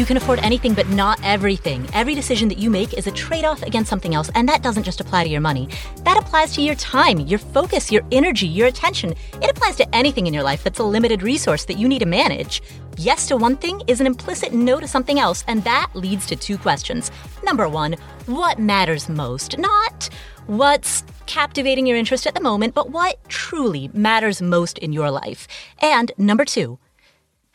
You 0.00 0.06
can 0.06 0.16
afford 0.16 0.38
anything, 0.38 0.72
but 0.72 0.88
not 0.88 1.20
everything. 1.22 1.86
Every 1.92 2.14
decision 2.14 2.48
that 2.48 2.56
you 2.56 2.70
make 2.70 2.96
is 2.96 3.06
a 3.06 3.10
trade 3.10 3.44
off 3.44 3.62
against 3.62 3.90
something 3.90 4.14
else, 4.14 4.30
and 4.34 4.48
that 4.48 4.62
doesn't 4.62 4.84
just 4.84 4.98
apply 4.98 5.24
to 5.24 5.28
your 5.28 5.42
money. 5.42 5.68
That 6.04 6.16
applies 6.16 6.54
to 6.54 6.62
your 6.62 6.74
time, 6.76 7.20
your 7.20 7.38
focus, 7.38 7.92
your 7.92 8.00
energy, 8.10 8.46
your 8.46 8.66
attention. 8.68 9.14
It 9.42 9.50
applies 9.50 9.76
to 9.76 9.94
anything 9.94 10.26
in 10.26 10.32
your 10.32 10.42
life 10.42 10.64
that's 10.64 10.78
a 10.78 10.84
limited 10.84 11.22
resource 11.22 11.66
that 11.66 11.76
you 11.76 11.86
need 11.86 11.98
to 11.98 12.06
manage. 12.06 12.62
Yes 12.96 13.28
to 13.28 13.36
one 13.36 13.58
thing 13.58 13.82
is 13.88 14.00
an 14.00 14.06
implicit 14.06 14.54
no 14.54 14.80
to 14.80 14.88
something 14.88 15.20
else, 15.20 15.44
and 15.46 15.62
that 15.64 15.90
leads 15.92 16.24
to 16.28 16.36
two 16.36 16.56
questions. 16.56 17.10
Number 17.44 17.68
one, 17.68 17.94
what 18.24 18.58
matters 18.58 19.10
most? 19.10 19.58
Not 19.58 20.08
what's 20.46 21.04
captivating 21.26 21.86
your 21.86 21.98
interest 21.98 22.26
at 22.26 22.34
the 22.34 22.40
moment, 22.40 22.72
but 22.72 22.88
what 22.88 23.22
truly 23.28 23.90
matters 23.92 24.40
most 24.40 24.78
in 24.78 24.94
your 24.94 25.10
life. 25.10 25.46
And 25.82 26.10
number 26.16 26.46
two, 26.46 26.78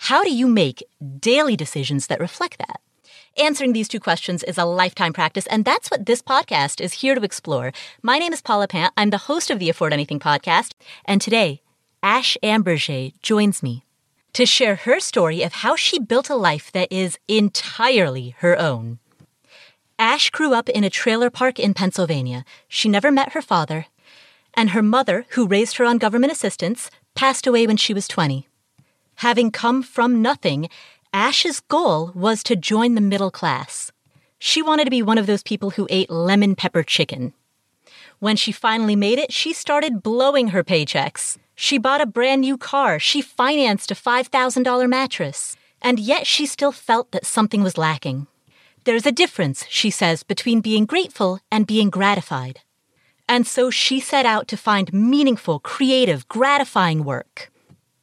how 0.05 0.23
do 0.23 0.31
you 0.31 0.47
make 0.47 0.83
daily 1.19 1.55
decisions 1.55 2.05
that 2.07 2.19
reflect 2.19 2.59
that? 2.59 2.79
Answering 3.37 3.73
these 3.73 3.87
two 3.87 3.99
questions 3.99 4.43
is 4.43 4.55
a 4.55 4.63
lifetime 4.63 5.13
practice, 5.13 5.47
and 5.47 5.65
that's 5.65 5.89
what 5.89 6.05
this 6.05 6.21
podcast 6.21 6.79
is 6.79 7.01
here 7.01 7.15
to 7.15 7.23
explore. 7.23 7.73
My 8.03 8.19
name 8.19 8.31
is 8.31 8.39
Paula 8.39 8.67
Pant. 8.67 8.93
I'm 8.95 9.09
the 9.09 9.25
host 9.25 9.49
of 9.49 9.57
the 9.57 9.67
Afford 9.67 9.93
Anything 9.93 10.19
podcast, 10.19 10.73
and 11.05 11.19
today, 11.19 11.63
Ash 12.03 12.37
Ambirge 12.43 13.19
joins 13.23 13.63
me 13.63 13.83
to 14.33 14.45
share 14.45 14.75
her 14.75 14.99
story 14.99 15.41
of 15.41 15.53
how 15.53 15.75
she 15.75 15.97
built 15.97 16.29
a 16.29 16.35
life 16.35 16.71
that 16.73 16.91
is 16.91 17.17
entirely 17.27 18.35
her 18.41 18.55
own. 18.59 18.99
Ash 19.97 20.29
grew 20.29 20.53
up 20.53 20.69
in 20.69 20.83
a 20.83 20.89
trailer 20.91 21.31
park 21.31 21.59
in 21.59 21.73
Pennsylvania. 21.73 22.45
She 22.67 22.89
never 22.89 23.11
met 23.11 23.31
her 23.31 23.41
father, 23.41 23.87
and 24.53 24.69
her 24.69 24.83
mother, 24.83 25.25
who 25.29 25.47
raised 25.47 25.77
her 25.77 25.85
on 25.85 25.97
government 25.97 26.31
assistance, 26.31 26.91
passed 27.15 27.47
away 27.47 27.65
when 27.65 27.77
she 27.77 27.91
was 27.91 28.07
20. 28.07 28.47
Having 29.17 29.51
come 29.51 29.81
from 29.81 30.21
nothing, 30.21 30.69
Ash's 31.13 31.61
goal 31.61 32.11
was 32.13 32.43
to 32.43 32.55
join 32.55 32.95
the 32.95 33.01
middle 33.01 33.31
class. 33.31 33.91
She 34.39 34.61
wanted 34.61 34.83
to 34.83 34.91
be 34.91 35.01
one 35.01 35.17
of 35.17 35.27
those 35.27 35.43
people 35.43 35.71
who 35.71 35.87
ate 35.89 36.09
lemon 36.09 36.55
pepper 36.55 36.83
chicken. 36.83 37.33
When 38.19 38.35
she 38.35 38.51
finally 38.51 38.95
made 38.95 39.17
it, 39.17 39.31
she 39.31 39.53
started 39.53 40.03
blowing 40.03 40.49
her 40.49 40.63
paychecks. 40.63 41.37
She 41.55 41.77
bought 41.77 42.01
a 42.01 42.05
brand 42.05 42.41
new 42.41 42.57
car. 42.57 42.99
She 42.99 43.21
financed 43.21 43.91
a 43.91 43.95
$5,000 43.95 44.89
mattress. 44.89 45.55
And 45.81 45.99
yet 45.99 46.27
she 46.27 46.45
still 46.45 46.71
felt 46.71 47.11
that 47.11 47.25
something 47.25 47.63
was 47.63 47.77
lacking. 47.77 48.27
There's 48.83 49.05
a 49.05 49.11
difference, 49.11 49.65
she 49.69 49.89
says, 49.89 50.23
between 50.23 50.61
being 50.61 50.85
grateful 50.85 51.39
and 51.49 51.65
being 51.65 51.89
gratified. 51.89 52.59
And 53.27 53.47
so 53.47 53.69
she 53.69 53.99
set 53.99 54.25
out 54.25 54.47
to 54.49 54.57
find 54.57 54.93
meaningful, 54.93 55.59
creative, 55.59 56.27
gratifying 56.27 57.03
work. 57.03 57.51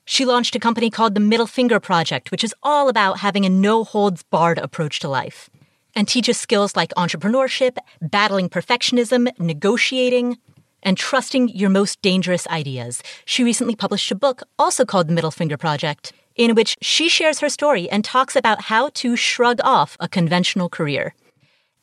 She 0.05 0.25
launched 0.25 0.57
a 0.57 0.61
company 0.61 0.91
called 0.91 1.15
the 1.15 1.21
Middle 1.21 1.47
Finger 1.47 1.79
Project, 1.79 2.31
which 2.31 2.43
is 2.43 2.55
all 2.63 2.89
about 2.89 3.19
having 3.19 3.47
a 3.47 3.51
no 3.51 3.85
holds 3.85 4.23
barred 4.25 4.59
approach 4.59 4.99
to 5.01 5.09
life 5.09 5.49
and 5.95 6.09
teaches 6.09 6.39
skills 6.39 6.75
like 6.75 6.93
entrepreneurship, 6.95 7.77
battling 8.01 8.49
perfectionism, 8.49 9.29
negotiating, 9.39 10.39
and 10.83 10.97
trusting 10.97 11.49
your 11.51 11.71
most 11.71 12.01
dangerous 12.03 12.47
ideas. 12.49 13.03
She 13.25 13.45
recently 13.45 13.77
published 13.77 14.11
a 14.11 14.17
book 14.17 14.43
also 14.59 14.85
called 14.85 15.09
The 15.09 15.13
Middle 15.13 15.31
Finger 15.31 15.57
Project, 15.57 16.13
in 16.35 16.55
which 16.55 16.77
she 16.81 17.09
shares 17.09 17.41
her 17.41 17.49
story 17.49 17.89
and 17.91 18.05
talks 18.05 18.35
about 18.35 18.63
how 18.63 18.89
to 18.95 19.17
shrug 19.17 19.61
off 19.63 19.97
a 20.01 20.09
conventional 20.09 20.69
career. 20.69 21.15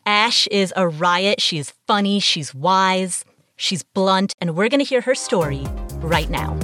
Ash 0.06 0.48
is 0.48 0.74
a 0.76 0.88
riot. 0.88 1.40
She 1.40 1.60
is 1.60 1.74
funny, 1.86 2.20
she's 2.20 2.54
wise, 2.54 3.24
she's 3.56 3.84
blunt, 3.84 4.34
and 4.42 4.56
we're 4.56 4.70
going 4.70 4.80
to 4.80 4.86
hear 4.86 5.02
her 5.02 5.16
story 5.16 5.66
right 6.02 6.30
now. 6.30 6.58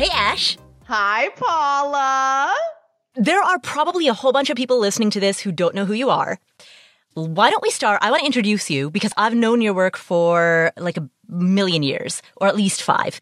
Hey, 0.00 0.08
Ash. 0.14 0.56
Hi, 0.84 1.28
Paula. 1.36 2.56
There 3.16 3.42
are 3.42 3.58
probably 3.58 4.08
a 4.08 4.14
whole 4.14 4.32
bunch 4.32 4.48
of 4.48 4.56
people 4.56 4.78
listening 4.78 5.10
to 5.10 5.20
this 5.20 5.40
who 5.40 5.52
don't 5.52 5.74
know 5.74 5.84
who 5.84 5.92
you 5.92 6.08
are. 6.08 6.38
Why 7.12 7.50
don't 7.50 7.62
we 7.62 7.70
start? 7.70 7.98
I 8.00 8.10
want 8.10 8.20
to 8.20 8.26
introduce 8.26 8.70
you 8.70 8.90
because 8.90 9.12
I've 9.18 9.34
known 9.34 9.60
your 9.60 9.74
work 9.74 9.98
for 9.98 10.72
like 10.78 10.96
a 10.96 11.06
million 11.28 11.82
years, 11.82 12.22
or 12.36 12.46
at 12.48 12.56
least 12.56 12.82
five. 12.82 13.20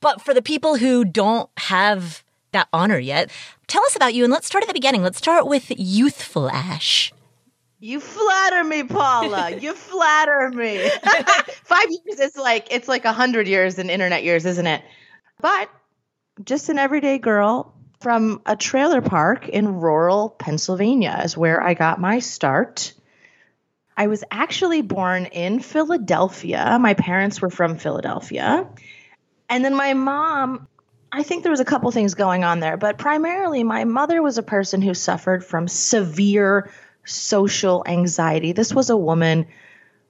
But 0.00 0.20
for 0.20 0.34
the 0.34 0.42
people 0.42 0.78
who 0.78 1.04
don't 1.04 1.48
have 1.58 2.24
that 2.50 2.66
honor 2.72 2.98
yet, 2.98 3.30
tell 3.68 3.84
us 3.84 3.94
about 3.94 4.12
you 4.12 4.24
and 4.24 4.32
let's 4.32 4.48
start 4.48 4.64
at 4.64 4.68
the 4.68 4.74
beginning. 4.74 5.04
Let's 5.04 5.18
start 5.18 5.46
with 5.46 5.70
youthful 5.78 6.50
Ash. 6.50 7.12
You 7.78 8.00
flatter 8.00 8.64
me, 8.64 8.82
Paula. 8.82 9.56
you 9.60 9.74
flatter 9.74 10.50
me. 10.52 10.88
Five 11.62 11.86
years 11.88 12.18
is 12.18 12.36
like 12.36 12.66
it's 12.72 12.88
like 12.88 13.04
a 13.04 13.12
hundred 13.12 13.46
years 13.46 13.78
in 13.78 13.90
internet 13.90 14.24
years, 14.24 14.44
isn't 14.44 14.66
it? 14.66 14.82
But 15.40 15.70
just 16.44 16.68
an 16.68 16.78
everyday 16.78 17.18
girl 17.18 17.74
from 18.00 18.42
a 18.44 18.56
trailer 18.56 19.00
park 19.00 19.48
in 19.48 19.80
rural 19.80 20.28
Pennsylvania 20.28 21.22
is 21.24 21.36
where 21.36 21.62
I 21.62 21.74
got 21.74 22.00
my 22.00 22.18
start. 22.18 22.92
I 23.96 24.08
was 24.08 24.22
actually 24.30 24.82
born 24.82 25.26
in 25.26 25.60
Philadelphia. 25.60 26.78
My 26.80 26.94
parents 26.94 27.40
were 27.40 27.48
from 27.48 27.78
Philadelphia. 27.78 28.68
And 29.48 29.64
then 29.64 29.74
my 29.74 29.94
mom, 29.94 30.68
I 31.10 31.22
think 31.22 31.42
there 31.42 31.50
was 31.50 31.60
a 31.60 31.64
couple 31.64 31.90
things 31.90 32.14
going 32.14 32.44
on 32.44 32.60
there, 32.60 32.76
but 32.76 32.98
primarily 32.98 33.64
my 33.64 33.84
mother 33.84 34.20
was 34.22 34.36
a 34.36 34.42
person 34.42 34.82
who 34.82 34.92
suffered 34.92 35.44
from 35.44 35.68
severe 35.68 36.70
social 37.06 37.84
anxiety. 37.86 38.52
This 38.52 38.74
was 38.74 38.90
a 38.90 38.96
woman 38.96 39.46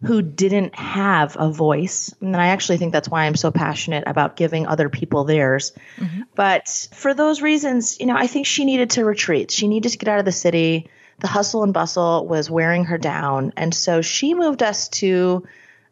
who 0.04 0.20
didn't 0.20 0.74
have 0.74 1.36
a 1.38 1.50
voice. 1.50 2.14
And 2.20 2.36
I 2.36 2.48
actually 2.48 2.76
think 2.76 2.92
that's 2.92 3.08
why 3.08 3.24
I'm 3.24 3.34
so 3.34 3.50
passionate 3.50 4.04
about 4.06 4.36
giving 4.36 4.66
other 4.66 4.88
people 4.88 5.24
theirs. 5.24 5.72
Mm-hmm. 5.96 6.22
But 6.34 6.88
for 6.92 7.14
those 7.14 7.40
reasons, 7.40 7.98
you 7.98 8.06
know, 8.06 8.16
I 8.16 8.26
think 8.26 8.46
she 8.46 8.64
needed 8.64 8.90
to 8.90 9.04
retreat. 9.04 9.50
She 9.50 9.68
needed 9.68 9.90
to 9.90 9.98
get 9.98 10.08
out 10.08 10.18
of 10.18 10.24
the 10.26 10.32
city. 10.32 10.90
The 11.20 11.28
hustle 11.28 11.62
and 11.62 11.72
bustle 11.72 12.26
was 12.26 12.50
wearing 12.50 12.84
her 12.84 12.98
down. 12.98 13.54
And 13.56 13.74
so 13.74 14.02
she 14.02 14.34
moved 14.34 14.62
us 14.62 14.88
to 14.90 15.46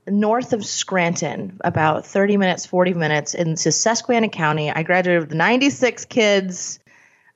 north 0.06 0.52
of 0.52 0.66
Scranton, 0.66 1.58
about 1.64 2.04
30 2.04 2.36
minutes, 2.36 2.66
40 2.66 2.92
minutes 2.92 3.32
into 3.32 3.72
Susquehanna 3.72 4.28
County. 4.28 4.70
I 4.70 4.82
graduated 4.82 5.28
with 5.28 5.34
96 5.34 6.04
kids, 6.04 6.78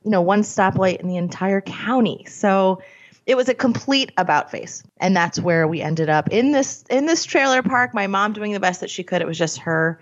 you 0.05 0.11
know, 0.11 0.21
one 0.21 0.43
stoplight 0.43 1.01
in 1.01 1.09
the 1.09 1.17
entire 1.17 1.63
county. 1.63 2.27
So 2.29 2.83
it 3.29 3.37
was 3.37 3.49
a 3.49 3.55
complete 3.55 4.11
about 4.17 4.51
face. 4.51 4.83
And 4.97 5.15
that's 5.15 5.39
where 5.39 5.69
we 5.69 5.83
ended 5.83 6.09
up 6.09 6.31
in 6.31 6.53
this 6.53 6.83
in 6.89 7.05
this 7.05 7.25
trailer 7.25 7.63
park 7.63 7.93
my 7.93 8.07
mom 8.07 8.33
doing 8.33 8.53
the 8.53 8.59
best 8.59 8.81
that 8.81 8.91
she 8.91 9.05
could. 9.05 9.21
It 9.21 9.29
was 9.29 9.39
just 9.39 9.59
her 9.59 10.01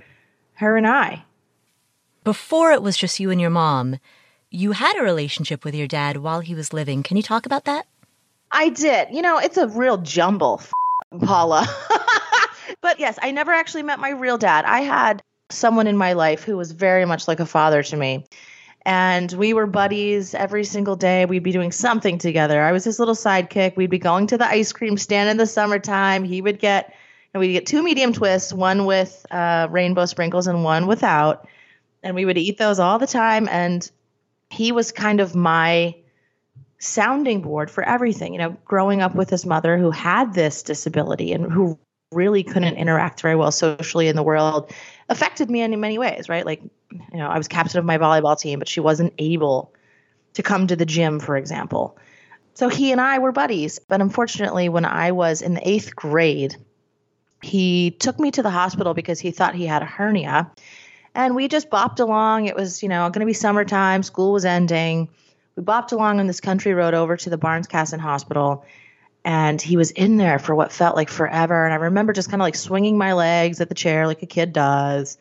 her 0.55 0.77
and 0.77 0.87
i. 0.87 1.23
Before 2.23 2.71
it 2.73 2.83
was 2.83 2.97
just 2.97 3.21
you 3.21 3.31
and 3.31 3.41
your 3.41 3.51
mom 3.51 3.99
you 4.49 4.73
had 4.73 4.97
a 4.97 5.03
relationship 5.03 5.65
with 5.65 5.75
your 5.75 5.89
dad 5.89 6.19
while 6.19 6.39
he 6.39 6.55
was 6.55 6.73
living. 6.73 7.03
Can 7.03 7.17
you 7.17 7.23
talk 7.23 7.47
about 7.47 7.65
that? 7.65 7.87
I 8.53 8.69
did. 8.69 9.09
You 9.11 9.23
know 9.23 9.39
it's 9.39 9.59
a 9.59 9.67
real 9.69 9.99
jumble 9.99 10.63
paula. 11.21 11.67
But 12.83 13.01
yes 13.01 13.19
i 13.23 13.33
never 13.33 13.53
actually 13.53 13.83
met 13.83 13.99
my 13.99 14.11
real 14.11 14.39
dad. 14.39 14.65
I 14.65 14.81
had 14.81 15.23
someone 15.51 15.89
in 15.89 15.97
my 15.97 16.13
life 16.13 16.45
who 16.45 16.57
was 16.57 16.71
very 16.71 17.05
much 17.05 17.27
like 17.27 17.41
a 17.41 17.47
father 17.47 17.83
to 17.83 17.97
me 17.97 18.25
and 18.87 19.33
we 19.33 19.53
were 19.53 19.67
buddies 19.67 20.33
every 20.33 20.63
single 20.63 20.95
day. 20.95 21.27
We'd 21.27 21.43
be 21.43 21.51
doing 21.51 21.73
something 21.73 22.19
together. 22.19 22.63
I 22.63 22.71
was 22.71 22.85
his 22.85 23.01
little 23.01 23.17
sidekick. 23.17 23.75
We'd 23.75 23.91
be 23.91 23.99
going 23.99 24.29
to 24.29 24.39
the 24.39 24.47
ice 24.47 24.73
cream 24.73 24.97
stand 24.97 25.29
in 25.29 25.39
the 25.39 25.47
summertime. 25.47 26.23
He 26.23 26.41
would 26.41 26.61
get, 26.61 26.95
and 27.35 27.41
we'd 27.41 27.53
get 27.53 27.67
two 27.67 27.83
medium 27.83 28.13
twists, 28.13 28.53
one 28.53 28.87
with 28.87 29.27
uh, 29.33 29.67
rainbow 29.73 30.07
sprinkles 30.07 30.47
and 30.47 30.63
one 30.63 30.87
without. 30.87 31.49
And 32.05 32.15
we 32.15 32.25
would 32.25 32.39
eat 32.39 32.59
those 32.59 32.79
all 32.79 33.01
the 33.01 33.09
time. 33.09 33.49
And 33.51 33.91
he 34.51 34.71
was 34.71 34.93
kind 34.93 35.19
of 35.19 35.35
my 35.35 35.97
sounding 36.79 37.43
board 37.43 37.73
for 37.73 37.83
everything. 37.83 38.35
You 38.35 38.39
know, 38.39 38.57
growing 38.65 39.03
up 39.03 39.17
with 39.17 39.29
his 39.29 39.45
mother 39.45 39.77
who 39.77 39.91
had 39.91 40.33
this 40.33 40.63
disability 40.63 41.33
and 41.33 41.51
who 41.51 41.77
really 42.13 42.45
couldn't 42.45 42.77
interact 42.77 43.21
very 43.21 43.35
well 43.35 43.51
socially 43.51 44.07
in 44.07 44.15
the 44.15 44.23
world 44.23 44.73
affected 45.09 45.51
me 45.51 45.63
in 45.63 45.79
many 45.81 45.99
ways, 45.99 46.29
right? 46.29 46.45
Like, 46.45 46.63
you 46.63 47.19
know, 47.19 47.29
I 47.29 47.39
was 47.39 47.49
captain 47.49 47.79
of 47.79 47.85
my 47.85 47.99
volleyball 47.99 48.39
team, 48.39 48.59
but 48.59 48.69
she 48.69 48.81
wasn't 48.81 49.13
able 49.19 49.73
to 50.35 50.43
come 50.43 50.67
to 50.67 50.77
the 50.77 50.87
gym, 50.87 51.21
for 51.21 51.37
example. 51.37 51.97
So 52.55 52.69
he 52.69 52.93
and 52.93 53.01
I 53.01 53.19
were 53.19 53.33
buddies. 53.33 53.79
But 53.79 54.01
unfortunately, 54.01 54.69
when 54.69 54.85
I 54.85 55.13
was 55.13 55.43
in 55.43 55.55
the 55.55 55.69
eighth 55.69 55.95
grade, 55.95 56.57
he 57.43 57.91
took 57.91 58.19
me 58.19 58.31
to 58.33 58.43
the 58.43 58.51
hospital 58.51 58.95
because 58.95 59.21
he 59.21 59.31
thought 59.31 59.55
he 59.55 59.67
had 59.67 59.83
a 59.83 59.87
hernia. 59.87 60.51
And 61.15 61.35
we 61.35 61.49
just 61.49 61.71
bopped 61.71 62.01
along. 62.01 62.47
It 62.47 62.57
was, 62.57 62.83
you 62.83 62.89
know, 62.89 63.09
going 63.11 63.21
to 63.21 63.27
be 63.27 63.33
summertime, 63.33 64.03
school 64.03 64.33
was 64.33 64.45
ending. 64.45 65.09
We 65.55 65.63
bopped 65.63 65.93
along 65.93 66.21
on 66.21 66.27
this 66.27 66.41
country 66.41 66.75
road 66.75 66.95
over 66.95 67.17
to 67.17 67.31
the 67.31 67.39
Barnes 67.39 67.67
Kasson 67.67 68.01
Hospital 68.01 68.65
and 69.27 69.61
he 69.61 69.77
was 69.77 69.91
in 69.91 70.17
there 70.17 70.39
for 70.39 70.55
what 70.55 70.73
felt 70.73 70.97
like 70.97 71.11
forever 71.11 71.65
and 71.65 71.75
i 71.75 71.77
remember 71.77 72.15
just 72.15 72.31
kind 72.31 72.41
of 72.41 72.47
like 72.47 72.55
swinging 72.55 72.97
my 72.97 73.13
legs 73.13 73.61
at 73.61 73.69
the 73.69 73.75
chair 73.75 74.07
like 74.07 74.23
a 74.23 74.27
kid 74.27 74.53
does 74.53 75.19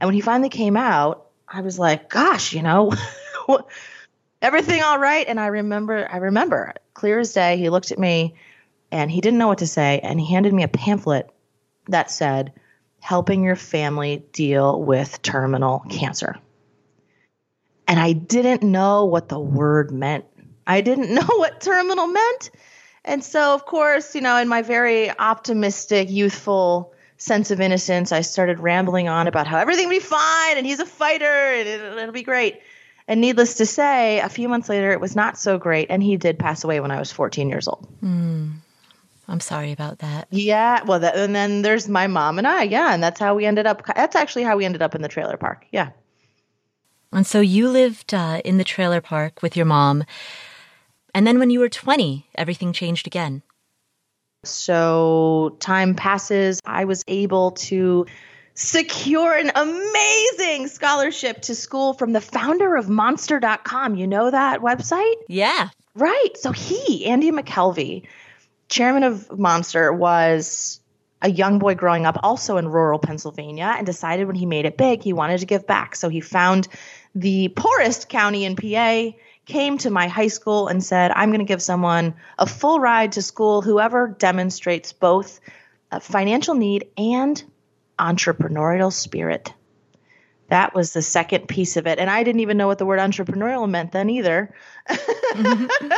and 0.00 0.06
when 0.06 0.14
he 0.14 0.20
finally 0.20 0.50
came 0.50 0.76
out 0.76 1.26
i 1.48 1.62
was 1.62 1.78
like 1.78 2.08
gosh 2.10 2.52
you 2.52 2.62
know 2.62 2.92
everything 4.42 4.82
all 4.82 4.98
right 4.98 5.26
and 5.28 5.40
i 5.40 5.46
remember 5.46 6.08
i 6.10 6.18
remember 6.18 6.74
clear 6.94 7.18
as 7.18 7.32
day 7.32 7.56
he 7.56 7.70
looked 7.70 7.90
at 7.90 7.98
me 7.98 8.34
and 8.92 9.10
he 9.10 9.20
didn't 9.20 9.38
know 9.38 9.48
what 9.48 9.58
to 9.58 9.66
say 9.66 10.00
and 10.02 10.20
he 10.20 10.30
handed 10.32 10.52
me 10.52 10.62
a 10.62 10.68
pamphlet 10.68 11.30
that 11.88 12.10
said 12.10 12.52
helping 13.00 13.44
your 13.44 13.56
family 13.56 14.24
deal 14.32 14.80
with 14.82 15.22
terminal 15.22 15.80
cancer 15.90 16.36
And 17.88 17.98
I 17.98 18.12
didn't 18.12 18.62
know 18.62 19.06
what 19.06 19.30
the 19.30 19.38
word 19.40 19.90
meant. 19.90 20.26
I 20.66 20.82
didn't 20.82 21.14
know 21.14 21.26
what 21.26 21.60
terminal 21.60 22.06
meant. 22.06 22.50
And 23.08 23.24
so, 23.24 23.54
of 23.54 23.64
course, 23.64 24.14
you 24.14 24.20
know, 24.20 24.36
in 24.36 24.48
my 24.48 24.60
very 24.60 25.10
optimistic, 25.18 26.10
youthful 26.10 26.92
sense 27.16 27.50
of 27.50 27.58
innocence, 27.58 28.12
I 28.12 28.20
started 28.20 28.60
rambling 28.60 29.08
on 29.08 29.26
about 29.26 29.46
how 29.46 29.58
everything 29.58 29.86
will 29.86 29.96
be 29.96 30.00
fine 30.00 30.58
and 30.58 30.66
he's 30.66 30.78
a 30.78 30.86
fighter 30.86 31.24
and 31.24 31.66
it, 31.66 32.06
will 32.06 32.12
be 32.12 32.22
great. 32.22 32.60
And 33.08 33.22
needless 33.22 33.54
to 33.54 33.66
say, 33.66 34.20
a 34.20 34.28
few 34.28 34.46
months 34.46 34.68
later, 34.68 34.92
it 34.92 35.00
was 35.00 35.16
not 35.16 35.38
so 35.38 35.56
great. 35.56 35.86
And 35.88 36.02
he 36.02 36.18
did 36.18 36.38
pass 36.38 36.62
away 36.64 36.80
when 36.80 36.90
I 36.90 36.98
was 36.98 37.10
14 37.10 37.48
years 37.48 37.66
old. 37.66 37.88
Mm. 38.02 38.56
I'm 39.26 39.40
sorry 39.40 39.72
about 39.72 40.00
that. 40.00 40.28
Yeah. 40.30 40.84
Well, 40.84 41.00
that, 41.00 41.16
and 41.16 41.34
then 41.34 41.62
there's 41.62 41.88
my 41.88 42.08
mom 42.08 42.36
and 42.36 42.46
I. 42.46 42.64
Yeah. 42.64 42.92
And 42.92 43.02
that's 43.02 43.18
how 43.18 43.34
we 43.34 43.46
ended 43.46 43.66
up. 43.66 43.86
That's 43.86 44.16
actually 44.16 44.42
how 44.42 44.58
we 44.58 44.66
ended 44.66 44.82
up 44.82 44.94
in 44.94 45.00
the 45.00 45.08
trailer 45.08 45.38
park. 45.38 45.64
Yeah. 45.72 45.90
And 47.10 47.26
so 47.26 47.40
you 47.40 47.70
lived 47.70 48.12
uh, 48.12 48.42
in 48.44 48.58
the 48.58 48.64
trailer 48.64 49.00
park 49.00 49.40
with 49.40 49.56
your 49.56 49.64
mom. 49.66 50.04
And 51.18 51.26
then 51.26 51.40
when 51.40 51.50
you 51.50 51.58
were 51.58 51.68
20, 51.68 52.28
everything 52.36 52.72
changed 52.72 53.08
again. 53.08 53.42
So 54.44 55.56
time 55.58 55.96
passes. 55.96 56.60
I 56.64 56.84
was 56.84 57.02
able 57.08 57.50
to 57.66 58.06
secure 58.54 59.36
an 59.36 59.50
amazing 59.52 60.68
scholarship 60.68 61.42
to 61.42 61.56
school 61.56 61.92
from 61.92 62.12
the 62.12 62.20
founder 62.20 62.76
of 62.76 62.88
monster.com. 62.88 63.96
You 63.96 64.06
know 64.06 64.30
that 64.30 64.60
website? 64.60 65.16
Yeah. 65.26 65.70
Right. 65.96 66.36
So 66.36 66.52
he, 66.52 67.06
Andy 67.06 67.32
McKelvey, 67.32 68.06
chairman 68.68 69.02
of 69.02 69.36
Monster, 69.36 69.92
was 69.92 70.78
a 71.20 71.28
young 71.28 71.58
boy 71.58 71.74
growing 71.74 72.06
up 72.06 72.20
also 72.22 72.58
in 72.58 72.68
rural 72.68 73.00
Pennsylvania 73.00 73.74
and 73.76 73.84
decided 73.84 74.28
when 74.28 74.36
he 74.36 74.46
made 74.46 74.66
it 74.66 74.76
big, 74.76 75.02
he 75.02 75.12
wanted 75.12 75.40
to 75.40 75.46
give 75.46 75.66
back. 75.66 75.96
So 75.96 76.08
he 76.08 76.20
found 76.20 76.68
the 77.16 77.48
poorest 77.48 78.08
county 78.08 78.44
in 78.44 78.54
PA, 78.54 79.18
came 79.48 79.78
to 79.78 79.90
my 79.90 80.06
high 80.06 80.28
school 80.28 80.68
and 80.68 80.84
said, 80.84 81.10
I'm 81.10 81.30
going 81.30 81.40
to 81.40 81.44
give 81.44 81.62
someone 81.62 82.14
a 82.38 82.46
full 82.46 82.78
ride 82.78 83.12
to 83.12 83.22
school, 83.22 83.62
whoever 83.62 84.06
demonstrates 84.06 84.92
both 84.92 85.40
financial 86.00 86.54
need 86.54 86.88
and 86.96 87.42
entrepreneurial 87.98 88.92
spirit. 88.92 89.52
That 90.48 90.74
was 90.74 90.92
the 90.92 91.02
second 91.02 91.48
piece 91.48 91.76
of 91.76 91.86
it. 91.86 91.98
And 91.98 92.08
I 92.08 92.22
didn't 92.22 92.40
even 92.40 92.56
know 92.56 92.66
what 92.66 92.78
the 92.78 92.86
word 92.86 93.00
entrepreneurial 93.00 93.68
meant 93.68 93.92
then 93.92 94.08
either. 94.08 94.54
Mm-hmm. 94.88 95.88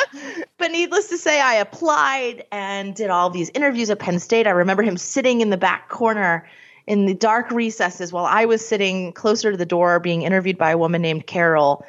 but 0.59 0.71
needless 0.71 1.09
to 1.09 1.19
say, 1.19 1.41
I 1.41 1.55
applied 1.55 2.45
and 2.51 2.95
did 2.95 3.11
all 3.11 3.31
these 3.31 3.51
interviews 3.51 3.91
at 3.91 3.99
Penn 3.99 4.19
State. 4.19 4.47
I 4.47 4.51
remember 4.51 4.83
him 4.83 4.97
sitting 4.97 5.41
in 5.41 5.51
the 5.51 5.57
back 5.57 5.89
corner 5.89 6.49
in 6.87 7.07
the 7.07 7.15
dark 7.15 7.51
recesses 7.53 8.13
while 8.13 8.25
I 8.25 8.47
was 8.47 8.67
sitting 8.67 9.13
closer 9.13 9.53
to 9.53 9.57
the 9.57 9.67
door 9.67 10.01
being 10.01 10.23
interviewed 10.23 10.59
by 10.59 10.73
a 10.73 10.79
woman 10.79 11.03
named 11.03 11.27
Carol. 11.27 11.85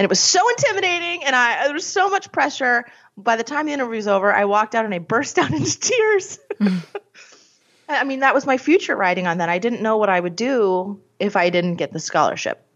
And 0.00 0.06
it 0.06 0.08
was 0.08 0.18
so 0.18 0.40
intimidating 0.48 1.24
and 1.24 1.36
I 1.36 1.64
there 1.64 1.74
was 1.74 1.84
so 1.84 2.08
much 2.08 2.32
pressure. 2.32 2.86
By 3.18 3.36
the 3.36 3.44
time 3.44 3.66
the 3.66 3.74
interview 3.74 3.96
was 3.96 4.08
over, 4.08 4.32
I 4.32 4.46
walked 4.46 4.74
out 4.74 4.86
and 4.86 4.94
I 4.94 4.98
burst 4.98 5.38
out 5.38 5.52
into 5.52 5.78
tears. 5.78 6.38
Mm. 6.58 6.82
I 7.86 8.04
mean, 8.04 8.20
that 8.20 8.32
was 8.32 8.46
my 8.46 8.56
future 8.56 8.96
writing 8.96 9.26
on 9.26 9.38
that. 9.38 9.50
I 9.50 9.58
didn't 9.58 9.82
know 9.82 9.98
what 9.98 10.08
I 10.08 10.18
would 10.18 10.36
do 10.36 11.02
if 11.18 11.36
I 11.36 11.50
didn't 11.50 11.74
get 11.74 11.92
the 11.92 12.00
scholarship. 12.00 12.66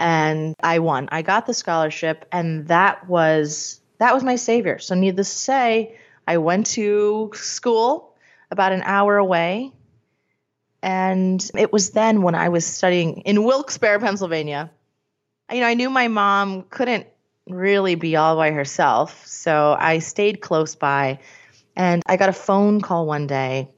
And 0.00 0.56
I 0.60 0.80
won. 0.80 1.08
I 1.12 1.22
got 1.22 1.46
the 1.46 1.54
scholarship 1.54 2.26
and 2.32 2.66
that 2.66 3.08
was 3.08 3.80
that 3.98 4.12
was 4.12 4.24
my 4.24 4.34
savior. 4.34 4.80
So 4.80 4.96
needless 4.96 5.32
to 5.32 5.38
say, 5.38 5.96
I 6.26 6.38
went 6.38 6.66
to 6.74 7.30
school 7.34 8.16
about 8.50 8.72
an 8.72 8.82
hour 8.84 9.16
away. 9.16 9.70
And 10.82 11.40
it 11.56 11.72
was 11.72 11.90
then 11.90 12.22
when 12.22 12.34
I 12.34 12.48
was 12.48 12.66
studying 12.66 13.20
in 13.20 13.44
Wilkes-Barre, 13.44 14.00
Pennsylvania. 14.00 14.72
You 15.52 15.60
know, 15.60 15.66
I 15.66 15.74
knew 15.74 15.90
my 15.90 16.08
mom 16.08 16.62
couldn't 16.62 17.06
really 17.48 17.94
be 17.94 18.16
all 18.16 18.36
by 18.36 18.52
herself. 18.52 19.26
So 19.26 19.76
I 19.78 19.98
stayed 19.98 20.40
close 20.40 20.74
by. 20.74 21.18
And 21.76 22.02
I 22.06 22.16
got 22.16 22.28
a 22.28 22.34
phone 22.34 22.80
call 22.80 23.06
one 23.06 23.26
day 23.26 23.68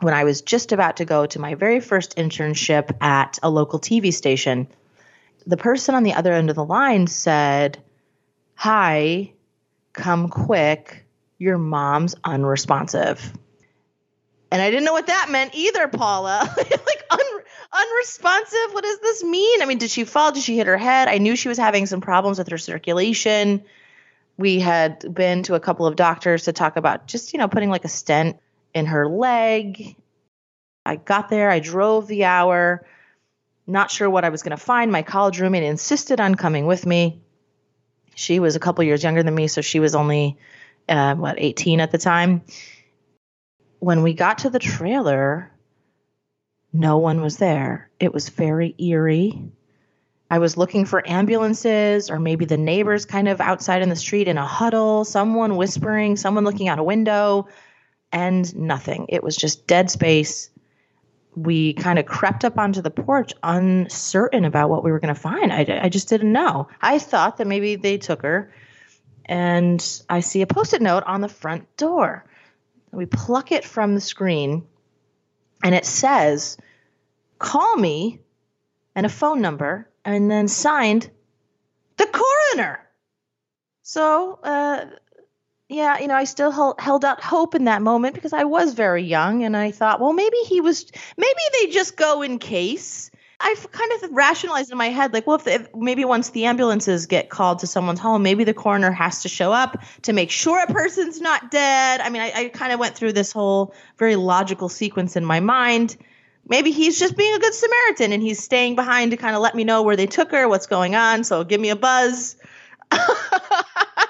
when 0.00 0.14
I 0.14 0.24
was 0.24 0.42
just 0.42 0.72
about 0.72 0.98
to 0.98 1.04
go 1.04 1.26
to 1.26 1.38
my 1.38 1.54
very 1.54 1.80
first 1.80 2.16
internship 2.16 2.94
at 3.00 3.38
a 3.42 3.50
local 3.50 3.80
TV 3.80 4.12
station, 4.12 4.68
the 5.46 5.56
person 5.56 5.94
on 5.94 6.02
the 6.02 6.14
other 6.14 6.32
end 6.32 6.50
of 6.50 6.56
the 6.56 6.64
line 6.64 7.06
said, 7.06 7.82
Hi, 8.56 9.32
come 9.92 10.28
quick. 10.28 11.06
Your 11.38 11.58
mom's 11.58 12.14
unresponsive. 12.24 13.32
And 14.50 14.62
I 14.62 14.70
didn't 14.70 14.84
know 14.84 14.92
what 14.92 15.08
that 15.08 15.28
meant 15.30 15.54
either, 15.54 15.88
Paula. 15.88 16.48
like, 16.56 17.04
un- 17.10 17.40
unresponsive? 17.72 18.72
What 18.72 18.84
does 18.84 18.98
this 19.00 19.24
mean? 19.24 19.62
I 19.62 19.66
mean, 19.66 19.78
did 19.78 19.90
she 19.90 20.04
fall? 20.04 20.32
Did 20.32 20.42
she 20.42 20.56
hit 20.56 20.66
her 20.66 20.76
head? 20.76 21.08
I 21.08 21.18
knew 21.18 21.36
she 21.36 21.48
was 21.48 21.58
having 21.58 21.86
some 21.86 22.00
problems 22.00 22.38
with 22.38 22.48
her 22.48 22.58
circulation. 22.58 23.64
We 24.36 24.60
had 24.60 25.12
been 25.12 25.44
to 25.44 25.54
a 25.54 25.60
couple 25.60 25.86
of 25.86 25.96
doctors 25.96 26.44
to 26.44 26.52
talk 26.52 26.76
about 26.76 27.06
just, 27.06 27.32
you 27.32 27.38
know, 27.38 27.48
putting 27.48 27.70
like 27.70 27.84
a 27.84 27.88
stent 27.88 28.38
in 28.74 28.86
her 28.86 29.08
leg. 29.08 29.96
I 30.84 30.96
got 30.96 31.28
there, 31.28 31.50
I 31.50 31.60
drove 31.60 32.08
the 32.08 32.24
hour, 32.24 32.84
not 33.66 33.90
sure 33.90 34.10
what 34.10 34.24
I 34.24 34.28
was 34.28 34.42
going 34.42 34.56
to 34.56 34.62
find. 34.62 34.92
My 34.92 35.02
college 35.02 35.40
roommate 35.40 35.62
insisted 35.62 36.20
on 36.20 36.34
coming 36.34 36.66
with 36.66 36.84
me. 36.84 37.22
She 38.14 38.38
was 38.38 38.54
a 38.54 38.60
couple 38.60 38.84
years 38.84 39.02
younger 39.02 39.22
than 39.22 39.34
me, 39.34 39.48
so 39.48 39.60
she 39.60 39.80
was 39.80 39.94
only, 39.94 40.36
uh, 40.88 41.14
what, 41.14 41.36
18 41.38 41.80
at 41.80 41.90
the 41.90 41.98
time. 41.98 42.42
When 43.78 44.02
we 44.02 44.14
got 44.14 44.38
to 44.38 44.50
the 44.50 44.58
trailer, 44.58 45.50
no 46.74 46.98
one 46.98 47.22
was 47.22 47.36
there. 47.36 47.88
It 48.00 48.12
was 48.12 48.28
very 48.28 48.74
eerie. 48.78 49.52
I 50.28 50.40
was 50.40 50.56
looking 50.56 50.84
for 50.84 51.08
ambulances 51.08 52.10
or 52.10 52.18
maybe 52.18 52.44
the 52.44 52.56
neighbors 52.56 53.06
kind 53.06 53.28
of 53.28 53.40
outside 53.40 53.80
in 53.80 53.88
the 53.88 53.96
street 53.96 54.26
in 54.26 54.36
a 54.36 54.44
huddle, 54.44 55.04
someone 55.04 55.56
whispering, 55.56 56.16
someone 56.16 56.44
looking 56.44 56.68
out 56.68 56.80
a 56.80 56.82
window 56.82 57.46
and 58.10 58.54
nothing. 58.56 59.06
It 59.08 59.22
was 59.22 59.36
just 59.36 59.68
dead 59.68 59.88
space. 59.88 60.50
We 61.36 61.74
kind 61.74 62.00
of 62.00 62.06
crept 62.06 62.44
up 62.44 62.58
onto 62.58 62.82
the 62.82 62.90
porch, 62.90 63.32
uncertain 63.44 64.44
about 64.44 64.68
what 64.68 64.82
we 64.82 64.90
were 64.90 65.00
going 65.00 65.14
to 65.14 65.20
find. 65.20 65.52
I, 65.52 65.80
I 65.82 65.88
just 65.88 66.08
didn't 66.08 66.32
know. 66.32 66.68
I 66.80 66.98
thought 66.98 67.36
that 67.36 67.46
maybe 67.46 67.76
they 67.76 67.98
took 67.98 68.22
her, 68.22 68.52
and 69.26 70.02
I 70.08 70.20
see 70.20 70.42
a 70.42 70.46
post 70.46 70.74
it 70.74 70.82
note 70.82 71.04
on 71.06 71.20
the 71.20 71.28
front 71.28 71.76
door. 71.76 72.24
We 72.92 73.06
pluck 73.06 73.50
it 73.50 73.64
from 73.64 73.94
the 73.94 74.00
screen, 74.00 74.64
and 75.64 75.74
it 75.74 75.86
says, 75.86 76.58
Call 77.40 77.76
me, 77.76 78.20
and 78.94 79.04
a 79.04 79.08
phone 79.08 79.40
number, 79.40 79.90
and 80.04 80.30
then 80.30 80.46
signed, 80.46 81.10
the 81.96 82.06
coroner. 82.06 82.80
So, 83.82 84.38
uh, 84.42 84.84
yeah, 85.68 85.98
you 85.98 86.06
know, 86.06 86.14
I 86.14 86.24
still 86.24 86.50
held, 86.50 86.80
held 86.80 87.04
out 87.04 87.22
hope 87.22 87.54
in 87.54 87.64
that 87.64 87.82
moment 87.82 88.14
because 88.14 88.32
I 88.32 88.44
was 88.44 88.74
very 88.74 89.02
young 89.02 89.42
and 89.42 89.56
I 89.56 89.70
thought, 89.72 90.00
well, 90.00 90.12
maybe 90.12 90.36
he 90.46 90.60
was, 90.60 90.86
maybe 91.16 91.40
they 91.52 91.66
just 91.72 91.96
go 91.96 92.22
in 92.22 92.38
case. 92.38 93.10
I've 93.44 93.70
kind 93.72 93.92
of 93.92 94.10
rationalized 94.12 94.72
in 94.72 94.78
my 94.78 94.88
head, 94.88 95.12
like, 95.12 95.26
well, 95.26 95.36
if, 95.36 95.46
if, 95.46 95.68
maybe 95.74 96.06
once 96.06 96.30
the 96.30 96.46
ambulances 96.46 97.04
get 97.04 97.28
called 97.28 97.58
to 97.58 97.66
someone's 97.66 98.00
home, 98.00 98.22
maybe 98.22 98.42
the 98.44 98.54
coroner 98.54 98.90
has 98.90 99.20
to 99.22 99.28
show 99.28 99.52
up 99.52 99.84
to 100.02 100.14
make 100.14 100.30
sure 100.30 100.62
a 100.62 100.66
person's 100.72 101.20
not 101.20 101.50
dead. 101.50 102.00
I 102.00 102.08
mean, 102.08 102.22
I, 102.22 102.32
I 102.34 102.48
kind 102.48 102.72
of 102.72 102.80
went 102.80 102.96
through 102.96 103.12
this 103.12 103.32
whole 103.32 103.74
very 103.98 104.16
logical 104.16 104.70
sequence 104.70 105.14
in 105.14 105.26
my 105.26 105.40
mind. 105.40 105.98
Maybe 106.48 106.70
he's 106.70 106.98
just 106.98 107.18
being 107.18 107.34
a 107.34 107.38
good 107.38 107.52
Samaritan 107.52 108.12
and 108.12 108.22
he's 108.22 108.42
staying 108.42 108.76
behind 108.76 109.10
to 109.10 109.18
kind 109.18 109.36
of 109.36 109.42
let 109.42 109.54
me 109.54 109.64
know 109.64 109.82
where 109.82 109.96
they 109.96 110.06
took 110.06 110.30
her, 110.30 110.48
what's 110.48 110.66
going 110.66 110.94
on. 110.94 111.22
So 111.22 111.44
give 111.44 111.60
me 111.60 111.68
a 111.68 111.76
buzz. 111.76 112.36
that 112.90 114.08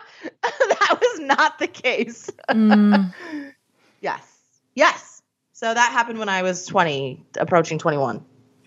was 1.00 1.20
not 1.20 1.58
the 1.58 1.66
case. 1.66 2.30
Mm. 2.48 3.12
yes. 4.00 4.22
Yes. 4.76 5.22
So 5.54 5.74
that 5.74 5.90
happened 5.90 6.20
when 6.20 6.28
I 6.28 6.42
was 6.42 6.66
20, 6.66 7.26
approaching 7.36 7.80
21. 7.80 8.24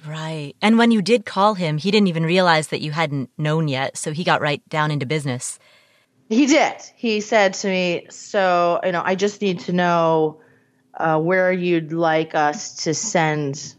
Right. 0.08 0.54
And 0.62 0.78
when 0.78 0.92
you 0.92 1.02
did 1.02 1.26
call 1.26 1.54
him, 1.54 1.78
he 1.78 1.92
didn't 1.92 2.08
even 2.08 2.24
realize 2.24 2.70
that 2.70 2.82
you 2.82 2.92
hadn't 2.92 3.30
known 3.38 3.68
yet. 3.68 3.98
So 3.98 4.14
he 4.14 4.24
got 4.24 4.42
right 4.42 4.68
down 4.70 4.92
into 4.92 5.06
business. 5.06 5.60
He 6.30 6.46
did. 6.46 6.76
He 6.96 7.22
said 7.22 7.54
to 7.56 7.68
me, 7.68 8.08
So, 8.10 8.80
you 8.84 8.92
know, 8.92 9.02
I 9.04 9.16
just 9.16 9.42
need 9.42 9.62
to 9.62 9.74
know 9.74 10.42
uh, 10.94 11.20
where 11.20 11.52
you'd 11.52 11.92
like 11.94 12.36
us 12.36 12.84
to 12.84 12.94
send 12.94 13.76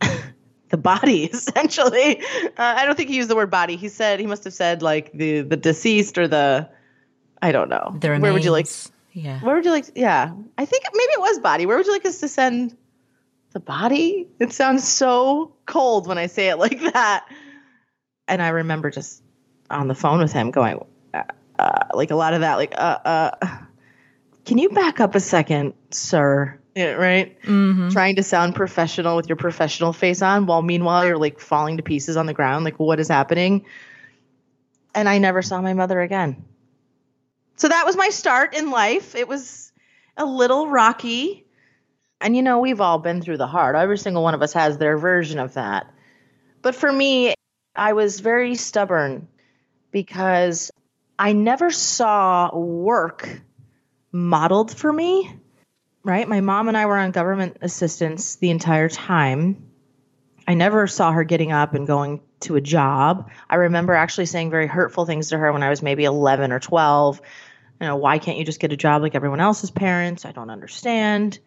the 0.68 0.76
body 0.76 1.24
essentially. 1.32 2.20
Uh, 2.20 2.52
I 2.56 2.84
don't 2.84 2.96
think 2.96 3.10
he 3.10 3.16
used 3.16 3.30
the 3.30 3.36
word 3.36 3.50
body. 3.50 3.76
He 3.76 3.88
said 3.88 4.20
he 4.20 4.26
must 4.26 4.44
have 4.44 4.54
said 4.54 4.82
like 4.82 5.12
the 5.12 5.42
the 5.42 5.56
deceased 5.56 6.18
or 6.18 6.28
the 6.28 6.68
I 7.40 7.52
don't 7.52 7.68
know. 7.68 7.96
The 8.00 8.10
remains. 8.10 8.22
Where 8.22 8.32
would 8.32 8.44
you 8.44 8.50
like? 8.50 8.66
Yeah. 9.12 9.40
Where 9.40 9.56
would 9.56 9.64
you 9.64 9.70
like? 9.70 9.86
Yeah, 9.94 10.32
I 10.58 10.64
think 10.64 10.84
maybe 10.92 11.12
it 11.12 11.20
was 11.20 11.38
body. 11.38 11.66
Where 11.66 11.76
would 11.76 11.86
you 11.86 11.92
like 11.92 12.04
us 12.04 12.20
to 12.20 12.28
send 12.28 12.76
the 13.52 13.60
body? 13.60 14.28
It 14.38 14.52
sounds 14.52 14.86
so 14.86 15.54
cold 15.66 16.06
when 16.06 16.18
I 16.18 16.26
say 16.26 16.48
it 16.48 16.56
like 16.56 16.80
that. 16.92 17.26
And 18.28 18.42
I 18.42 18.48
remember 18.48 18.90
just 18.90 19.22
on 19.70 19.88
the 19.88 19.94
phone 19.94 20.18
with 20.18 20.32
him 20.32 20.50
going, 20.50 20.84
uh, 21.14 21.22
uh, 21.58 21.86
like 21.94 22.10
a 22.10 22.16
lot 22.16 22.34
of 22.34 22.40
that, 22.40 22.56
like, 22.56 22.74
uh, 22.76 22.98
uh, 23.04 23.30
can 24.44 24.58
you 24.58 24.68
back 24.68 25.00
up 25.00 25.14
a 25.14 25.20
second, 25.20 25.74
sir? 25.90 26.58
Yeah, 26.74 26.92
right? 26.92 27.40
Mm-hmm. 27.42 27.88
Trying 27.88 28.16
to 28.16 28.22
sound 28.22 28.54
professional 28.54 29.16
with 29.16 29.28
your 29.28 29.36
professional 29.36 29.94
face 29.94 30.20
on 30.20 30.44
while 30.44 30.60
meanwhile 30.60 31.06
you're 31.06 31.16
like 31.16 31.40
falling 31.40 31.78
to 31.78 31.82
pieces 31.82 32.18
on 32.18 32.26
the 32.26 32.34
ground. 32.34 32.64
Like, 32.64 32.78
what 32.78 33.00
is 33.00 33.08
happening? 33.08 33.64
And 34.94 35.08
I 35.08 35.18
never 35.18 35.40
saw 35.40 35.62
my 35.62 35.72
mother 35.72 36.00
again. 36.00 36.44
So 37.56 37.68
that 37.68 37.86
was 37.86 37.96
my 37.96 38.10
start 38.10 38.54
in 38.54 38.70
life. 38.70 39.14
It 39.14 39.26
was 39.26 39.72
a 40.18 40.26
little 40.26 40.68
rocky. 40.68 41.45
And 42.20 42.34
you 42.34 42.42
know, 42.42 42.60
we've 42.60 42.80
all 42.80 42.98
been 42.98 43.20
through 43.20 43.36
the 43.36 43.46
hard. 43.46 43.76
Every 43.76 43.98
single 43.98 44.22
one 44.22 44.34
of 44.34 44.42
us 44.42 44.52
has 44.54 44.78
their 44.78 44.96
version 44.98 45.38
of 45.38 45.54
that. 45.54 45.92
But 46.62 46.74
for 46.74 46.90
me, 46.90 47.34
I 47.74 47.92
was 47.92 48.20
very 48.20 48.54
stubborn 48.54 49.28
because 49.90 50.70
I 51.18 51.32
never 51.32 51.70
saw 51.70 52.56
work 52.56 53.40
modeled 54.12 54.76
for 54.76 54.92
me 54.92 55.38
right? 56.06 56.28
My 56.28 56.40
mom 56.40 56.68
and 56.68 56.76
I 56.76 56.86
were 56.86 56.96
on 56.96 57.10
government 57.10 57.56
assistance 57.62 58.36
the 58.36 58.50
entire 58.50 58.88
time. 58.88 59.70
I 60.46 60.54
never 60.54 60.86
saw 60.86 61.10
her 61.10 61.24
getting 61.24 61.50
up 61.50 61.74
and 61.74 61.84
going 61.84 62.20
to 62.40 62.54
a 62.54 62.60
job. 62.60 63.28
I 63.50 63.56
remember 63.56 63.92
actually 63.92 64.26
saying 64.26 64.50
very 64.50 64.68
hurtful 64.68 65.04
things 65.04 65.30
to 65.30 65.38
her 65.38 65.52
when 65.52 65.64
I 65.64 65.68
was 65.68 65.82
maybe 65.82 66.04
11 66.04 66.52
or 66.52 66.60
12. 66.60 67.20
You 67.80 67.86
know, 67.88 67.96
why 67.96 68.18
can't 68.20 68.38
you 68.38 68.44
just 68.44 68.60
get 68.60 68.72
a 68.72 68.76
job 68.76 69.02
like 69.02 69.16
everyone 69.16 69.40
else's 69.40 69.72
parents? 69.72 70.24
I 70.24 70.30
don't 70.30 70.48
understand. 70.48 71.40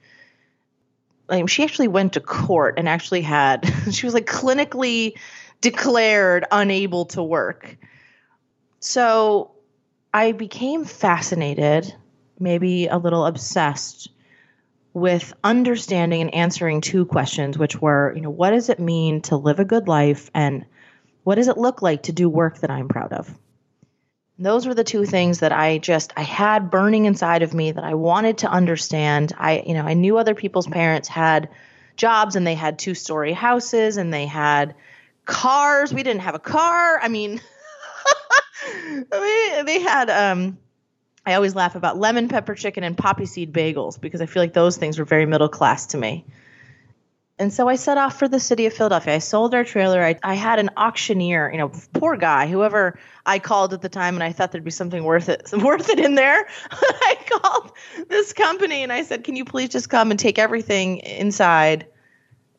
She 1.48 1.63
actually 1.63 1.88
went 1.88 2.13
to 2.13 2.19
court 2.19 2.75
and 2.77 2.88
actually 2.88 3.21
had, 3.21 3.71
she 3.91 4.05
was 4.05 4.13
like 4.13 4.25
clinically 4.25 5.13
declared 5.62 6.45
unable 6.51 7.05
to 7.05 7.24
work. 7.24 7.77
So 8.79 9.51
I 10.13 10.31
became 10.31 10.86
fascinated, 10.86 11.93
maybe 12.39 12.88
a 12.88 12.98
little 12.98 13.25
obsessed 13.25 14.09
with 14.93 15.33
understanding 15.43 16.21
and 16.21 16.33
answering 16.33 16.81
two 16.81 17.05
questions, 17.05 17.57
which 17.57 17.79
were, 17.79 18.13
you 18.15 18.21
know, 18.21 18.29
what 18.29 18.51
does 18.51 18.69
it 18.69 18.79
mean 18.79 19.21
to 19.21 19.38
live 19.38 19.59
a 19.59 19.65
good 19.65 19.88
life 19.88 20.31
and 20.33 20.65
what 21.24 21.36
does 21.36 21.48
it 21.48 21.57
look 21.57 21.81
like 21.81 22.03
to 22.03 22.13
do 22.13 22.27
work 22.27 22.59
that 22.59 22.71
I'm 22.71 22.88
proud 22.88 23.13
of? 23.13 23.38
Those 24.39 24.65
were 24.65 24.74
the 24.74 24.86
two 24.86 25.05
things 25.05 25.39
that 25.39 25.51
I 25.51 25.77
just 25.77 26.13
I 26.15 26.22
had 26.24 26.72
burning 26.72 27.05
inside 27.05 27.43
of 27.43 27.53
me 27.53 27.74
that 27.74 27.84
I 27.84 27.93
wanted 27.96 28.39
to 28.39 28.48
understand. 28.50 29.34
I 29.38 29.63
you 29.65 29.74
know, 29.74 29.84
I 29.84 29.93
knew 29.93 30.17
other 30.17 30.34
people's 30.34 30.67
parents 30.67 31.10
had 31.10 31.50
jobs 31.98 32.38
and 32.38 32.48
they 32.48 32.55
had 32.55 32.79
two-story 32.79 33.34
houses 33.34 33.98
and 33.98 34.13
they 34.13 34.25
had 34.25 34.75
cars. 35.25 35.93
We 35.93 36.03
didn't 36.03 36.22
have 36.22 36.36
a 36.36 36.39
car. 36.39 37.00
I 37.01 37.10
mean, 37.10 37.41
mean 38.96 39.65
they 39.65 39.81
had 39.81 40.10
um 40.10 40.58
I 41.25 41.34
always 41.34 41.53
laugh 41.53 41.75
about 41.75 41.98
lemon 41.98 42.29
pepper 42.29 42.55
chicken 42.55 42.84
and 42.84 42.98
poppy 42.98 43.25
seed 43.25 43.51
bagels 43.53 44.00
because 44.00 44.22
I 44.22 44.25
feel 44.25 44.41
like 44.41 44.53
those 44.53 44.77
things 44.77 44.98
were 44.98 45.05
very 45.05 45.25
middle 45.25 45.50
class 45.50 45.88
to 45.88 45.98
me. 45.98 46.25
And 47.39 47.53
so 47.53 47.69
I 47.69 47.75
set 47.75 47.98
off 47.98 48.19
for 48.19 48.27
the 48.27 48.39
city 48.39 48.65
of 48.65 48.74
Philadelphia. 48.74 49.15
I 49.15 49.19
sold 49.19 49.55
our 49.55 49.63
trailer. 49.63 50.03
I, 50.03 50.19
I 50.22 50.34
had 50.34 50.60
an 50.60 50.72
auctioneer, 50.75 51.50
you 51.50 51.58
know, 51.58 51.72
poor 51.93 52.17
guy, 52.17 52.48
whoever 52.48 53.00
I 53.25 53.39
called 53.39 53.74
at 53.74 53.81
the 53.81 53.88
time, 53.88 54.15
and 54.15 54.24
I 54.24 54.34
thought 54.34 54.51
there'd 54.51 54.65
be 54.65 54.72
something 54.72 55.05
worth 55.05 55.29
it, 55.29 55.50
worth 55.53 55.89
it 55.89 56.00
in 56.00 56.15
there. 56.15 56.46
I 56.72 57.17
called 57.29 57.72
this 58.10 58.34
company 58.34 58.84
and 58.84 58.91
I 58.91 59.03
said, 59.03 59.24
"Can 59.24 59.38
you 59.38 59.46
please 59.46 59.69
just 59.69 59.89
come 59.89 60.12
and 60.12 60.19
take 60.19 60.38
everything 60.38 60.98
inside, 60.98 61.88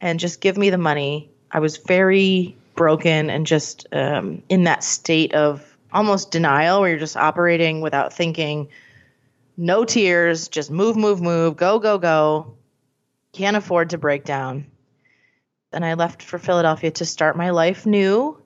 and 0.00 0.18
just 0.18 0.40
give 0.40 0.56
me 0.56 0.70
the 0.70 0.78
money?" 0.78 1.30
I 1.52 1.58
was 1.58 1.76
very 1.76 2.56
broken 2.74 3.28
and 3.28 3.46
just 3.46 3.86
um, 3.92 4.42
in 4.48 4.64
that 4.64 4.82
state 4.82 5.34
of 5.34 5.76
almost 5.92 6.30
denial 6.30 6.80
where 6.80 6.90
you're 6.90 6.98
just 6.98 7.16
operating 7.16 7.82
without 7.82 8.12
thinking, 8.12 8.68
no 9.56 9.84
tears, 9.84 10.48
just 10.48 10.70
move, 10.70 10.96
move, 10.96 11.20
move, 11.20 11.56
go, 11.56 11.78
go, 11.78 11.98
go. 11.98 12.54
Can't 13.32 13.56
afford 13.56 13.90
to 13.90 13.98
break 13.98 14.24
down. 14.24 14.66
And 15.72 15.84
I 15.84 15.94
left 15.94 16.22
for 16.22 16.38
Philadelphia 16.38 16.90
to 16.92 17.04
start 17.04 17.36
my 17.36 17.50
life 17.50 17.86
new 17.86 18.42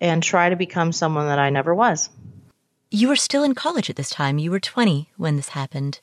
and 0.00 0.22
try 0.22 0.48
to 0.48 0.56
become 0.56 0.92
someone 0.92 1.26
that 1.26 1.38
I 1.38 1.50
never 1.50 1.74
was. 1.74 2.08
You 2.90 3.08
were 3.08 3.16
still 3.16 3.42
in 3.42 3.54
college 3.54 3.90
at 3.90 3.96
this 3.96 4.10
time. 4.10 4.38
You 4.38 4.50
were 4.50 4.60
20 4.60 5.10
when 5.16 5.36
this 5.36 5.50
happened. 5.50 6.00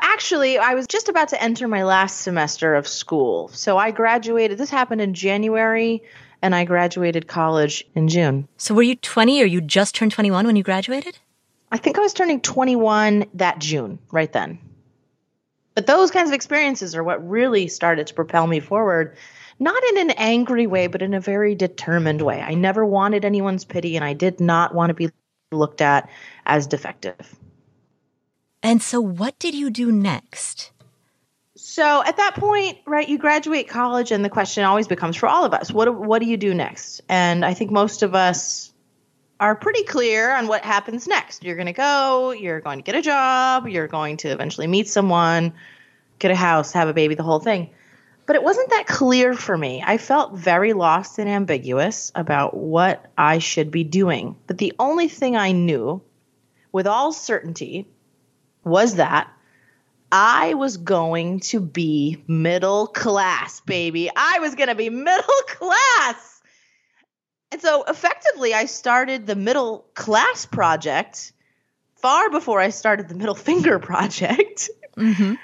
Actually, 0.00 0.58
I 0.58 0.74
was 0.74 0.86
just 0.88 1.08
about 1.08 1.28
to 1.28 1.40
enter 1.40 1.68
my 1.68 1.84
last 1.84 2.22
semester 2.22 2.74
of 2.74 2.88
school. 2.88 3.48
So 3.48 3.78
I 3.78 3.92
graduated. 3.92 4.58
This 4.58 4.70
happened 4.70 5.00
in 5.00 5.14
January 5.14 6.02
and 6.42 6.54
I 6.54 6.64
graduated 6.64 7.28
college 7.28 7.84
in 7.94 8.08
June. 8.08 8.48
So 8.56 8.74
were 8.74 8.82
you 8.82 8.96
20 8.96 9.40
or 9.40 9.46
you 9.46 9.60
just 9.60 9.94
turned 9.94 10.10
21 10.10 10.44
when 10.46 10.56
you 10.56 10.64
graduated? 10.64 11.18
I 11.70 11.78
think 11.78 11.96
I 11.96 12.00
was 12.00 12.12
turning 12.12 12.40
21 12.40 13.26
that 13.34 13.60
June, 13.60 14.00
right 14.10 14.32
then. 14.32 14.58
But 15.74 15.86
those 15.86 16.10
kinds 16.10 16.30
of 16.30 16.34
experiences 16.34 16.94
are 16.94 17.04
what 17.04 17.28
really 17.28 17.68
started 17.68 18.06
to 18.08 18.14
propel 18.14 18.46
me 18.46 18.60
forward, 18.60 19.16
not 19.58 19.82
in 19.84 19.98
an 19.98 20.10
angry 20.12 20.66
way, 20.66 20.86
but 20.86 21.02
in 21.02 21.14
a 21.14 21.20
very 21.20 21.54
determined 21.54 22.22
way. 22.22 22.40
I 22.40 22.54
never 22.54 22.84
wanted 22.84 23.24
anyone's 23.24 23.64
pity, 23.64 23.96
and 23.96 24.04
I 24.04 24.12
did 24.12 24.40
not 24.40 24.74
want 24.74 24.90
to 24.90 24.94
be 24.94 25.10
looked 25.50 25.80
at 25.80 26.08
as 26.46 26.66
defective. 26.66 27.36
And 28.62 28.82
so, 28.82 29.00
what 29.00 29.38
did 29.38 29.54
you 29.54 29.70
do 29.70 29.90
next? 29.90 30.70
So 31.54 32.02
at 32.04 32.16
that 32.16 32.34
point, 32.34 32.78
right, 32.86 33.08
you 33.08 33.18
graduate 33.18 33.68
college, 33.68 34.10
and 34.10 34.24
the 34.24 34.30
question 34.30 34.64
always 34.64 34.88
becomes 34.88 35.16
for 35.16 35.28
all 35.28 35.44
of 35.44 35.54
us: 35.54 35.70
what 35.70 35.94
what 35.94 36.20
do 36.20 36.26
you 36.26 36.36
do 36.36 36.54
next? 36.54 37.02
And 37.08 37.44
I 37.44 37.54
think 37.54 37.70
most 37.70 38.02
of 38.02 38.14
us 38.14 38.71
are 39.42 39.56
pretty 39.56 39.82
clear 39.82 40.32
on 40.32 40.46
what 40.46 40.64
happens 40.64 41.08
next. 41.08 41.42
You're 41.42 41.56
going 41.56 41.66
to 41.66 41.72
go, 41.72 42.30
you're 42.30 42.60
going 42.60 42.78
to 42.78 42.84
get 42.84 42.94
a 42.94 43.02
job, 43.02 43.66
you're 43.66 43.88
going 43.88 44.18
to 44.18 44.28
eventually 44.28 44.68
meet 44.68 44.86
someone, 44.86 45.52
get 46.20 46.30
a 46.30 46.36
house, 46.36 46.70
have 46.74 46.86
a 46.86 46.94
baby, 46.94 47.16
the 47.16 47.24
whole 47.24 47.40
thing. 47.40 47.70
But 48.24 48.36
it 48.36 48.44
wasn't 48.44 48.70
that 48.70 48.86
clear 48.86 49.34
for 49.34 49.58
me. 49.58 49.82
I 49.84 49.98
felt 49.98 50.34
very 50.34 50.74
lost 50.74 51.18
and 51.18 51.28
ambiguous 51.28 52.12
about 52.14 52.56
what 52.56 53.10
I 53.18 53.38
should 53.38 53.72
be 53.72 53.82
doing. 53.82 54.36
But 54.46 54.58
the 54.58 54.74
only 54.78 55.08
thing 55.08 55.36
I 55.36 55.50
knew 55.50 56.02
with 56.70 56.86
all 56.86 57.12
certainty 57.12 57.88
was 58.62 58.94
that 58.94 59.28
I 60.12 60.54
was 60.54 60.76
going 60.76 61.40
to 61.40 61.58
be 61.58 62.22
middle 62.28 62.86
class, 62.86 63.60
baby. 63.62 64.08
I 64.14 64.38
was 64.38 64.54
going 64.54 64.68
to 64.68 64.76
be 64.76 64.88
middle 64.88 65.42
class. 65.48 66.31
And 67.52 67.60
so 67.60 67.84
effectively, 67.84 68.54
I 68.54 68.64
started 68.64 69.26
the 69.26 69.36
middle 69.36 69.84
class 69.92 70.46
project 70.46 71.32
far 71.96 72.30
before 72.30 72.60
I 72.60 72.70
started 72.70 73.08
the 73.08 73.14
middle 73.14 73.34
finger 73.48 73.78
project. 73.78 74.70
Mm-hmm. 74.96 75.34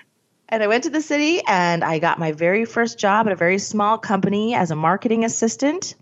And 0.48 0.62
I 0.62 0.66
went 0.66 0.84
to 0.84 0.90
the 0.90 1.02
city 1.02 1.42
and 1.46 1.84
I 1.84 1.98
got 1.98 2.18
my 2.18 2.32
very 2.32 2.64
first 2.64 2.98
job 2.98 3.26
at 3.26 3.32
a 3.32 3.36
very 3.36 3.58
small 3.58 3.98
company 3.98 4.54
as 4.54 4.70
a 4.70 4.76
marketing 4.76 5.24
assistant. 5.24 5.94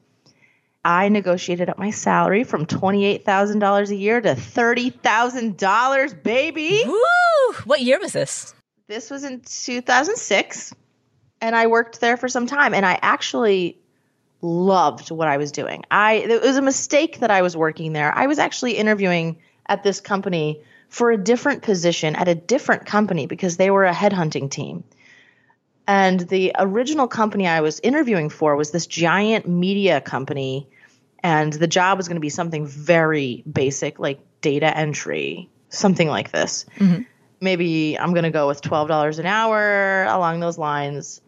I 0.85 1.09
negotiated 1.09 1.69
up 1.69 1.79
my 1.79 1.91
salary 1.91 2.45
from 2.45 2.65
$28,000 2.65 3.91
a 3.91 3.97
year 3.97 4.21
to 4.21 4.37
$30,000, 4.37 6.23
baby. 6.23 6.83
Woo! 6.87 7.55
What 7.65 7.81
year 7.81 7.99
was 7.99 8.13
this? 8.13 8.55
This 8.87 9.11
was 9.11 9.25
in 9.25 9.41
2006, 9.41 10.73
and 11.41 11.57
I 11.57 11.67
worked 11.67 12.01
there 12.01 12.17
for 12.17 12.29
some 12.29 12.47
time, 12.47 12.73
and 12.73 12.87
I 12.87 13.01
actually 13.03 13.81
loved 14.47 15.11
what 15.11 15.29
I 15.29 15.37
was 15.37 15.53
doing. 15.53 15.85
I 15.91 16.15
it 16.15 16.43
was 16.43 16.57
a 16.57 16.63
mistake 16.63 17.21
that 17.21 17.31
I 17.31 17.43
was 17.43 17.57
working 17.57 17.93
there. 17.93 18.13
I 18.15 18.27
was 18.27 18.39
actually 18.39 18.73
interviewing 18.73 19.39
at 19.67 19.83
this 19.83 20.01
company 20.01 20.63
for 20.89 21.11
a 21.11 21.17
different 21.17 21.63
position 21.63 22.17
at 22.17 22.29
a 22.29 22.35
different 22.35 22.87
company 22.87 23.27
because 23.27 23.57
they 23.57 23.71
were 23.71 23.85
a 23.85 23.93
headhunting 23.93 24.51
team. 24.51 24.85
And 25.89 26.21
the 26.21 26.53
original 26.59 27.09
company 27.09 27.47
I 27.47 27.61
was 27.61 27.81
interviewing 27.81 28.29
for 28.31 28.57
was 28.57 28.71
this 28.71 28.87
giant 28.87 29.49
media 29.49 30.01
company 30.01 30.69
and 31.23 31.53
the 31.53 31.67
job 31.67 31.99
was 31.99 32.09
going 32.09 32.17
to 32.17 32.21
be 32.21 32.29
something 32.29 32.67
very 32.67 33.43
basic 33.51 33.99
like 33.99 34.21
data 34.41 34.77
entry, 34.77 35.49
something 35.69 36.09
like 36.09 36.31
this. 36.33 36.67
Mm-hmm 36.79 37.03
maybe 37.41 37.99
I'm 37.99 38.13
going 38.13 38.25
to 38.25 38.31
go 38.31 38.49
with 38.49 38.61
$12 38.63 39.19
an 39.19 39.27
hour 39.27 40.05
along 40.05 40.41
those 40.41 40.59
lines. 40.59 41.21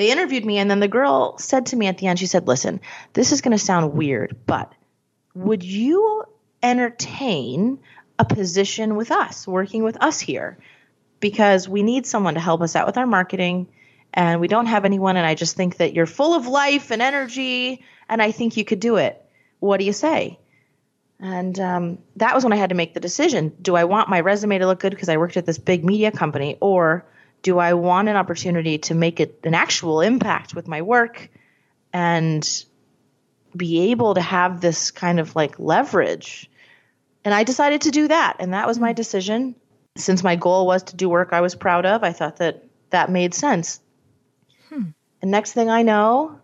They 0.00 0.10
interviewed 0.10 0.46
me, 0.46 0.56
and 0.56 0.70
then 0.70 0.80
the 0.80 0.88
girl 0.88 1.36
said 1.36 1.66
to 1.66 1.76
me 1.76 1.86
at 1.86 1.98
the 1.98 2.06
end, 2.06 2.18
she 2.18 2.24
said, 2.24 2.48
Listen, 2.48 2.80
this 3.12 3.32
is 3.32 3.42
going 3.42 3.52
to 3.52 3.62
sound 3.62 3.92
weird, 3.92 4.34
but 4.46 4.72
would 5.34 5.62
you 5.62 6.24
entertain 6.62 7.80
a 8.18 8.24
position 8.24 8.96
with 8.96 9.10
us, 9.10 9.46
working 9.46 9.82
with 9.82 10.02
us 10.02 10.18
here? 10.18 10.56
Because 11.20 11.68
we 11.68 11.82
need 11.82 12.06
someone 12.06 12.32
to 12.32 12.40
help 12.40 12.62
us 12.62 12.76
out 12.76 12.86
with 12.86 12.96
our 12.96 13.06
marketing, 13.06 13.68
and 14.14 14.40
we 14.40 14.48
don't 14.48 14.64
have 14.64 14.86
anyone. 14.86 15.18
And 15.18 15.26
I 15.26 15.34
just 15.34 15.54
think 15.54 15.76
that 15.76 15.92
you're 15.92 16.06
full 16.06 16.32
of 16.32 16.46
life 16.46 16.90
and 16.90 17.02
energy, 17.02 17.84
and 18.08 18.22
I 18.22 18.30
think 18.30 18.56
you 18.56 18.64
could 18.64 18.80
do 18.80 18.96
it. 18.96 19.22
What 19.58 19.80
do 19.80 19.84
you 19.84 19.92
say? 19.92 20.38
And 21.18 21.60
um, 21.60 21.98
that 22.16 22.34
was 22.34 22.42
when 22.42 22.54
I 22.54 22.56
had 22.56 22.70
to 22.70 22.74
make 22.74 22.94
the 22.94 23.00
decision. 23.00 23.54
Do 23.60 23.76
I 23.76 23.84
want 23.84 24.08
my 24.08 24.20
resume 24.20 24.60
to 24.60 24.66
look 24.66 24.80
good 24.80 24.94
because 24.94 25.10
I 25.10 25.18
worked 25.18 25.36
at 25.36 25.44
this 25.44 25.58
big 25.58 25.84
media 25.84 26.10
company, 26.10 26.56
or 26.62 27.04
do 27.42 27.58
I 27.58 27.74
want 27.74 28.08
an 28.08 28.16
opportunity 28.16 28.78
to 28.78 28.94
make 28.94 29.20
it 29.20 29.40
an 29.44 29.54
actual 29.54 30.00
impact 30.00 30.54
with 30.54 30.68
my 30.68 30.82
work 30.82 31.28
and 31.92 32.64
be 33.56 33.90
able 33.90 34.14
to 34.14 34.20
have 34.20 34.60
this 34.60 34.90
kind 34.90 35.18
of 35.20 35.34
like 35.34 35.58
leverage? 35.58 36.50
And 37.24 37.34
I 37.34 37.44
decided 37.44 37.82
to 37.82 37.90
do 37.90 38.08
that. 38.08 38.36
And 38.40 38.54
that 38.54 38.66
was 38.66 38.78
my 38.78 38.92
decision. 38.92 39.54
Since 39.96 40.22
my 40.22 40.36
goal 40.36 40.66
was 40.66 40.84
to 40.84 40.96
do 40.96 41.08
work 41.08 41.32
I 41.32 41.40
was 41.40 41.54
proud 41.54 41.84
of, 41.86 42.04
I 42.04 42.12
thought 42.12 42.36
that 42.36 42.64
that 42.90 43.10
made 43.10 43.34
sense. 43.34 43.80
Hmm. 44.68 44.90
And 45.20 45.30
next 45.30 45.52
thing 45.52 45.68
I 45.68 45.82
know, 45.82 46.40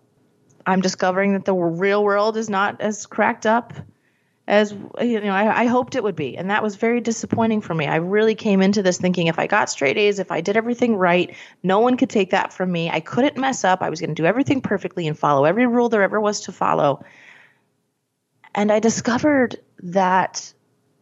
I'm 0.67 0.81
discovering 0.81 1.35
that 1.35 1.45
the 1.45 1.55
real 1.55 2.03
world 2.03 2.37
is 2.37 2.51
not 2.51 2.81
as 2.81 3.07
cracked 3.07 3.47
up 3.47 3.73
as 4.49 4.73
you 5.01 5.21
know 5.21 5.33
I, 5.33 5.63
I, 5.63 5.67
hoped 5.67 5.97
it 5.97 6.03
would 6.03 6.15
be. 6.15 6.37
And 6.37 6.51
that 6.51 6.63
was 6.63 6.77
very 6.77 7.01
disappointing 7.01 7.61
for 7.61 7.75
me. 7.75 7.87
I 7.87 7.97
really 7.97 8.35
came 8.35 8.63
into 8.63 8.83
this 8.83 8.99
thinking 8.99 9.27
if 9.27 9.39
i 9.39 9.47
got 9.47 9.71
straight 9.71 9.97
a's 9.97 10.19
if 10.19 10.31
i 10.31 10.41
did 10.41 10.57
everything 10.57 10.97
right 10.97 11.35
no 11.63 11.81
one 11.81 11.97
could 11.97 12.11
take 12.11 12.31
that 12.31 12.53
from 12.53 12.71
me. 12.71 12.91
I 12.91 13.01
couldn't 13.01 13.37
mess 13.37 13.65
up. 13.65 13.83
I 13.83 13.91
was 13.91 14.01
going 14.01 14.15
to 14.15 14.23
do 14.23 14.27
everything 14.27 14.61
perfectly 14.61 15.07
and 15.07 15.19
follow 15.19 15.45
every 15.45 15.67
rule 15.67 15.89
there 15.89 16.03
ever 16.03 16.21
was 16.21 16.43
to 16.43 16.53
follow. 16.53 17.05
And 18.55 18.71
i 18.71 18.79
discovered 18.79 19.57
that 19.83 20.53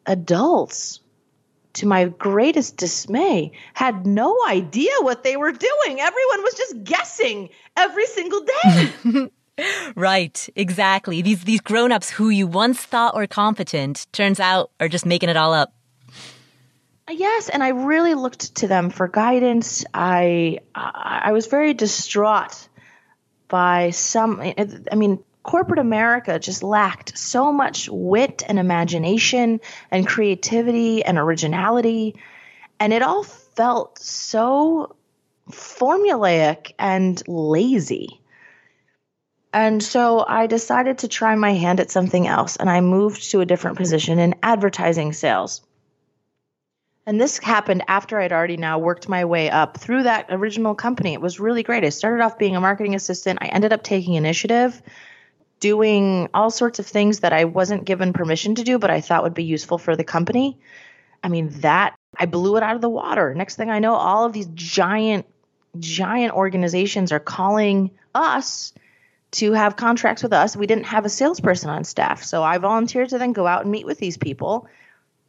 adults 0.07 1.01
to 1.75 1.87
my 1.87 2.05
greatest 2.07 2.77
dismay 2.77 3.53
had 3.75 4.07
no 4.07 4.39
idea 4.47 4.93
what 5.01 5.25
they 5.25 5.37
were 5.37 5.51
doing. 5.51 6.01
Everyone 6.01 6.43
was 6.43 6.55
just 6.55 6.85
guessing 6.85 7.51
every 7.77 8.07
single 8.07 8.41
day 8.41 9.29
Right, 9.95 10.49
exactly. 10.57 11.23
These 11.23 11.45
these 11.45 11.61
grown-ups 11.61 12.11
who 12.11 12.29
you 12.29 12.47
once 12.47 12.81
thought 12.81 13.15
were 13.15 13.27
competent 13.27 14.07
turns 14.13 14.41
out 14.41 14.71
are 14.81 14.89
just 14.89 15.07
making 15.07 15.29
it 15.29 15.37
all 15.37 15.53
up. 15.53 15.73
Yes, 17.09 17.49
and 17.51 17.63
I 17.63 17.69
really 17.69 18.15
looked 18.15 18.57
to 18.57 18.69
them 18.69 18.91
for 18.91 19.07
guidance. 19.07 19.85
I 19.95 20.61
I 20.75 21.33
was 21.33 21.47
very 21.47 21.75
distraught 21.75 22.69
by 23.49 23.91
some 23.91 24.41
I 24.41 24.95
mean 24.97 25.23
corporate 25.43 25.79
America 25.79 26.39
just 26.39 26.63
lacked 26.63 27.17
so 27.17 27.53
much 27.53 27.89
wit 27.91 28.43
and 28.49 28.59
imagination 28.59 29.61
and 29.91 30.07
creativity 30.07 31.05
and 31.05 31.19
originality 31.19 32.17
and 32.81 32.93
it 32.93 33.03
all 33.03 33.23
felt 33.23 33.99
so 33.99 34.97
formulaic 35.51 36.73
and 36.79 37.23
lazy. 37.29 38.21
And 39.55 39.81
so 39.81 40.25
I 40.27 40.49
decided 40.49 40.99
to 40.99 41.09
try 41.09 41.37
my 41.37 41.53
hand 41.53 41.79
at 41.79 41.93
something 41.93 42.27
else 42.27 42.57
and 42.57 42.69
I 42.69 42.81
moved 42.81 43.31
to 43.31 43.41
a 43.41 43.47
different 43.47 43.77
position 43.77 44.19
in 44.19 44.35
advertising 44.43 45.13
sales. 45.13 45.63
And 47.07 47.21
this 47.21 47.39
happened 47.39 47.85
after 47.87 48.19
I'd 48.19 48.33
already 48.33 48.57
now 48.57 48.81
worked 48.81 49.09
my 49.09 49.27
way 49.27 49.49
up 49.51 49.79
through 49.79 50.03
that 50.03 50.27
original 50.31 50.75
company. 50.75 51.13
It 51.13 51.21
was 51.21 51.39
really 51.39 51.63
great. 51.63 51.85
I 51.85 51.91
started 51.91 52.25
off 52.25 52.37
being 52.37 52.57
a 52.57 52.61
marketing 52.61 52.97
assistant. 52.97 53.39
I 53.43 53.47
ended 53.47 53.73
up 53.73 53.85
taking 53.85 54.15
initiative, 54.15 54.83
doing 55.61 56.29
all 56.35 56.51
sorts 56.51 56.81
of 56.81 56.87
things 56.87 57.21
that 57.21 57.33
I 57.33 57.45
wasn't 57.45 57.85
given 57.85 58.13
permission 58.13 58.57
to 58.57 58.65
do, 58.65 58.81
but 58.81 58.91
I 58.91 59.01
thought 59.01 59.23
would 59.23 59.35
be 59.35 59.45
useful 59.45 59.79
for 59.79 59.95
the 59.95 60.03
company. 60.03 60.59
I 61.23 61.29
mean, 61.29 61.51
that 61.61 61.95
I 62.19 62.27
blew 62.27 62.57
it 62.57 62.65
out 62.65 62.75
of 62.75 62.81
the 62.81 62.89
water. 62.89 63.33
Next 63.37 63.55
thing 63.55 63.71
I 63.71 63.79
know, 63.79 63.95
all 63.95 64.25
of 64.25 64.33
these 64.33 64.49
giant, 64.55 65.27
giant 65.79 66.35
organizations 66.35 67.13
are 67.13 67.21
calling 67.21 67.93
us 68.17 68.73
to 69.35 69.53
have 69.53 69.77
contracts 69.77 70.23
with 70.23 70.33
us. 70.33 70.57
We 70.57 70.67
didn't 70.67 70.87
have 70.87 71.05
a 71.05 71.09
salesperson 71.09 71.71
on 71.71 71.85
staff. 71.85 72.23
So 72.23 72.43
I 72.43 72.59
volunteered 72.59 73.11
to 73.11 73.19
then 73.19 73.33
go 73.33 73.47
out 73.47 73.63
and 73.63 73.71
meet 73.71 73.87
with 73.87 73.99
these 73.99 74.17
people 74.17 74.69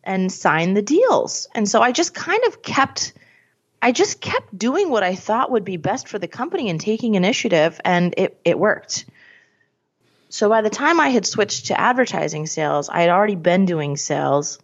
and 0.03 0.31
sign 0.31 0.73
the 0.73 0.81
deals. 0.81 1.47
And 1.55 1.67
so 1.67 1.81
I 1.81 1.91
just 1.91 2.13
kind 2.13 2.43
of 2.47 2.61
kept 2.61 3.13
I 3.81 3.91
just 3.91 4.19
kept 4.19 4.57
doing 4.57 4.89
what 4.89 5.03
I 5.03 5.13
thought 5.13 5.51
would 5.51 5.65
be 5.65 5.77
best 5.77 6.07
for 6.07 6.17
the 6.17 6.27
company 6.27 6.69
and 6.69 6.79
taking 6.79 7.15
initiative 7.15 7.79
and 7.83 8.13
it 8.17 8.39
it 8.45 8.57
worked. 8.57 9.05
So 10.29 10.49
by 10.49 10.61
the 10.61 10.69
time 10.69 10.99
I 10.99 11.09
had 11.09 11.25
switched 11.25 11.67
to 11.67 11.79
advertising 11.79 12.45
sales, 12.45 12.89
I 12.89 13.01
had 13.01 13.09
already 13.09 13.35
been 13.35 13.65
doing 13.65 13.95
sales. 13.95 14.59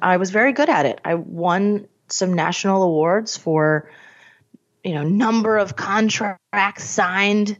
I 0.00 0.16
was 0.18 0.30
very 0.30 0.52
good 0.52 0.68
at 0.68 0.86
it. 0.86 1.00
I 1.04 1.14
won 1.14 1.88
some 2.08 2.34
national 2.34 2.82
awards 2.82 3.36
for 3.36 3.90
you 4.84 4.94
know 4.94 5.02
number 5.02 5.56
of 5.56 5.74
contracts 5.74 6.84
signed 6.84 7.58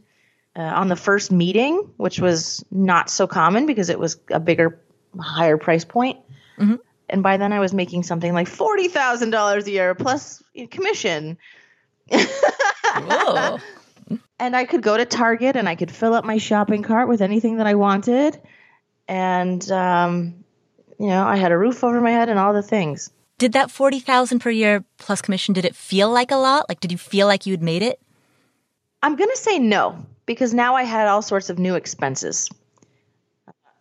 uh, 0.57 0.61
on 0.61 0.87
the 0.87 0.95
first 0.95 1.31
meeting, 1.31 1.91
which 1.97 2.19
was 2.19 2.65
not 2.71 3.11
so 3.11 3.27
common 3.27 3.67
because 3.67 3.89
it 3.89 3.99
was 3.99 4.17
a 4.31 4.39
bigger, 4.39 4.81
higher 5.19 5.57
price 5.57 5.85
point. 5.85 6.17
Mm-hmm. 6.57 6.75
And 7.09 7.23
by 7.23 7.37
then 7.37 7.53
I 7.53 7.59
was 7.59 7.73
making 7.73 8.03
something 8.03 8.33
like 8.33 8.47
forty 8.47 8.87
thousand 8.87 9.29
dollars 9.29 9.67
a 9.67 9.71
year 9.71 9.95
plus 9.95 10.43
commission. 10.71 11.37
and 12.09 12.27
I 14.39 14.65
could 14.65 14.81
go 14.81 14.97
to 14.97 15.05
Target 15.05 15.55
and 15.55 15.69
I 15.69 15.75
could 15.75 15.91
fill 15.91 16.13
up 16.13 16.25
my 16.25 16.37
shopping 16.37 16.83
cart 16.83 17.07
with 17.07 17.21
anything 17.21 17.57
that 17.57 17.67
I 17.67 17.75
wanted, 17.75 18.41
and 19.07 19.71
um, 19.71 20.43
you 20.99 21.07
know 21.07 21.23
I 21.23 21.37
had 21.37 21.51
a 21.51 21.57
roof 21.57 21.83
over 21.83 22.01
my 22.01 22.11
head 22.11 22.29
and 22.29 22.39
all 22.39 22.53
the 22.53 22.63
things. 22.63 23.11
Did 23.37 23.53
that 23.53 23.69
forty 23.69 23.99
thousand 23.99 24.39
per 24.39 24.49
year 24.49 24.83
plus 24.97 25.21
commission? 25.21 25.53
Did 25.53 25.65
it 25.65 25.75
feel 25.75 26.09
like 26.09 26.31
a 26.31 26.37
lot? 26.37 26.67
Like, 26.67 26.79
did 26.79 26.91
you 26.91 26.97
feel 26.97 27.27
like 27.27 27.45
you 27.45 27.53
had 27.53 27.61
made 27.61 27.83
it? 27.83 28.01
I'm 29.03 29.15
gonna 29.15 29.35
say 29.35 29.59
no 29.59 30.03
because 30.27 30.53
now 30.53 30.75
I 30.75 30.83
had 30.83 31.07
all 31.07 31.23
sorts 31.23 31.49
of 31.49 31.57
new 31.57 31.73
expenses. 31.73 32.47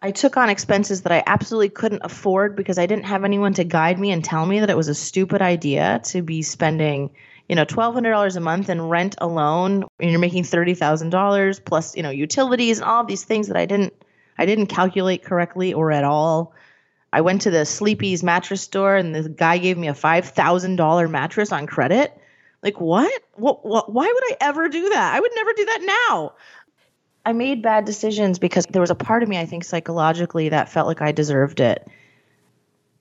I 0.01 0.13
took 0.13 0.37
on 0.37 0.49
expenses 0.49 1.03
that 1.03 1.13
I 1.13 1.23
absolutely 1.27 1.71
couldn't 1.71 2.03
afford 2.05 2.55
because 2.55 2.79
I 2.79 2.87
didn't 2.87 3.07
have 3.07 3.25
anyone 3.25 3.53
to 3.55 3.65
guide 3.65 3.99
me 3.99 4.13
and 4.13 4.25
tell 4.25 4.47
me 4.47 4.61
that 4.61 4.71
it 4.71 4.77
was 4.77 4.89
a 4.89 4.95
stupid 4.95 5.43
idea 5.43 6.01
to 6.05 6.23
be 6.23 6.43
spending, 6.43 7.11
you 7.49 7.57
know, 7.57 7.65
twelve 7.65 7.95
hundred 7.95 8.11
dollars 8.13 8.37
a 8.37 8.41
month 8.41 8.71
in 8.71 8.81
rent 8.81 9.17
alone. 9.19 9.85
And 9.99 10.11
you're 10.11 10.21
making 10.21 10.45
thirty 10.45 10.75
thousand 10.75 11.11
dollars 11.11 11.59
plus, 11.59 11.97
you 11.97 12.03
know, 12.03 12.11
utilities 12.11 12.79
and 12.79 12.89
all 12.89 13.01
of 13.01 13.09
these 13.09 13.25
things 13.25 13.49
that 13.49 13.57
I 13.57 13.67
didn't, 13.67 13.95
I 14.39 14.47
didn't 14.47 14.67
calculate 14.69 15.25
correctly 15.25 15.75
or 15.75 15.91
at 15.91 16.05
all. 16.05 16.55
I 17.13 17.23
went 17.23 17.43
to 17.43 17.51
the 17.51 17.65
Sleepy's 17.65 18.23
mattress 18.23 18.61
store 18.61 18.97
and 18.97 19.15
the 19.15 19.29
guy 19.29 19.59
gave 19.59 19.79
me 19.79 19.89
a 19.89 19.95
five 19.95 20.27
thousand 20.27 20.77
dollar 20.77 21.09
mattress 21.09 21.51
on 21.51 21.67
credit. 21.67 22.17
Like 22.63 22.81
what? 22.81 23.23
what? 23.35 23.65
What? 23.65 23.93
Why 23.93 24.07
would 24.07 24.25
I 24.33 24.37
ever 24.41 24.69
do 24.69 24.89
that? 24.91 25.15
I 25.15 25.21
would 25.21 25.33
never 25.35 25.53
do 25.53 25.65
that 25.67 26.09
now. 26.11 26.33
I 27.25 27.33
made 27.33 27.63
bad 27.63 27.85
decisions 27.85 28.39
because 28.39 28.67
there 28.67 28.81
was 28.81 28.91
a 28.91 28.95
part 28.95 29.23
of 29.23 29.29
me, 29.29 29.37
I 29.37 29.47
think, 29.47 29.65
psychologically 29.65 30.51
that 30.51 30.69
felt 30.69 30.87
like 30.87 31.03
I 31.03 31.13
deserved 31.13 31.61
it. 31.61 31.87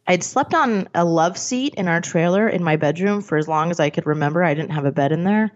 I'd 0.08 0.24
slept 0.24 0.54
on 0.54 0.88
a 0.94 1.06
love 1.06 1.38
seat 1.38 1.76
in 1.76 1.88
our 1.88 2.02
trailer 2.02 2.48
in 2.48 2.64
my 2.64 2.76
bedroom 2.76 3.22
for 3.22 3.38
as 3.38 3.48
long 3.48 3.72
as 3.72 3.80
I 3.80 3.90
could 3.90 4.06
remember. 4.06 4.44
I 4.44 4.54
didn't 4.54 4.72
have 4.72 4.86
a 4.86 4.92
bed 4.92 5.12
in 5.12 5.24
there. 5.24 5.52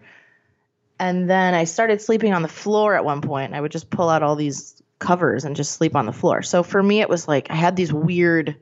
And 0.98 1.30
then 1.30 1.54
I 1.54 1.64
started 1.64 2.00
sleeping 2.00 2.32
on 2.32 2.42
the 2.42 2.48
floor 2.48 2.94
at 2.94 3.04
one 3.04 3.22
point. 3.22 3.54
I 3.54 3.60
would 3.60 3.72
just 3.72 3.90
pull 3.90 4.08
out 4.08 4.22
all 4.22 4.36
these 4.36 4.80
covers 4.98 5.44
and 5.44 5.56
just 5.56 5.72
sleep 5.72 5.96
on 5.96 6.06
the 6.06 6.12
floor. 6.12 6.42
So 6.42 6.62
for 6.62 6.82
me, 6.82 7.00
it 7.00 7.08
was 7.08 7.26
like 7.26 7.50
I 7.50 7.54
had 7.54 7.74
these 7.74 7.92
weird 7.92 8.56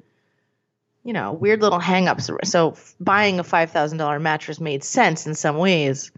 you 1.04 1.12
know, 1.12 1.32
weird 1.32 1.62
little 1.62 1.80
hangups. 1.80 2.46
So 2.46 2.76
buying 3.00 3.38
a 3.38 3.44
five 3.44 3.70
thousand 3.70 3.98
dollar 3.98 4.18
mattress 4.18 4.60
made 4.60 4.84
sense 4.84 5.26
in 5.26 5.34
some 5.34 5.56
ways, 5.56 6.12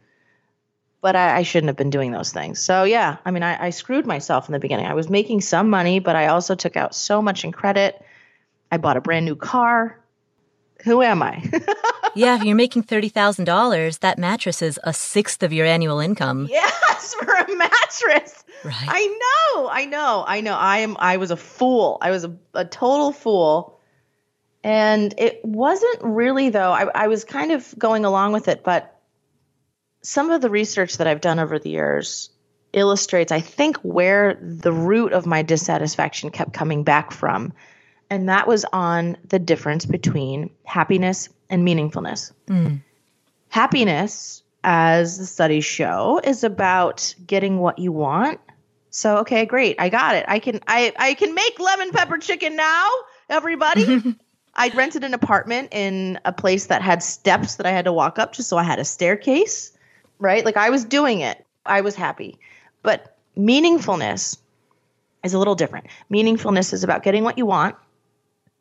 but 1.00 1.16
I, 1.16 1.38
I, 1.38 1.42
shouldn't 1.42 1.68
have 1.68 1.76
been 1.76 1.90
doing 1.90 2.12
those 2.12 2.32
things. 2.32 2.62
So 2.62 2.84
yeah, 2.84 3.16
I 3.24 3.30
mean, 3.30 3.42
I, 3.42 3.66
I 3.66 3.70
screwed 3.70 4.06
myself 4.06 4.48
in 4.48 4.52
the 4.52 4.58
beginning. 4.58 4.86
I 4.86 4.94
was 4.94 5.08
making 5.08 5.40
some 5.42 5.70
money, 5.70 5.98
but 5.98 6.16
I 6.16 6.28
also 6.28 6.54
took 6.54 6.76
out 6.76 6.94
so 6.94 7.22
much 7.22 7.44
in 7.44 7.52
credit. 7.52 8.02
I 8.70 8.76
bought 8.76 8.96
a 8.96 9.00
brand 9.00 9.26
new 9.26 9.36
car. 9.36 9.98
Who 10.84 11.02
am 11.02 11.22
I? 11.22 11.42
yeah, 12.14 12.36
if 12.36 12.42
you're 12.42 12.56
making 12.56 12.84
thirty 12.84 13.10
thousand 13.10 13.44
dollars, 13.44 13.98
that 13.98 14.18
mattress 14.18 14.62
is 14.62 14.80
a 14.82 14.94
sixth 14.94 15.42
of 15.42 15.52
your 15.52 15.66
annual 15.66 16.00
income. 16.00 16.48
Yes, 16.50 17.14
for 17.20 17.32
a 17.32 17.56
mattress. 17.56 18.44
Right. 18.64 18.74
I 18.88 19.06
know, 19.54 19.68
I 19.68 19.84
know, 19.86 20.24
I 20.26 20.40
know. 20.40 20.54
I 20.54 20.78
am. 20.78 20.96
I 20.98 21.18
was 21.18 21.30
a 21.30 21.36
fool. 21.36 21.98
I 22.00 22.10
was 22.10 22.24
a, 22.24 22.34
a 22.54 22.64
total 22.64 23.12
fool 23.12 23.79
and 24.62 25.14
it 25.16 25.44
wasn't 25.44 26.02
really, 26.02 26.50
though, 26.50 26.72
I, 26.72 26.86
I 26.94 27.08
was 27.08 27.24
kind 27.24 27.52
of 27.52 27.74
going 27.78 28.04
along 28.04 28.32
with 28.32 28.48
it, 28.48 28.62
but 28.62 28.94
some 30.02 30.30
of 30.30 30.40
the 30.40 30.50
research 30.50 30.98
that 30.98 31.06
I've 31.06 31.20
done 31.20 31.38
over 31.38 31.58
the 31.58 31.70
years 31.70 32.30
illustrates, 32.72 33.32
I 33.32 33.40
think, 33.40 33.78
where 33.78 34.38
the 34.40 34.72
root 34.72 35.12
of 35.12 35.26
my 35.26 35.42
dissatisfaction 35.42 36.30
kept 36.30 36.52
coming 36.52 36.84
back 36.84 37.10
from. 37.10 37.52
And 38.10 38.28
that 38.28 38.46
was 38.46 38.64
on 38.72 39.16
the 39.28 39.38
difference 39.38 39.86
between 39.86 40.50
happiness 40.64 41.28
and 41.48 41.66
meaningfulness. 41.66 42.32
Mm. 42.46 42.82
Happiness, 43.48 44.42
as 44.62 45.18
the 45.18 45.26
studies 45.26 45.64
show, 45.64 46.20
is 46.22 46.44
about 46.44 47.14
getting 47.26 47.58
what 47.58 47.78
you 47.78 47.92
want. 47.92 48.40
So, 48.90 49.18
okay, 49.18 49.46
great. 49.46 49.76
I 49.78 49.88
got 49.88 50.16
it. 50.16 50.24
I 50.26 50.40
can 50.40 50.60
I 50.66 50.92
I 50.98 51.14
can 51.14 51.34
make 51.34 51.60
lemon 51.60 51.92
pepper 51.92 52.18
chicken 52.18 52.56
now, 52.56 52.88
everybody. 53.28 54.16
I 54.60 54.68
rented 54.74 55.04
an 55.04 55.14
apartment 55.14 55.68
in 55.72 56.20
a 56.26 56.34
place 56.34 56.66
that 56.66 56.82
had 56.82 57.02
steps 57.02 57.56
that 57.56 57.64
I 57.64 57.70
had 57.70 57.86
to 57.86 57.94
walk 57.94 58.18
up 58.18 58.34
just 58.34 58.50
so 58.50 58.58
I 58.58 58.62
had 58.62 58.78
a 58.78 58.84
staircase, 58.84 59.72
right? 60.18 60.44
Like 60.44 60.58
I 60.58 60.68
was 60.68 60.84
doing 60.84 61.20
it. 61.20 61.46
I 61.64 61.80
was 61.80 61.94
happy. 61.94 62.38
But 62.82 63.16
meaningfulness 63.38 64.36
is 65.24 65.32
a 65.32 65.38
little 65.38 65.54
different. 65.54 65.86
Meaningfulness 66.12 66.74
is 66.74 66.84
about 66.84 67.02
getting 67.02 67.24
what 67.24 67.38
you 67.38 67.46
want, 67.46 67.74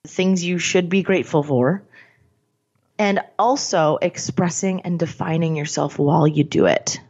things 0.08 0.42
you 0.42 0.58
should 0.58 0.88
be 0.88 1.04
grateful 1.04 1.44
for, 1.44 1.84
and 2.98 3.20
also 3.38 3.98
expressing 4.02 4.80
and 4.84 4.98
defining 4.98 5.58
yourself 5.58 6.00
while 6.00 6.26
you 6.26 6.46
do 6.46 6.66
it. 6.66 7.02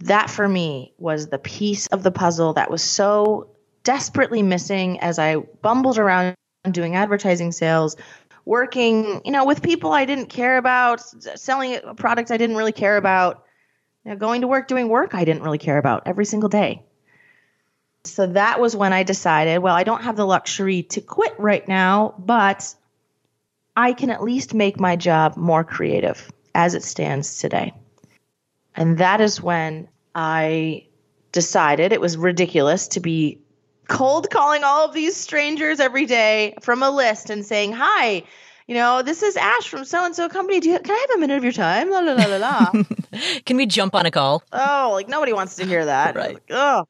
That 0.00 0.28
for 0.28 0.48
me 0.48 0.92
was 0.98 1.28
the 1.28 1.38
piece 1.38 1.86
of 1.86 2.02
the 2.02 2.10
puzzle 2.10 2.54
that 2.54 2.68
was 2.68 2.82
so 2.82 3.50
desperately 3.84 4.42
missing 4.42 4.98
as 4.98 5.20
I 5.20 5.36
bumbled 5.36 5.98
around 5.98 6.34
doing 6.72 6.96
advertising 6.96 7.52
sales 7.52 7.96
working, 8.44 9.22
you 9.24 9.32
know, 9.32 9.44
with 9.44 9.62
people 9.62 9.92
I 9.92 10.04
didn't 10.04 10.26
care 10.26 10.58
about, 10.58 11.00
selling 11.38 11.78
products 11.96 12.30
I 12.30 12.36
didn't 12.36 12.56
really 12.56 12.72
care 12.72 12.96
about, 12.96 13.44
you 14.04 14.10
know, 14.10 14.16
going 14.16 14.42
to 14.42 14.46
work, 14.46 14.68
doing 14.68 14.88
work 14.88 15.14
I 15.14 15.24
didn't 15.24 15.42
really 15.42 15.58
care 15.58 15.78
about 15.78 16.02
every 16.06 16.24
single 16.24 16.48
day. 16.48 16.82
So 18.04 18.26
that 18.26 18.60
was 18.60 18.76
when 18.76 18.92
I 18.92 19.02
decided, 19.02 19.60
well, 19.60 19.74
I 19.74 19.84
don't 19.84 20.02
have 20.02 20.16
the 20.16 20.26
luxury 20.26 20.82
to 20.84 21.00
quit 21.00 21.34
right 21.38 21.66
now, 21.66 22.14
but 22.18 22.74
I 23.74 23.94
can 23.94 24.10
at 24.10 24.22
least 24.22 24.52
make 24.52 24.78
my 24.78 24.96
job 24.96 25.36
more 25.36 25.64
creative 25.64 26.30
as 26.54 26.74
it 26.74 26.82
stands 26.82 27.38
today. 27.38 27.72
And 28.76 28.98
that 28.98 29.22
is 29.22 29.40
when 29.40 29.88
I 30.14 30.86
decided 31.32 31.92
it 31.92 32.00
was 32.00 32.16
ridiculous 32.16 32.88
to 32.88 33.00
be 33.00 33.40
cold 33.88 34.30
calling 34.30 34.64
all 34.64 34.86
of 34.86 34.94
these 34.94 35.16
strangers 35.16 35.80
every 35.80 36.06
day 36.06 36.54
from 36.60 36.82
a 36.82 36.90
list 36.90 37.30
and 37.30 37.44
saying, 37.44 37.72
Hi, 37.72 38.22
you 38.66 38.74
know, 38.74 39.02
this 39.02 39.22
is 39.22 39.36
Ash 39.36 39.68
from 39.68 39.84
so 39.84 40.04
and 40.04 40.14
so 40.14 40.28
company. 40.28 40.60
Do 40.60 40.70
you, 40.70 40.78
can 40.78 40.90
I 40.90 41.06
have 41.08 41.18
a 41.18 41.20
minute 41.20 41.36
of 41.36 41.44
your 41.44 41.52
time? 41.52 41.90
La 41.90 42.00
la 42.00 42.12
la 42.12 42.24
la 42.24 42.36
la. 42.36 42.72
can 43.44 43.56
we 43.56 43.66
jump 43.66 43.94
on 43.94 44.06
a 44.06 44.10
call? 44.10 44.42
Oh, 44.52 44.90
like 44.94 45.08
nobody 45.08 45.32
wants 45.32 45.56
to 45.56 45.66
hear 45.66 45.84
that. 45.84 46.16
right. 46.16 46.34
Like, 46.34 46.44
oh. 46.50 46.86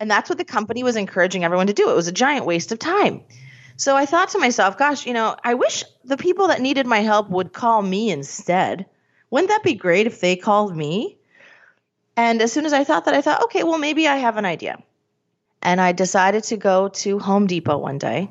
And 0.00 0.10
that's 0.10 0.28
what 0.28 0.38
the 0.38 0.44
company 0.44 0.82
was 0.82 0.96
encouraging 0.96 1.44
everyone 1.44 1.68
to 1.68 1.72
do. 1.72 1.88
It 1.88 1.94
was 1.94 2.08
a 2.08 2.12
giant 2.12 2.44
waste 2.44 2.72
of 2.72 2.80
time. 2.80 3.22
So 3.76 3.96
I 3.96 4.04
thought 4.04 4.30
to 4.30 4.38
myself, 4.38 4.76
gosh, 4.76 5.06
you 5.06 5.12
know, 5.12 5.36
I 5.44 5.54
wish 5.54 5.84
the 6.04 6.16
people 6.16 6.48
that 6.48 6.60
needed 6.60 6.86
my 6.86 6.98
help 6.98 7.30
would 7.30 7.52
call 7.52 7.82
me 7.82 8.10
instead. 8.10 8.86
Wouldn't 9.30 9.50
that 9.50 9.62
be 9.62 9.74
great 9.74 10.06
if 10.06 10.20
they 10.20 10.36
called 10.36 10.76
me? 10.76 11.18
And 12.16 12.42
as 12.42 12.52
soon 12.52 12.66
as 12.66 12.72
I 12.72 12.84
thought 12.84 13.06
that, 13.06 13.14
I 13.14 13.22
thought, 13.22 13.44
okay, 13.44 13.62
well, 13.62 13.78
maybe 13.78 14.06
I 14.06 14.16
have 14.16 14.36
an 14.36 14.44
idea. 14.44 14.82
And 15.62 15.80
I 15.80 15.92
decided 15.92 16.44
to 16.44 16.56
go 16.56 16.88
to 16.88 17.18
Home 17.20 17.46
Depot 17.46 17.78
one 17.78 17.98
day 17.98 18.30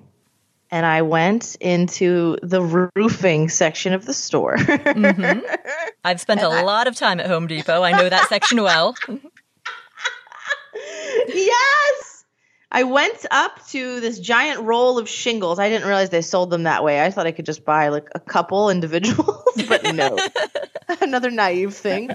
and 0.70 0.86
I 0.86 1.02
went 1.02 1.56
into 1.60 2.38
the 2.42 2.62
roofing 2.96 3.50
section 3.50 3.94
of 3.94 4.06
the 4.06 4.14
store. 4.14 4.56
mm-hmm. 4.56 5.40
I've 6.04 6.22
spent 6.22 6.42
and 6.42 6.54
a 6.54 6.58
I- 6.58 6.62
lot 6.64 6.88
of 6.88 6.96
time 6.96 7.20
at 7.20 7.28
Home 7.28 7.48
Depot. 7.48 7.84
I 7.84 7.92
know 7.92 8.08
that 8.08 8.30
section 8.30 8.62
well. 8.64 8.96
yes. 11.28 12.24
I 12.74 12.84
went 12.84 13.26
up 13.32 13.66
to 13.70 14.00
this 14.00 14.18
giant 14.18 14.62
roll 14.62 14.98
of 14.98 15.10
shingles. 15.10 15.60
I 15.60 15.68
didn't 15.68 15.86
realize 15.86 16.10
they 16.10 16.22
sold 16.22 16.50
them 16.50 16.64
that 16.64 16.86
way. 16.86 17.04
I 17.04 17.12
thought 17.12 17.28
I 17.28 17.34
could 17.34 17.46
just 17.46 17.66
buy 17.66 17.90
like 17.90 18.08
a 18.16 18.20
couple 18.20 18.70
individuals, 18.70 19.44
but 19.68 19.94
no. 19.94 20.18
Another 21.02 21.32
naive 21.32 21.74
thing 21.76 22.12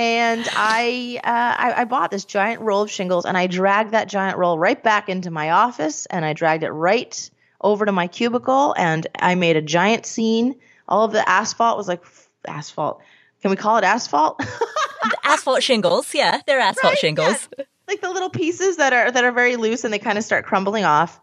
and 0.00 0.48
I, 0.52 1.20
uh, 1.22 1.28
I, 1.28 1.82
I 1.82 1.84
bought 1.84 2.10
this 2.10 2.24
giant 2.24 2.62
roll 2.62 2.80
of 2.80 2.90
shingles 2.90 3.26
and 3.26 3.36
I 3.36 3.46
dragged 3.46 3.90
that 3.90 4.08
giant 4.08 4.38
roll 4.38 4.58
right 4.58 4.82
back 4.82 5.10
into 5.10 5.30
my 5.30 5.50
office 5.50 6.06
and 6.06 6.24
I 6.24 6.32
dragged 6.32 6.62
it 6.62 6.70
right 6.70 7.30
over 7.60 7.84
to 7.84 7.92
my 7.92 8.06
cubicle 8.06 8.74
and 8.78 9.06
I 9.18 9.34
made 9.34 9.58
a 9.58 9.62
giant 9.62 10.06
scene. 10.06 10.54
All 10.88 11.04
of 11.04 11.12
the 11.12 11.28
asphalt 11.28 11.76
was 11.76 11.86
like 11.86 12.02
asphalt. 12.48 13.02
Can 13.42 13.50
we 13.50 13.58
call 13.58 13.76
it 13.76 13.84
asphalt? 13.84 14.42
asphalt 15.24 15.62
shingles, 15.62 16.14
yeah, 16.14 16.40
they're 16.46 16.60
asphalt 16.60 16.92
right? 16.92 16.98
shingles. 16.98 17.48
Yeah. 17.58 17.64
Like 17.86 18.00
the 18.00 18.10
little 18.10 18.30
pieces 18.30 18.78
that 18.78 18.94
are 18.94 19.10
that 19.10 19.24
are 19.24 19.32
very 19.32 19.56
loose 19.56 19.84
and 19.84 19.92
they 19.92 19.98
kind 19.98 20.16
of 20.16 20.24
start 20.24 20.46
crumbling 20.46 20.84
off. 20.84 21.20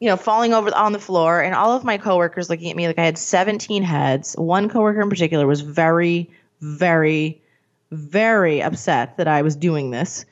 You 0.00 0.08
know, 0.08 0.16
falling 0.16 0.54
over 0.54 0.72
on 0.74 0.92
the 0.92 1.00
floor, 1.00 1.42
and 1.42 1.56
all 1.56 1.72
of 1.72 1.82
my 1.82 1.98
coworkers 1.98 2.48
looking 2.48 2.70
at 2.70 2.76
me 2.76 2.86
like 2.86 3.00
I 3.00 3.04
had 3.04 3.18
17 3.18 3.82
heads. 3.82 4.34
One 4.34 4.68
coworker 4.68 5.00
in 5.00 5.10
particular 5.10 5.44
was 5.44 5.60
very, 5.60 6.30
very 6.60 7.42
very 7.90 8.62
upset 8.62 9.16
that 9.16 9.28
I 9.28 9.42
was 9.42 9.56
doing 9.56 9.90
this. 9.90 10.24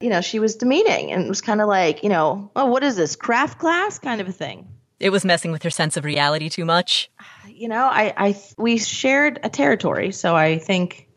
You 0.00 0.08
know, 0.08 0.20
she 0.20 0.38
was 0.38 0.56
demeaning 0.56 1.12
and 1.12 1.24
it 1.24 1.28
was 1.28 1.40
kind 1.40 1.60
of 1.60 1.68
like, 1.68 2.02
you 2.02 2.08
know, 2.08 2.50
oh, 2.56 2.66
what 2.66 2.82
is 2.82 2.96
this, 2.96 3.16
craft 3.16 3.58
class 3.58 3.98
kind 3.98 4.20
of 4.20 4.28
a 4.28 4.32
thing. 4.32 4.66
It 4.98 5.10
was 5.10 5.24
messing 5.24 5.52
with 5.52 5.62
her 5.62 5.70
sense 5.70 5.96
of 5.96 6.04
reality 6.04 6.48
too 6.48 6.64
much. 6.64 7.10
You 7.46 7.68
know, 7.68 7.84
I, 7.84 8.12
I, 8.16 8.42
we 8.58 8.78
shared 8.78 9.40
a 9.42 9.48
territory, 9.48 10.12
so 10.12 10.36
I 10.36 10.58
think 10.58 11.08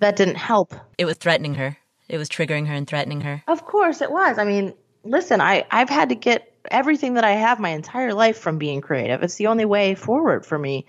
that 0.00 0.16
didn't 0.16 0.36
help. 0.36 0.74
It 0.98 1.04
was 1.04 1.16
threatening 1.16 1.54
her. 1.54 1.76
It 2.08 2.18
was 2.18 2.28
triggering 2.28 2.66
her 2.66 2.74
and 2.74 2.86
threatening 2.86 3.20
her. 3.20 3.42
Of 3.46 3.66
course 3.66 4.00
it 4.00 4.10
was. 4.10 4.38
I 4.38 4.44
mean, 4.44 4.74
listen, 5.04 5.40
I, 5.40 5.64
I've 5.70 5.88
had 5.88 6.08
to 6.08 6.14
get 6.14 6.52
everything 6.70 7.14
that 7.14 7.24
I 7.24 7.32
have 7.32 7.60
my 7.60 7.70
entire 7.70 8.12
life 8.12 8.38
from 8.38 8.58
being 8.58 8.80
creative. 8.80 9.22
It's 9.22 9.36
the 9.36 9.46
only 9.46 9.64
way 9.64 9.94
forward 9.94 10.44
for 10.44 10.58
me. 10.58 10.86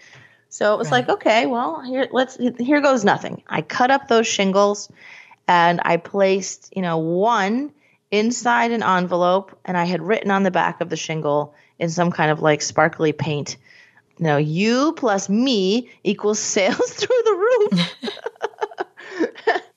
So 0.51 0.73
it 0.73 0.77
was 0.77 0.91
right. 0.91 1.07
like, 1.07 1.09
okay, 1.09 1.45
well, 1.45 1.81
here 1.81 2.09
let's 2.11 2.37
here 2.59 2.81
goes 2.81 3.05
nothing. 3.05 3.41
I 3.47 3.61
cut 3.61 3.89
up 3.89 4.09
those 4.09 4.27
shingles 4.27 4.91
and 5.47 5.79
I 5.85 5.95
placed, 5.95 6.73
you 6.75 6.81
know, 6.81 6.97
one 6.97 7.71
inside 8.11 8.71
an 8.71 8.83
envelope 8.83 9.57
and 9.63 9.77
I 9.77 9.85
had 9.85 10.01
written 10.01 10.29
on 10.29 10.43
the 10.43 10.51
back 10.51 10.81
of 10.81 10.89
the 10.89 10.97
shingle 10.97 11.55
in 11.79 11.89
some 11.89 12.11
kind 12.11 12.31
of 12.31 12.41
like 12.41 12.61
sparkly 12.61 13.13
paint. 13.13 13.55
You 14.17 14.25
know, 14.25 14.35
you 14.35 14.91
plus 14.91 15.29
me 15.29 15.89
equals 16.03 16.39
sales 16.55 16.93
through 16.93 17.21
the 17.23 17.69
roof. 17.71 17.95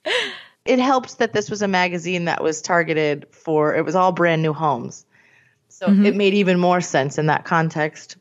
it 0.65 0.81
helps 0.81 1.15
that 1.15 1.33
this 1.33 1.51
was 1.51 1.63
a 1.63 1.69
magazine 1.69 2.25
that 2.25 2.43
was 2.43 2.61
targeted 2.61 3.29
for 3.31 3.77
it 3.77 3.85
was 3.85 3.95
all 3.95 4.11
brand 4.11 4.43
new 4.43 4.53
homes. 4.53 5.07
So 5.69 5.87
mm-hmm. 5.87 6.05
it 6.05 6.17
made 6.17 6.35
even 6.35 6.59
more 6.59 6.81
sense 6.81 7.17
in 7.17 7.27
that 7.27 7.45
context 7.45 8.17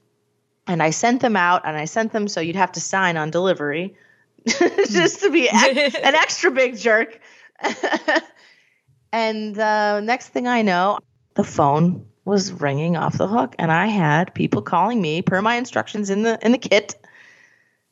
and 0.67 0.82
I 0.82 0.91
sent 0.91 1.21
them 1.21 1.36
out 1.36 1.63
and 1.65 1.76
I 1.76 1.86
sent 1.86 2.12
them 2.12 2.28
so 2.28 2.41
you'd 2.41 2.56
have 2.56 2.71
to 2.73 2.82
sign 2.82 3.17
on 3.17 3.32
delivery 3.32 3.95
just 4.47 5.21
to 5.21 5.30
be 5.30 5.49
ex- 5.54 5.95
an 5.95 6.15
extra 6.15 6.52
big 6.52 6.78
jerk. 6.78 7.19
and 9.12 9.58
uh, 9.58 9.99
next 9.99 10.30
thing 10.30 10.47
I 10.47 10.62
know, 10.62 10.99
the 11.36 11.43
phone 11.43 12.06
was 12.26 12.54
ringing 12.54 12.95
off 12.95 13.17
the 13.17 13.28
hook 13.28 13.56
and 13.60 13.71
I 13.71 13.88
had 13.88 14.34
people 14.34 14.62
calling 14.62 15.02
me 15.02 15.21
per 15.21 15.41
my 15.41 15.56
instructions 15.56 16.10
in 16.10 16.23
the 16.23 16.39
in 16.41 16.54
the 16.54 16.58
kit 16.58 16.95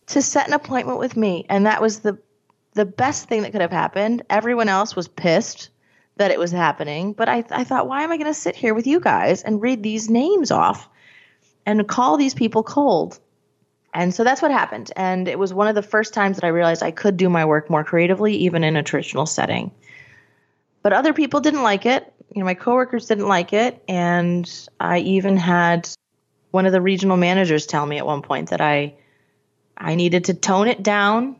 to 0.07 0.21
set 0.21 0.47
an 0.47 0.53
appointment 0.53 0.99
with 0.99 1.17
me 1.17 1.45
and 1.49 1.65
that 1.65 1.81
was 1.81 1.99
the 1.99 2.17
the 2.73 2.85
best 2.85 3.27
thing 3.27 3.41
that 3.41 3.51
could 3.51 3.59
have 3.59 3.71
happened. 3.71 4.23
Everyone 4.29 4.69
else 4.69 4.95
was 4.95 5.09
pissed 5.09 5.69
that 6.15 6.31
it 6.31 6.39
was 6.39 6.51
happening, 6.51 7.11
but 7.11 7.27
I 7.27 7.43
I 7.51 7.65
thought 7.65 7.89
why 7.89 8.03
am 8.03 8.11
I 8.11 8.17
going 8.17 8.27
to 8.27 8.33
sit 8.33 8.55
here 8.55 8.73
with 8.73 8.87
you 8.87 9.01
guys 9.01 9.43
and 9.43 9.61
read 9.61 9.83
these 9.83 10.09
names 10.09 10.49
off? 10.49 10.87
And 11.65 11.87
call 11.87 12.17
these 12.17 12.33
people 12.33 12.63
cold. 12.63 13.19
And 13.93 14.13
so 14.13 14.23
that's 14.23 14.41
what 14.41 14.51
happened. 14.51 14.91
And 14.95 15.27
it 15.27 15.37
was 15.37 15.53
one 15.53 15.67
of 15.67 15.75
the 15.75 15.81
first 15.81 16.13
times 16.13 16.37
that 16.37 16.45
I 16.45 16.49
realized 16.49 16.81
I 16.81 16.91
could 16.91 17.17
do 17.17 17.29
my 17.29 17.45
work 17.45 17.69
more 17.69 17.83
creatively, 17.83 18.35
even 18.35 18.63
in 18.63 18.77
a 18.77 18.83
traditional 18.83 19.25
setting. 19.25 19.71
But 20.81 20.93
other 20.93 21.13
people 21.13 21.41
didn't 21.41 21.63
like 21.63 21.85
it. 21.85 22.11
You 22.33 22.39
know, 22.39 22.45
my 22.45 22.53
coworkers 22.53 23.07
didn't 23.07 23.27
like 23.27 23.51
it. 23.51 23.83
And 23.87 24.49
I 24.79 24.99
even 24.99 25.35
had 25.35 25.89
one 26.51 26.65
of 26.65 26.71
the 26.71 26.81
regional 26.81 27.17
managers 27.17 27.65
tell 27.65 27.85
me 27.85 27.97
at 27.97 28.05
one 28.05 28.21
point 28.21 28.49
that 28.49 28.61
I 28.61 28.95
I 29.77 29.95
needed 29.95 30.25
to 30.25 30.33
tone 30.33 30.67
it 30.67 30.83
down 30.83 31.37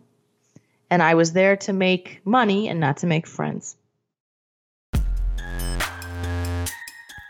and 0.89 1.03
I 1.03 1.13
was 1.13 1.33
there 1.33 1.57
to 1.57 1.73
make 1.73 2.21
money 2.25 2.67
and 2.67 2.79
not 2.79 2.97
to 2.97 3.07
make 3.07 3.27
friends. 3.27 3.77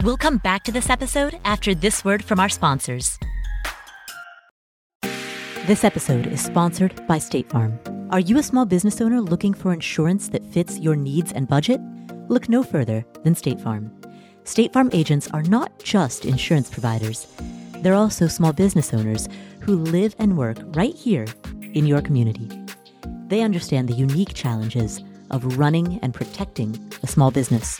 We'll 0.03 0.17
come 0.17 0.37
back 0.37 0.63
to 0.63 0.71
this 0.71 0.89
episode 0.89 1.39
after 1.45 1.75
this 1.75 2.03
word 2.03 2.23
from 2.23 2.39
our 2.39 2.49
sponsors. 2.49 3.19
This 5.67 5.83
episode 5.83 6.25
is 6.25 6.43
sponsored 6.43 7.05
by 7.05 7.19
State 7.19 7.47
Farm. 7.51 7.79
Are 8.09 8.19
you 8.19 8.39
a 8.39 8.43
small 8.43 8.65
business 8.65 8.99
owner 8.99 9.21
looking 9.21 9.53
for 9.53 9.71
insurance 9.71 10.27
that 10.29 10.43
fits 10.43 10.79
your 10.79 10.95
needs 10.95 11.31
and 11.33 11.47
budget? 11.47 11.79
Look 12.29 12.49
no 12.49 12.63
further 12.63 13.05
than 13.23 13.35
State 13.35 13.61
Farm. 13.61 13.91
State 14.43 14.73
Farm 14.73 14.89
agents 14.91 15.29
are 15.33 15.43
not 15.43 15.77
just 15.83 16.25
insurance 16.25 16.71
providers, 16.71 17.27
they're 17.81 17.93
also 17.93 18.27
small 18.27 18.53
business 18.53 18.95
owners 18.95 19.29
who 19.59 19.75
live 19.75 20.15
and 20.17 20.35
work 20.35 20.57
right 20.75 20.95
here 20.95 21.27
in 21.73 21.85
your 21.85 22.01
community. 22.01 22.49
They 23.27 23.41
understand 23.41 23.87
the 23.87 23.93
unique 23.93 24.33
challenges 24.33 25.03
of 25.29 25.59
running 25.59 25.99
and 26.01 26.11
protecting 26.11 26.91
a 27.03 27.07
small 27.07 27.29
business. 27.29 27.79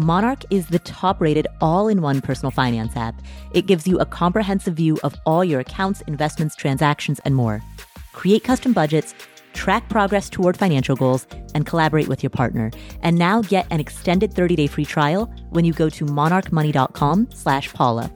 Monarch 0.00 0.44
is 0.50 0.68
the 0.68 0.78
top 0.78 1.20
rated 1.20 1.48
all 1.60 1.88
in 1.88 2.00
one 2.02 2.20
personal 2.20 2.52
finance 2.52 2.96
app. 2.96 3.20
It 3.52 3.66
gives 3.66 3.88
you 3.88 3.98
a 3.98 4.06
comprehensive 4.06 4.74
view 4.74 4.96
of 5.02 5.16
all 5.26 5.44
your 5.44 5.58
accounts, 5.58 6.02
investments, 6.02 6.54
transactions, 6.54 7.18
and 7.24 7.34
more. 7.34 7.64
Create 8.12 8.44
custom 8.44 8.72
budgets, 8.72 9.12
track 9.54 9.88
progress 9.88 10.30
toward 10.30 10.56
financial 10.56 10.94
goals, 10.94 11.26
and 11.52 11.66
collaborate 11.66 12.06
with 12.06 12.22
your 12.22 12.30
partner. 12.30 12.70
And 13.02 13.18
now 13.18 13.42
get 13.42 13.66
an 13.72 13.80
extended 13.80 14.32
30-day 14.32 14.68
free 14.68 14.84
trial 14.84 15.26
when 15.50 15.64
you 15.64 15.72
go 15.72 15.88
to 15.88 16.04
monarchmoney.com 16.04 17.30
slash 17.34 17.72
Paula. 17.72 18.08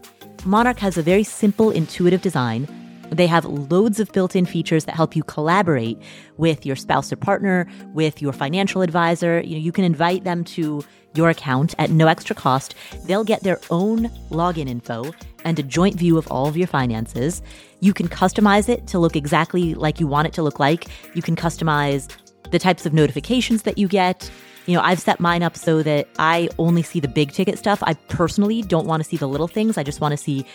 Monarch 0.44 0.78
has 0.78 0.96
a 0.96 1.02
very 1.02 1.24
simple, 1.24 1.72
intuitive 1.72 2.22
design. 2.22 2.68
They 3.10 3.26
have 3.26 3.44
loads 3.44 3.98
of 3.98 4.10
built 4.12 4.36
in 4.36 4.46
features 4.46 4.84
that 4.84 4.94
help 4.94 5.16
you 5.16 5.24
collaborate 5.24 6.00
with 6.36 6.64
your 6.64 6.76
spouse 6.76 7.12
or 7.12 7.16
partner, 7.16 7.66
with 7.88 8.22
your 8.22 8.32
financial 8.32 8.82
advisor. 8.82 9.40
You 9.40 9.56
know, 9.56 9.62
you 9.62 9.72
can 9.72 9.84
invite 9.84 10.22
them 10.22 10.44
to 10.44 10.82
your 11.14 11.30
account 11.30 11.74
at 11.78 11.90
no 11.90 12.06
extra 12.06 12.34
cost. 12.34 12.74
They'll 13.04 13.24
get 13.24 13.42
their 13.42 13.60
own 13.70 14.08
login 14.30 14.68
info 14.68 15.12
and 15.44 15.58
a 15.58 15.62
joint 15.62 15.96
view 15.96 16.18
of 16.18 16.26
all 16.30 16.46
of 16.46 16.56
your 16.56 16.66
finances. 16.66 17.42
You 17.80 17.92
can 17.92 18.08
customize 18.08 18.68
it 18.68 18.86
to 18.88 18.98
look 18.98 19.16
exactly 19.16 19.74
like 19.74 20.00
you 20.00 20.06
want 20.06 20.28
it 20.28 20.32
to 20.34 20.42
look 20.42 20.60
like. 20.60 20.86
You 21.14 21.22
can 21.22 21.36
customize 21.36 22.08
the 22.50 22.58
types 22.58 22.86
of 22.86 22.92
notifications 22.92 23.62
that 23.62 23.78
you 23.78 23.88
get. 23.88 24.30
You 24.66 24.76
know, 24.76 24.82
I've 24.82 25.00
set 25.00 25.18
mine 25.18 25.42
up 25.42 25.56
so 25.56 25.82
that 25.82 26.06
I 26.18 26.48
only 26.58 26.82
see 26.82 27.00
the 27.00 27.08
big 27.08 27.32
ticket 27.32 27.58
stuff. 27.58 27.82
I 27.82 27.94
personally 27.94 28.62
don't 28.62 28.86
want 28.86 29.02
to 29.02 29.08
see 29.08 29.16
the 29.16 29.26
little 29.26 29.48
things. 29.48 29.76
I 29.76 29.82
just 29.82 30.00
want 30.00 30.12
to 30.12 30.16
see 30.16 30.46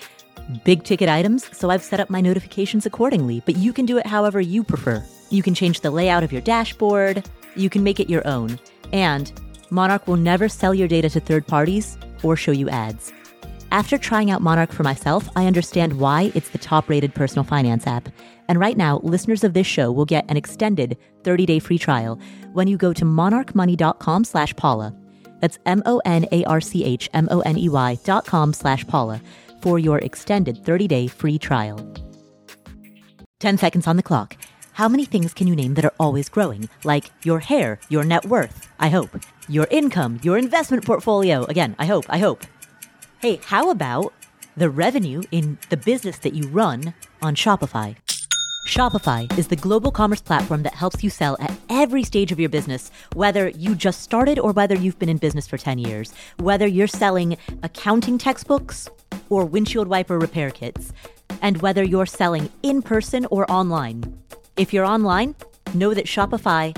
big 0.63 0.84
ticket 0.84 1.10
items. 1.10 1.46
So 1.58 1.70
I've 1.70 1.84
set 1.84 2.00
up 2.00 2.10
my 2.10 2.22
notifications 2.22 2.86
accordingly, 2.86 3.41
but 3.46 3.58
you 3.58 3.74
can 3.74 3.86
do 3.86 3.98
it 3.98 4.06
however 4.06 4.39
you 4.39 4.63
prefer. 4.63 5.04
You 5.30 5.43
can 5.43 5.54
change 5.54 5.82
the 5.82 5.91
layout 5.91 6.24
of 6.24 6.32
your 6.32 6.41
dashboard. 6.41 7.28
You 7.56 7.70
can 7.70 7.84
make 7.84 8.00
it 8.00 8.10
your 8.10 8.26
own. 8.26 8.58
And 8.93 9.32
Monarch 9.69 10.08
will 10.08 10.17
never 10.17 10.47
sell 10.47 10.73
your 10.73 10.88
data 10.88 11.10
to 11.10 11.19
third 11.19 11.47
parties 11.47 11.97
or 12.23 12.36
show 12.36 12.51
you 12.51 12.69
ads. 12.69 13.12
After 13.71 13.97
trying 13.97 14.32
out 14.32 14.41
Monarch 14.41 14.71
for 14.71 14.84
myself, 14.84 15.27
I 15.36 15.45
understand 15.45 15.99
why 15.99 16.32
it's 16.34 16.49
the 16.49 16.58
top 16.58 16.89
rated 16.89 17.13
personal 17.13 17.43
finance 17.43 17.86
app. 17.86 18.08
And 18.47 18.60
right 18.60 18.77
now, 18.77 19.01
listeners 19.03 19.43
of 19.43 19.53
this 19.53 19.67
show 19.67 19.91
will 19.91 20.06
get 20.06 20.25
an 20.30 20.38
extended 20.38 20.97
30-day 21.23 21.60
free 21.60 21.77
trial 21.77 22.17
when 22.53 22.67
you 22.67 22.77
go 22.77 22.93
to 22.93 23.03
monarchmoney.com 23.03 24.23
slash 24.23 24.56
Paula. 24.56 24.95
That's 25.41 25.60
M-O-N-A-R-C-H-M-O-N-E-Y 25.65 27.99
dot 28.06 28.25
com 28.25 28.53
slash 28.53 28.88
Paula 28.88 29.21
for 29.62 29.77
your 29.77 29.99
extended 29.99 30.63
30-day 30.63 31.08
free 31.08 31.38
trial. 31.38 31.77
10 33.39 33.58
seconds 33.58 33.86
on 33.86 33.97
the 33.97 34.03
clock. 34.03 34.38
How 34.73 34.88
many 34.88 35.06
things 35.06 35.34
can 35.34 35.47
you 35.47 35.56
name 35.56 35.73
that 35.73 35.86
are 35.86 35.93
always 35.99 36.30
growing? 36.30 36.69
Like 36.84 37.12
your 37.23 37.39
hair, 37.39 37.80
your 37.89 38.03
net 38.03 38.25
worth, 38.25 38.69
I 38.80 38.89
hope, 38.89 39.10
your 39.48 39.68
income, 39.72 40.20
your 40.24 40.38
investment 40.38 40.86
portfolio. 40.86 41.44
Again, 41.46 41.76
I 41.80 41.86
hope, 41.86 42.06
I 42.10 42.18
hope. 42.18 42.44
Hey, 43.20 43.40
how 43.44 43.70
about 43.70 44.14
the 44.56 44.70
revenue 44.70 45.24
in 45.32 45.58
the 45.70 45.78
business 45.78 46.20
that 46.20 46.34
you 46.34 46.48
run 46.50 46.94
on 47.22 47.36
Shopify? 47.36 47.96
Shopify 48.68 49.38
is 49.38 49.48
the 49.48 49.56
global 49.56 49.92
commerce 49.92 50.20
platform 50.20 50.64
that 50.64 50.74
helps 50.74 51.02
you 51.02 51.10
sell 51.10 51.38
at 51.40 51.58
every 51.70 52.04
stage 52.04 52.34
of 52.34 52.40
your 52.40 52.50
business, 52.50 52.92
whether 53.14 53.48
you 53.48 53.76
just 53.76 54.02
started 54.02 54.38
or 54.38 54.52
whether 54.52 54.76
you've 54.76 55.00
been 55.00 55.08
in 55.08 55.18
business 55.18 55.48
for 55.48 55.58
10 55.58 55.80
years, 55.80 56.14
whether 56.40 56.68
you're 56.68 56.86
selling 56.86 57.38
accounting 57.64 58.18
textbooks 58.18 58.90
or 59.30 59.46
windshield 59.46 59.88
wiper 59.88 60.20
repair 60.20 60.52
kits, 60.52 60.92
and 61.42 61.62
whether 61.62 61.82
you're 61.82 62.06
selling 62.06 62.50
in 62.62 62.82
person 62.82 63.26
or 63.32 63.50
online. 63.50 64.04
If 64.58 64.74
you're 64.74 64.86
online, 64.86 65.36
know 65.74 65.94
that 65.94 66.06
Shopify 66.06 66.78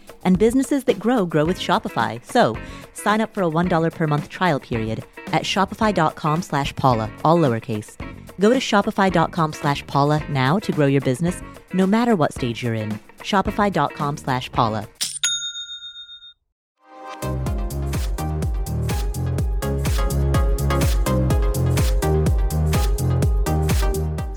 and 0.23 0.37
businesses 0.37 0.83
that 0.85 0.99
grow 0.99 1.25
grow 1.25 1.45
with 1.45 1.59
Shopify. 1.59 2.23
So 2.25 2.57
sign 2.93 3.21
up 3.21 3.33
for 3.33 3.43
a 3.43 3.49
$1 3.49 3.91
per 3.93 4.07
month 4.07 4.29
trial 4.29 4.59
period 4.59 5.03
at 5.27 5.43
shopify.com 5.43 6.41
slash 6.41 6.75
Paula, 6.75 7.09
all 7.23 7.37
lowercase. 7.37 7.95
Go 8.39 8.49
to 8.49 8.59
shopify.com 8.59 9.53
slash 9.53 9.85
Paula 9.87 10.21
now 10.29 10.59
to 10.59 10.71
grow 10.71 10.87
your 10.87 11.01
business, 11.01 11.41
no 11.73 11.87
matter 11.87 12.15
what 12.15 12.33
stage 12.33 12.63
you're 12.63 12.73
in. 12.73 12.99
Shopify.com 13.19 14.17
slash 14.17 14.51
Paula. 14.51 14.87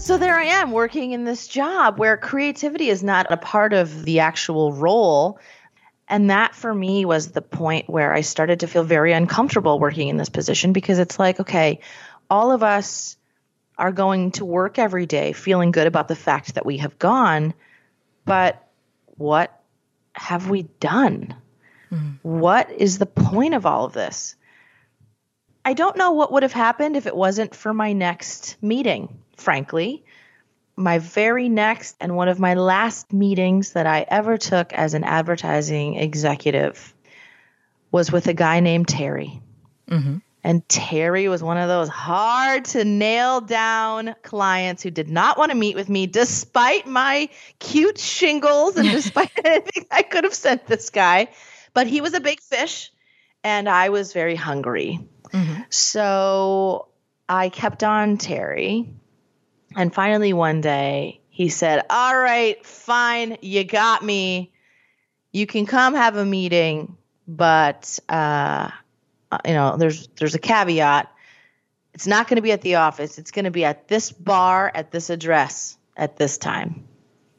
So 0.04 0.18
there 0.18 0.38
I 0.38 0.44
am 0.44 0.72
working 0.72 1.12
in 1.12 1.24
this 1.24 1.48
job 1.48 1.98
where 1.98 2.18
creativity 2.18 2.90
is 2.90 3.02
not 3.02 3.26
a 3.30 3.38
part 3.38 3.72
of 3.72 4.04
the 4.04 4.20
actual 4.20 4.74
role. 4.74 5.38
And 6.08 6.30
that 6.30 6.54
for 6.54 6.72
me 6.72 7.04
was 7.04 7.30
the 7.30 7.42
point 7.42 7.88
where 7.88 8.12
I 8.12 8.20
started 8.20 8.60
to 8.60 8.66
feel 8.66 8.84
very 8.84 9.12
uncomfortable 9.12 9.78
working 9.78 10.08
in 10.08 10.16
this 10.16 10.28
position 10.28 10.72
because 10.72 10.98
it's 10.98 11.18
like, 11.18 11.40
okay, 11.40 11.80
all 12.28 12.52
of 12.52 12.62
us 12.62 13.16
are 13.78 13.92
going 13.92 14.32
to 14.32 14.44
work 14.44 14.78
every 14.78 15.06
day 15.06 15.32
feeling 15.32 15.70
good 15.70 15.86
about 15.86 16.08
the 16.08 16.16
fact 16.16 16.54
that 16.54 16.66
we 16.66 16.78
have 16.78 16.98
gone, 16.98 17.54
but 18.24 18.62
what 19.16 19.60
have 20.12 20.50
we 20.50 20.62
done? 20.78 21.34
Mm. 21.90 22.18
What 22.22 22.70
is 22.70 22.98
the 22.98 23.06
point 23.06 23.54
of 23.54 23.66
all 23.66 23.86
of 23.86 23.94
this? 23.94 24.36
I 25.64 25.72
don't 25.72 25.96
know 25.96 26.12
what 26.12 26.30
would 26.32 26.42
have 26.42 26.52
happened 26.52 26.96
if 26.96 27.06
it 27.06 27.16
wasn't 27.16 27.54
for 27.54 27.72
my 27.72 27.94
next 27.94 28.56
meeting, 28.62 29.08
frankly 29.36 30.04
my 30.76 30.98
very 30.98 31.48
next 31.48 31.96
and 32.00 32.16
one 32.16 32.28
of 32.28 32.38
my 32.38 32.54
last 32.54 33.12
meetings 33.12 33.72
that 33.72 33.86
I 33.86 34.04
ever 34.08 34.38
took 34.38 34.72
as 34.72 34.94
an 34.94 35.04
advertising 35.04 35.94
executive 35.94 36.94
was 37.90 38.10
with 38.10 38.26
a 38.26 38.34
guy 38.34 38.60
named 38.60 38.88
Terry. 38.88 39.40
Mm-hmm. 39.88 40.16
And 40.42 40.68
Terry 40.68 41.28
was 41.28 41.42
one 41.42 41.56
of 41.56 41.68
those 41.68 41.88
hard 41.88 42.66
to 42.66 42.84
nail 42.84 43.40
down 43.40 44.14
clients 44.22 44.82
who 44.82 44.90
did 44.90 45.08
not 45.08 45.38
want 45.38 45.52
to 45.52 45.56
meet 45.56 45.74
with 45.74 45.88
me 45.88 46.06
despite 46.06 46.86
my 46.86 47.30
cute 47.58 47.98
shingles 47.98 48.76
and 48.76 48.88
despite 48.90 49.30
anything 49.42 49.86
I 49.90 50.02
could 50.02 50.24
have 50.24 50.34
sent 50.34 50.66
this 50.66 50.90
guy. 50.90 51.28
But 51.72 51.86
he 51.86 52.00
was 52.00 52.12
a 52.14 52.20
big 52.20 52.40
fish 52.40 52.92
and 53.42 53.68
I 53.68 53.88
was 53.88 54.12
very 54.12 54.36
hungry. 54.36 55.00
Mm-hmm. 55.30 55.62
So 55.70 56.88
I 57.28 57.48
kept 57.48 57.82
on 57.82 58.18
Terry 58.18 58.92
and 59.76 59.94
finally, 59.94 60.32
one 60.32 60.60
day, 60.60 61.20
he 61.30 61.48
said, 61.48 61.84
All 61.90 62.16
right, 62.16 62.64
fine, 62.64 63.38
you 63.42 63.64
got 63.64 64.04
me. 64.04 64.52
You 65.32 65.46
can 65.46 65.66
come 65.66 65.94
have 65.94 66.16
a 66.16 66.24
meeting, 66.24 66.96
but 67.26 67.98
uh, 68.08 68.70
you 69.44 69.52
know, 69.52 69.76
there's 69.76 70.08
there's 70.16 70.34
a 70.34 70.38
caveat. 70.38 71.10
It's 71.92 72.06
not 72.06 72.28
going 72.28 72.36
to 72.36 72.42
be 72.42 72.52
at 72.52 72.60
the 72.60 72.76
office. 72.76 73.18
It's 73.18 73.30
going 73.30 73.44
to 73.44 73.50
be 73.50 73.64
at 73.64 73.88
this 73.88 74.12
bar 74.12 74.70
at 74.74 74.90
this 74.90 75.10
address 75.10 75.76
at 75.96 76.16
this 76.16 76.38
time. 76.38 76.86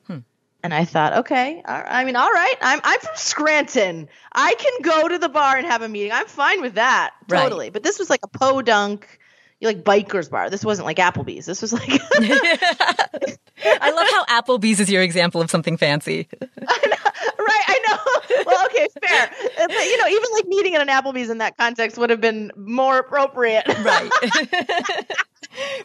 Hmm. 0.07 0.19
And 0.63 0.73
I 0.73 0.85
thought, 0.85 1.13
okay, 1.19 1.61
I 1.65 2.03
mean, 2.03 2.15
all 2.15 2.31
right. 2.31 2.55
I'm 2.61 2.81
I'm 2.83 2.99
from 2.99 3.15
Scranton. 3.15 4.09
I 4.33 4.55
can 4.55 4.81
go 4.81 5.07
to 5.07 5.17
the 5.17 5.29
bar 5.29 5.57
and 5.57 5.65
have 5.65 5.81
a 5.81 5.89
meeting. 5.89 6.11
I'm 6.11 6.27
fine 6.27 6.61
with 6.61 6.75
that, 6.75 7.13
totally. 7.29 7.67
Right. 7.67 7.73
But 7.73 7.83
this 7.83 7.97
was 7.97 8.09
like 8.09 8.21
a 8.23 8.27
podunk 8.27 9.19
like 9.61 9.83
bikers 9.83 10.29
bar. 10.29 10.49
This 10.49 10.65
wasn't 10.65 10.85
like 10.85 10.97
Applebee's. 10.97 11.45
This 11.45 11.61
was 11.61 11.73
like 11.73 11.89
I 13.63 13.91
love 13.91 14.07
how 14.11 14.25
Applebee's 14.41 14.79
is 14.79 14.89
your 14.89 15.01
example 15.01 15.41
of 15.41 15.49
something 15.49 15.77
fancy. 15.77 16.27
I 16.41 16.87
know, 16.87 17.11
right, 17.39 17.63
I 17.67 17.79
know. 17.87 18.43
Well, 18.45 18.65
okay, 18.65 18.87
fair. 19.01 19.23
Uh, 19.23 19.67
but 19.67 19.85
you 19.85 19.97
know, 19.97 20.07
even 20.07 20.29
like 20.33 20.47
meeting 20.47 20.75
at 20.75 20.81
an 20.81 20.87
Applebee's 20.87 21.29
in 21.29 21.37
that 21.39 21.57
context 21.57 21.97
would 21.97 22.09
have 22.09 22.21
been 22.21 22.51
more 22.57 22.99
appropriate. 22.99 23.65
right. 23.67 24.11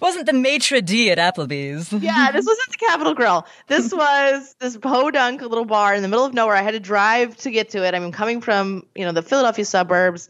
wasn't 0.01 0.27
the 0.27 0.33
maitre 0.33 0.83
d 0.83 1.11
at 1.11 1.19
Applebee's. 1.19 1.93
yeah, 1.93 2.33
this 2.33 2.45
wasn't 2.45 2.71
the 2.73 2.79
Capital 2.79 3.15
Grille. 3.15 3.47
This 3.69 3.93
was 3.93 4.57
this 4.59 4.77
podunk 4.77 5.43
little 5.43 5.65
bar 5.65 5.95
in 5.95 6.03
the 6.03 6.09
middle 6.09 6.25
of 6.25 6.35
nowhere. 6.35 6.57
I 6.57 6.63
had 6.63 6.73
to 6.73 6.81
drive 6.81 7.37
to 7.39 7.51
get 7.51 7.71
to 7.71 7.87
it. 7.87 7.95
I 7.95 8.01
mean, 8.01 8.13
coming 8.13 8.41
from, 8.41 8.87
you 8.95 9.05
know, 9.05 9.13
the 9.13 9.23
Philadelphia 9.23 9.65
suburbs 9.65 10.29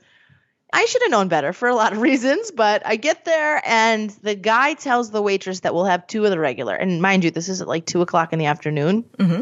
I 0.73 0.85
should 0.85 1.03
have 1.03 1.11
known 1.11 1.29
better 1.29 1.53
for 1.53 1.69
a 1.69 1.75
lot 1.75 1.93
of 1.93 2.01
reasons, 2.03 2.51
but 2.51 2.83
I 2.87 2.97
get 2.97 3.25
there 3.25 3.61
and 3.65 4.11
the 4.23 4.35
guy 4.35 4.75
tells 4.75 5.11
the 5.11 5.23
waitress 5.23 5.61
that 5.61 5.75
we'll 5.75 5.85
have 5.87 6.07
two 6.07 6.25
of 6.25 6.31
the 6.31 6.39
regular. 6.39 6.75
And 6.75 7.03
mind 7.03 7.25
you, 7.25 7.31
this 7.31 7.49
is 7.49 7.61
at 7.61 7.69
like 7.69 7.87
two 7.87 8.03
o'clock 8.03 8.33
in 8.33 8.39
the 8.39 8.47
afternoon. 8.47 9.05
Mm-hmm. 9.19 9.41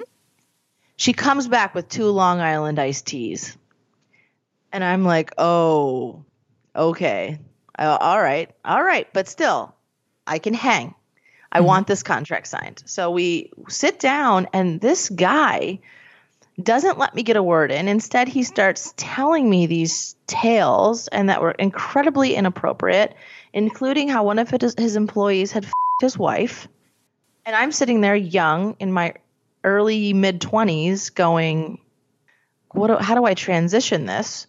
She 0.96 1.12
comes 1.12 1.46
back 1.48 1.74
with 1.74 1.88
two 1.88 2.06
Long 2.06 2.40
Island 2.40 2.78
iced 2.78 3.06
teas. 3.06 3.56
And 4.72 4.82
I'm 4.84 5.04
like, 5.04 5.32
oh, 5.38 6.24
okay, 6.74 7.38
uh, 7.78 7.96
all 8.00 8.20
right, 8.20 8.50
all 8.64 8.82
right, 8.82 9.06
but 9.12 9.28
still, 9.28 9.74
I 10.26 10.38
can 10.38 10.52
hang. 10.54 10.94
I 11.50 11.60
Mhm. 11.60 11.64
want 11.64 11.86
this 11.86 12.02
contract 12.02 12.48
signed. 12.48 12.82
So 12.84 13.10
we 13.10 13.50
sit 13.68 13.98
down, 13.98 14.48
and 14.52 14.78
this 14.80 15.08
guy 15.08 15.78
doesn't 16.62 16.98
let 16.98 17.14
me 17.14 17.22
get 17.22 17.36
a 17.36 17.42
word 17.42 17.70
in. 17.70 17.88
Instead, 17.88 18.28
he 18.28 18.42
starts 18.42 18.92
telling 18.96 19.48
me 19.48 19.66
these 19.66 20.16
tales 20.26 21.08
and 21.08 21.28
that 21.28 21.40
were 21.40 21.52
incredibly 21.52 22.34
inappropriate, 22.34 23.14
including 23.52 24.08
how 24.08 24.24
one 24.24 24.38
of 24.38 24.50
his, 24.50 24.96
employees 24.96 25.52
had 25.52 25.64
f- 25.64 25.72
his 26.00 26.18
wife. 26.18 26.66
And 27.46 27.54
I'm 27.54 27.72
sitting 27.72 28.00
there 28.00 28.16
young 28.16 28.76
in 28.80 28.92
my 28.92 29.14
early 29.62 30.12
mid 30.12 30.40
20s 30.40 31.14
going, 31.14 31.78
what 32.72 32.88
do, 32.88 32.96
how 32.96 33.14
do 33.14 33.24
I 33.24 33.34
transition 33.34 34.06
this? 34.06 34.46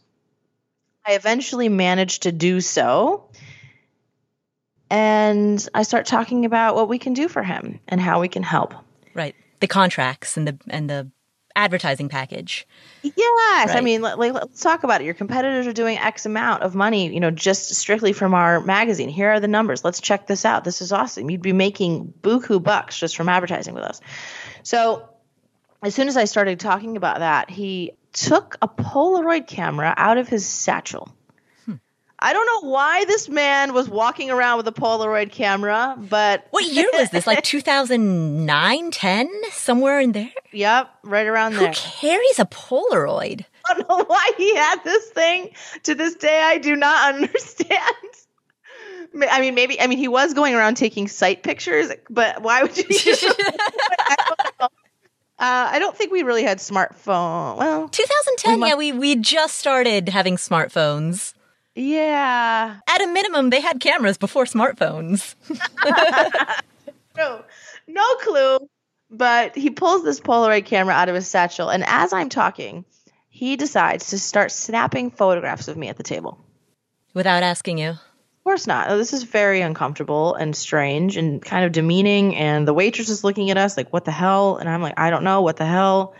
I 1.05 1.13
eventually 1.13 1.69
managed 1.69 2.23
to 2.23 2.31
do 2.31 2.59
so. 2.59 3.29
And 4.89 5.67
I 5.75 5.83
start 5.83 6.07
talking 6.07 6.45
about 6.45 6.75
what 6.75 6.89
we 6.89 6.97
can 6.97 7.13
do 7.13 7.27
for 7.27 7.43
him 7.43 7.79
and 7.87 8.01
how 8.01 8.19
we 8.19 8.27
can 8.27 8.41
help. 8.41 8.73
Right. 9.13 9.35
The 9.59 9.67
contracts 9.67 10.35
and 10.35 10.47
the 10.47 10.57
and 10.69 10.89
the 10.89 11.11
advertising 11.59 12.07
package. 12.07 12.65
Yes, 13.03 13.75
I 13.75 13.81
mean, 13.81 14.01
like, 14.01 14.33
let's 14.33 14.61
talk 14.61 14.83
about 14.83 15.01
it. 15.01 15.05
Your 15.05 15.13
competitors 15.13 15.67
are 15.67 15.73
doing 15.73 15.97
X 15.97 16.25
amount 16.25 16.63
of 16.63 16.73
money, 16.73 17.13
you 17.13 17.19
know, 17.19 17.31
just 17.31 17.75
strictly 17.75 18.13
from 18.13 18.33
our 18.33 18.61
magazine. 18.61 19.09
Here 19.09 19.29
are 19.29 19.41
the 19.41 19.47
numbers. 19.49 19.83
Let's 19.83 19.99
check 19.99 20.25
this 20.25 20.45
out. 20.45 20.63
This 20.63 20.81
is 20.81 20.93
awesome. 20.93 21.29
You'd 21.29 21.41
be 21.41 21.51
making 21.51 22.13
buku 22.21 22.63
bucks 22.63 22.97
just 22.97 23.17
from 23.17 23.27
advertising 23.27 23.73
with 23.73 23.83
us. 23.83 23.99
So, 24.63 25.09
as 25.83 25.93
soon 25.93 26.07
as 26.07 26.15
I 26.15 26.25
started 26.25 26.61
talking 26.61 26.95
about 26.95 27.19
that, 27.19 27.49
he 27.49 27.91
took 28.13 28.55
a 28.61 28.67
Polaroid 28.67 29.45
camera 29.45 29.93
out 29.97 30.17
of 30.17 30.29
his 30.29 30.45
satchel. 30.45 31.13
I 32.21 32.33
don't 32.33 32.45
know 32.45 32.69
why 32.69 33.05
this 33.05 33.29
man 33.29 33.73
was 33.73 33.87
walking 33.89 34.29
around 34.29 34.57
with 34.57 34.67
a 34.67 34.73
Polaroid 34.73 35.31
camera, 35.31 35.95
but 35.97 36.45
What 36.51 36.65
year 36.65 36.89
was 36.93 37.09
this? 37.11 37.25
Like 37.25 37.43
2009, 37.43 38.91
10, 38.91 39.29
somewhere 39.51 39.99
in 40.01 40.11
there? 40.11 40.29
yep, 40.51 40.89
right 41.03 41.25
around 41.27 41.53
Who 41.53 41.59
there. 41.61 41.73
carries 41.73 42.37
a 42.39 42.45
Polaroid? 42.45 43.45
I 43.69 43.73
don't 43.75 43.87
know 43.87 44.03
why 44.05 44.31
he 44.37 44.53
had 44.55 44.83
this 44.83 45.05
thing. 45.11 45.51
To 45.83 45.95
this 45.95 46.15
day, 46.15 46.41
I 46.43 46.57
do 46.57 46.75
not 46.75 47.13
understand. 47.15 47.81
I 49.29 49.39
mean, 49.41 49.55
maybe. 49.55 49.79
I 49.79 49.87
mean, 49.87 49.97
he 49.97 50.07
was 50.07 50.33
going 50.33 50.53
around 50.55 50.75
taking 50.75 51.07
sight 51.07 51.41
pictures, 51.43 51.89
but 52.09 52.41
why 52.43 52.61
would 52.63 52.77
you? 52.77 52.85
I. 52.89 54.15
Uh, 54.61 54.67
I 55.71 55.79
don't 55.79 55.95
think 55.95 56.11
we 56.11 56.23
really 56.23 56.43
had 56.43 56.57
smartphone. 56.57 57.57
Well, 57.57 57.87
2010, 57.87 58.53
We 58.55 58.59
must- 58.59 58.69
yeah, 58.69 58.75
we 58.75 58.91
we 58.91 59.15
just 59.15 59.55
started 59.55 60.09
having 60.09 60.35
smartphones. 60.35 61.33
Yeah. 61.79 62.77
At 62.87 63.01
a 63.01 63.07
minimum, 63.07 63.49
they 63.49 63.61
had 63.61 63.79
cameras 63.79 64.17
before 64.17 64.45
smartphones. 64.45 65.35
No, 67.19 67.43
no 67.87 68.15
clue. 68.15 68.69
But 69.11 69.55
he 69.57 69.71
pulls 69.71 70.03
this 70.03 70.19
Polaroid 70.19 70.65
camera 70.65 70.93
out 70.93 71.09
of 71.09 71.15
his 71.15 71.27
satchel, 71.27 71.69
and 71.69 71.83
as 71.85 72.13
I'm 72.13 72.29
talking, 72.29 72.85
he 73.27 73.57
decides 73.57 74.11
to 74.11 74.19
start 74.19 74.51
snapping 74.51 75.11
photographs 75.11 75.67
of 75.67 75.75
me 75.75 75.89
at 75.89 75.97
the 75.97 76.03
table. 76.03 76.37
Without 77.13 77.43
asking 77.43 77.79
you. 77.79 77.89
Of 77.89 78.43
course 78.43 78.67
not. 78.67 78.87
This 78.89 79.11
is 79.13 79.23
very 79.23 79.61
uncomfortable 79.61 80.35
and 80.35 80.55
strange 80.55 81.17
and 81.17 81.43
kind 81.43 81.65
of 81.65 81.71
demeaning. 81.71 82.35
And 82.35 82.67
the 82.67 82.73
waitress 82.73 83.09
is 83.09 83.23
looking 83.23 83.49
at 83.49 83.57
us 83.57 83.75
like, 83.75 83.91
what 83.91 84.05
the 84.05 84.11
hell? 84.11 84.57
And 84.57 84.69
I'm 84.69 84.81
like, 84.81 84.97
I 84.97 85.09
don't 85.09 85.23
know, 85.23 85.41
what 85.41 85.57
the 85.57 85.65
hell? 85.65 86.13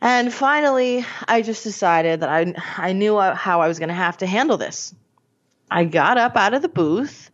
And 0.00 0.32
finally, 0.32 1.04
I 1.26 1.42
just 1.42 1.64
decided 1.64 2.20
that 2.20 2.28
I, 2.28 2.54
I 2.76 2.92
knew 2.92 3.18
how 3.18 3.60
I 3.60 3.68
was 3.68 3.78
going 3.78 3.88
to 3.88 3.94
have 3.94 4.18
to 4.18 4.26
handle 4.26 4.56
this. 4.56 4.94
I 5.70 5.84
got 5.84 6.18
up 6.18 6.36
out 6.36 6.54
of 6.54 6.62
the 6.62 6.68
booth 6.68 7.30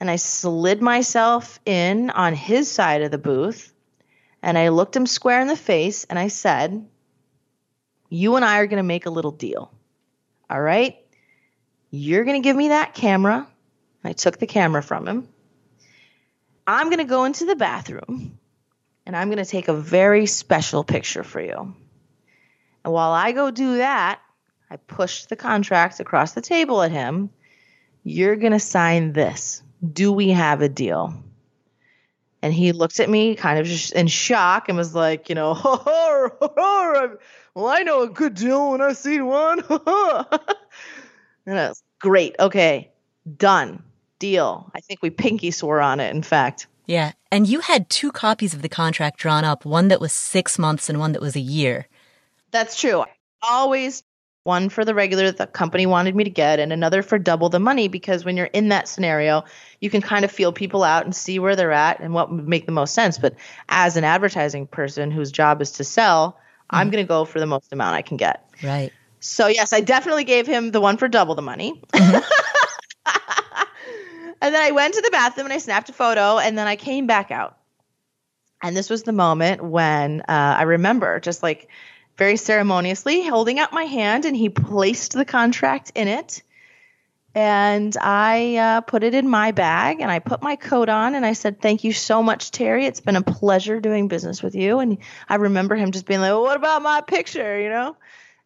and 0.00 0.10
I 0.10 0.16
slid 0.16 0.80
myself 0.80 1.58
in 1.66 2.10
on 2.10 2.34
his 2.34 2.70
side 2.70 3.02
of 3.02 3.10
the 3.10 3.18
booth. 3.18 3.72
And 4.42 4.56
I 4.56 4.68
looked 4.68 4.94
him 4.94 5.06
square 5.06 5.40
in 5.40 5.48
the 5.48 5.56
face 5.56 6.04
and 6.04 6.18
I 6.18 6.28
said, 6.28 6.86
You 8.08 8.36
and 8.36 8.44
I 8.44 8.58
are 8.58 8.66
going 8.66 8.78
to 8.78 8.84
make 8.84 9.06
a 9.06 9.10
little 9.10 9.32
deal. 9.32 9.72
All 10.48 10.60
right? 10.60 10.96
You're 11.90 12.24
going 12.24 12.40
to 12.40 12.46
give 12.46 12.56
me 12.56 12.68
that 12.68 12.94
camera. 12.94 13.46
I 14.04 14.12
took 14.12 14.38
the 14.38 14.46
camera 14.46 14.82
from 14.82 15.08
him. 15.08 15.28
I'm 16.66 16.86
going 16.86 16.98
to 16.98 17.04
go 17.04 17.24
into 17.24 17.46
the 17.46 17.56
bathroom 17.56 18.38
and 19.04 19.16
I'm 19.16 19.28
going 19.28 19.42
to 19.42 19.50
take 19.50 19.68
a 19.68 19.74
very 19.74 20.26
special 20.26 20.84
picture 20.84 21.24
for 21.24 21.40
you. 21.40 21.74
And 22.88 22.94
while 22.94 23.12
I 23.12 23.32
go 23.32 23.50
do 23.50 23.76
that, 23.76 24.18
I 24.70 24.76
pushed 24.76 25.28
the 25.28 25.36
contract 25.36 26.00
across 26.00 26.32
the 26.32 26.40
table 26.40 26.80
at 26.80 26.90
him. 26.90 27.28
You're 28.02 28.36
going 28.36 28.54
to 28.54 28.58
sign 28.58 29.12
this. 29.12 29.62
Do 29.92 30.10
we 30.10 30.30
have 30.30 30.62
a 30.62 30.70
deal? 30.70 31.12
And 32.40 32.54
he 32.54 32.72
looked 32.72 32.98
at 32.98 33.10
me 33.10 33.34
kind 33.34 33.58
of 33.58 33.92
in 33.92 34.06
shock 34.06 34.70
and 34.70 34.78
was 34.78 34.94
like, 34.94 35.28
you 35.28 35.34
know, 35.34 35.52
well, 37.54 37.66
I 37.66 37.82
know 37.82 38.04
a 38.04 38.08
good 38.08 38.32
deal 38.32 38.70
when 38.70 38.80
I 38.80 38.94
see 38.94 39.20
one. 39.20 39.58
and 39.68 41.58
I 41.58 41.68
was 41.68 41.82
great. 42.00 42.36
Okay, 42.40 42.90
done. 43.36 43.82
Deal. 44.18 44.72
I 44.74 44.80
think 44.80 45.02
we 45.02 45.10
pinky 45.10 45.50
swore 45.50 45.82
on 45.82 46.00
it, 46.00 46.14
in 46.14 46.22
fact. 46.22 46.68
Yeah. 46.86 47.12
And 47.30 47.46
you 47.46 47.60
had 47.60 47.90
two 47.90 48.10
copies 48.12 48.54
of 48.54 48.62
the 48.62 48.68
contract 48.70 49.18
drawn 49.18 49.44
up, 49.44 49.66
one 49.66 49.88
that 49.88 50.00
was 50.00 50.10
six 50.10 50.58
months 50.58 50.88
and 50.88 50.98
one 50.98 51.12
that 51.12 51.20
was 51.20 51.36
a 51.36 51.40
year. 51.40 51.86
That's 52.50 52.78
true. 52.80 53.04
Always 53.42 54.02
one 54.48 54.70
for 54.70 54.84
the 54.84 54.94
regular 54.94 55.26
that 55.26 55.36
the 55.36 55.46
company 55.46 55.84
wanted 55.84 56.16
me 56.16 56.24
to 56.24 56.30
get 56.30 56.58
and 56.58 56.72
another 56.72 57.02
for 57.02 57.18
double 57.18 57.50
the 57.50 57.58
money 57.58 57.86
because 57.86 58.24
when 58.24 58.36
you're 58.36 58.46
in 58.46 58.70
that 58.70 58.88
scenario, 58.88 59.44
you 59.80 59.90
can 59.90 60.00
kind 60.00 60.24
of 60.24 60.32
feel 60.32 60.52
people 60.52 60.82
out 60.82 61.04
and 61.04 61.14
see 61.14 61.38
where 61.38 61.54
they're 61.54 61.70
at 61.70 62.00
and 62.00 62.14
what 62.14 62.32
would 62.32 62.48
make 62.48 62.64
the 62.64 62.72
most 62.72 62.94
sense. 62.94 63.18
But 63.18 63.34
as 63.68 63.96
an 63.96 64.04
advertising 64.04 64.66
person 64.66 65.10
whose 65.10 65.30
job 65.30 65.60
is 65.60 65.72
to 65.72 65.84
sell, 65.84 66.38
I'm 66.70 66.90
going 66.90 67.04
to 67.04 67.08
go 67.08 67.24
for 67.26 67.40
the 67.40 67.46
most 67.46 67.72
amount 67.72 67.94
I 67.94 68.02
can 68.02 68.16
get. 68.16 68.48
Right. 68.62 68.90
So 69.20 69.48
yes, 69.48 69.72
I 69.72 69.80
definitely 69.80 70.24
gave 70.24 70.46
him 70.46 70.70
the 70.70 70.80
one 70.80 70.96
for 70.96 71.08
double 71.08 71.34
the 71.34 71.42
money. 71.42 71.82
and 71.92 72.22
then 74.40 74.62
I 74.62 74.70
went 74.70 74.94
to 74.94 75.02
the 75.02 75.10
bathroom 75.10 75.46
and 75.46 75.52
I 75.52 75.58
snapped 75.58 75.88
a 75.88 75.92
photo 75.92 76.38
and 76.38 76.56
then 76.56 76.66
I 76.66 76.76
came 76.76 77.06
back 77.06 77.30
out. 77.30 77.58
And 78.62 78.76
this 78.76 78.90
was 78.90 79.02
the 79.02 79.12
moment 79.12 79.62
when 79.62 80.22
uh, 80.22 80.56
I 80.58 80.62
remember 80.62 81.20
just 81.20 81.42
like 81.42 81.68
very 82.18 82.36
ceremoniously 82.36 83.26
holding 83.26 83.60
out 83.60 83.72
my 83.72 83.84
hand 83.84 84.24
and 84.24 84.36
he 84.36 84.48
placed 84.48 85.12
the 85.12 85.24
contract 85.24 85.92
in 85.94 86.08
it. 86.08 86.42
And 87.34 87.96
I 88.00 88.56
uh, 88.56 88.80
put 88.80 89.04
it 89.04 89.14
in 89.14 89.28
my 89.28 89.52
bag 89.52 90.00
and 90.00 90.10
I 90.10 90.18
put 90.18 90.42
my 90.42 90.56
coat 90.56 90.88
on 90.88 91.14
and 91.14 91.24
I 91.24 91.34
said, 91.34 91.62
Thank 91.62 91.84
you 91.84 91.92
so 91.92 92.22
much, 92.22 92.50
Terry. 92.50 92.86
It's 92.86 93.00
been 93.00 93.14
a 93.14 93.22
pleasure 93.22 93.80
doing 93.80 94.08
business 94.08 94.42
with 94.42 94.56
you. 94.56 94.80
And 94.80 94.98
I 95.28 95.36
remember 95.36 95.76
him 95.76 95.92
just 95.92 96.06
being 96.06 96.20
like, 96.20 96.32
well, 96.32 96.42
What 96.42 96.56
about 96.56 96.82
my 96.82 97.00
picture? 97.00 97.60
You 97.60 97.68
know? 97.68 97.96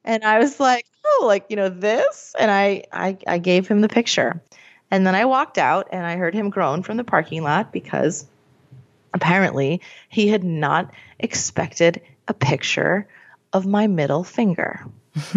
And 0.04 0.22
I 0.22 0.38
was 0.38 0.60
like, 0.60 0.84
Oh, 1.04 1.24
like, 1.26 1.46
you 1.48 1.56
know, 1.56 1.70
this? 1.70 2.34
And 2.38 2.50
I, 2.50 2.84
I, 2.92 3.16
I 3.26 3.38
gave 3.38 3.66
him 3.66 3.80
the 3.80 3.88
picture. 3.88 4.42
And 4.90 5.06
then 5.06 5.14
I 5.14 5.24
walked 5.24 5.56
out 5.56 5.88
and 5.92 6.04
I 6.04 6.16
heard 6.16 6.34
him 6.34 6.50
groan 6.50 6.82
from 6.82 6.98
the 6.98 7.04
parking 7.04 7.42
lot 7.42 7.72
because 7.72 8.26
apparently 9.14 9.80
he 10.10 10.28
had 10.28 10.44
not 10.44 10.92
expected 11.18 12.02
a 12.28 12.34
picture 12.34 13.08
of 13.52 13.66
my 13.66 13.86
middle 13.86 14.24
finger. 14.24 14.84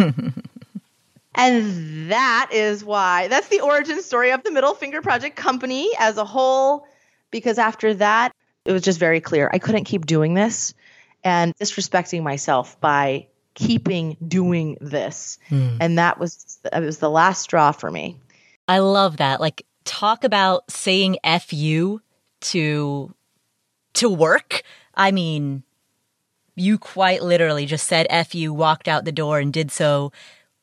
and 1.35 2.11
that 2.11 2.49
is 2.51 2.83
why 2.83 3.27
that's 3.27 3.47
the 3.49 3.61
origin 3.61 4.01
story 4.01 4.31
of 4.31 4.43
the 4.43 4.51
Middle 4.51 4.73
Finger 4.73 5.01
Project 5.01 5.35
company 5.35 5.89
as 5.99 6.17
a 6.17 6.25
whole. 6.25 6.87
Because 7.31 7.57
after 7.57 7.93
that, 7.95 8.31
it 8.63 8.71
was 8.71 8.81
just 8.81 8.99
very 8.99 9.21
clear 9.21 9.49
I 9.51 9.59
couldn't 9.59 9.83
keep 9.83 10.05
doing 10.05 10.33
this 10.33 10.73
and 11.23 11.55
disrespecting 11.57 12.23
myself 12.23 12.79
by 12.79 13.27
keeping 13.55 14.15
doing 14.25 14.77
this. 14.79 15.39
Hmm. 15.49 15.77
And 15.79 15.97
that 15.97 16.19
was 16.19 16.59
it 16.71 16.81
was 16.81 16.99
the 16.99 17.09
last 17.09 17.41
straw 17.41 17.71
for 17.71 17.89
me. 17.89 18.19
I 18.67 18.79
love 18.79 19.17
that. 19.17 19.41
Like, 19.41 19.65
talk 19.83 20.23
about 20.23 20.69
saying 20.71 21.17
F 21.23 21.53
you 21.53 22.01
to, 22.41 23.13
to 23.93 24.09
work. 24.09 24.63
I 24.93 25.11
mean, 25.11 25.63
you 26.55 26.77
quite 26.77 27.21
literally 27.23 27.65
just 27.65 27.87
said 27.87 28.07
F 28.09 28.33
you, 28.33 28.53
walked 28.53 28.87
out 28.87 29.05
the 29.05 29.11
door 29.11 29.39
and 29.39 29.51
did 29.51 29.71
so 29.71 30.11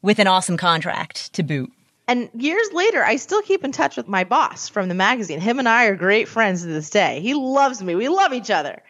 with 0.01 0.19
an 0.19 0.27
awesome 0.27 0.57
contract 0.57 1.33
to 1.35 1.43
boot. 1.43 1.73
And 2.09 2.29
years 2.35 2.73
later, 2.73 3.05
I 3.05 3.17
still 3.17 3.43
keep 3.43 3.65
in 3.65 3.73
touch 3.73 3.97
with 3.97 4.09
my 4.09 4.25
boss 4.25 4.69
from 4.69 4.89
the 4.89 4.95
magazine. 4.95 5.41
Him 5.41 5.59
and 5.59 5.69
I 5.69 5.85
are 5.87 5.97
great 5.97 6.29
friends 6.29 6.63
to 6.63 6.69
this 6.69 6.91
day. 6.91 7.21
He 7.21 7.35
loves 7.35 7.83
me. 7.83 7.95
We 7.95 8.09
love 8.09 8.33
each 8.33 8.51
other. 8.51 8.83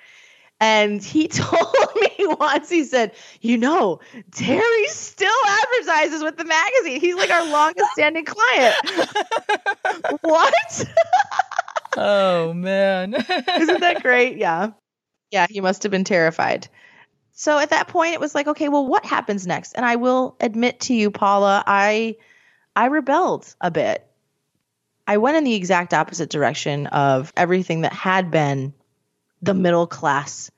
And 0.61 1.03
he 1.03 1.29
told 1.29 1.75
me 2.01 2.11
once, 2.39 2.71
he 2.71 2.85
said, 2.85 3.13
You 3.41 3.59
know, 3.59 4.01
Terry 4.31 4.87
still 4.87 5.33
advertises 5.47 6.23
with 6.23 6.37
the 6.37 6.45
magazine. 6.45 7.01
He's 7.01 7.17
like 7.17 7.31
our 7.31 7.47
longest 7.51 7.91
standing 7.93 8.25
client. 8.25 8.77
what? 10.23 10.85
Oh, 11.97 12.55
man. 12.55 13.15
Isn't 13.61 13.81
that 13.81 14.03
great? 14.03 14.37
Yeah. 14.37 14.71
Yeah, 15.31 15.47
he 15.51 15.61
must 15.61 15.83
have 15.83 15.93
been 15.93 16.05
terrified. 16.05 16.69
So 17.43 17.59
at 17.59 17.71
that 17.71 17.89
point, 17.89 18.15
it 18.15 18.21
was 18.21 18.37
like, 18.37 18.47
okay, 18.47 18.69
well, 18.69 18.87
what 18.87 19.05
happens 19.05 19.49
next? 19.49 19.73
And 19.73 19.85
I 19.85 19.97
will 19.97 20.37
admit 20.39 20.79
to 20.83 20.95
you, 20.95 21.11
Paula, 21.11 21.65
I 21.67 22.15
I 22.77 22.85
rebelled 22.87 23.53
a 23.61 23.69
bit. 23.69 24.07
I 25.09 25.17
went 25.17 25.37
in 25.37 25.43
the 25.43 25.55
exact 25.55 25.93
opposite 25.93 26.31
direction 26.31 26.87
of 26.87 27.33
everything 27.37 27.81
that 27.81 27.93
had 27.93 28.31
been 28.31 28.73
the 29.43 29.55
middle 29.55 29.89
class 29.89 30.53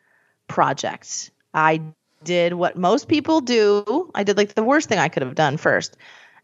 project. 0.46 1.30
I 1.54 1.80
did 2.22 2.52
what 2.52 2.76
most 2.76 3.08
people 3.08 3.40
do. 3.40 4.10
I 4.14 4.22
did 4.22 4.36
like 4.36 4.52
the 4.52 4.62
worst 4.62 4.90
thing 4.90 4.98
I 4.98 5.08
could 5.08 5.22
have 5.22 5.34
done 5.34 5.56
first. 5.56 5.96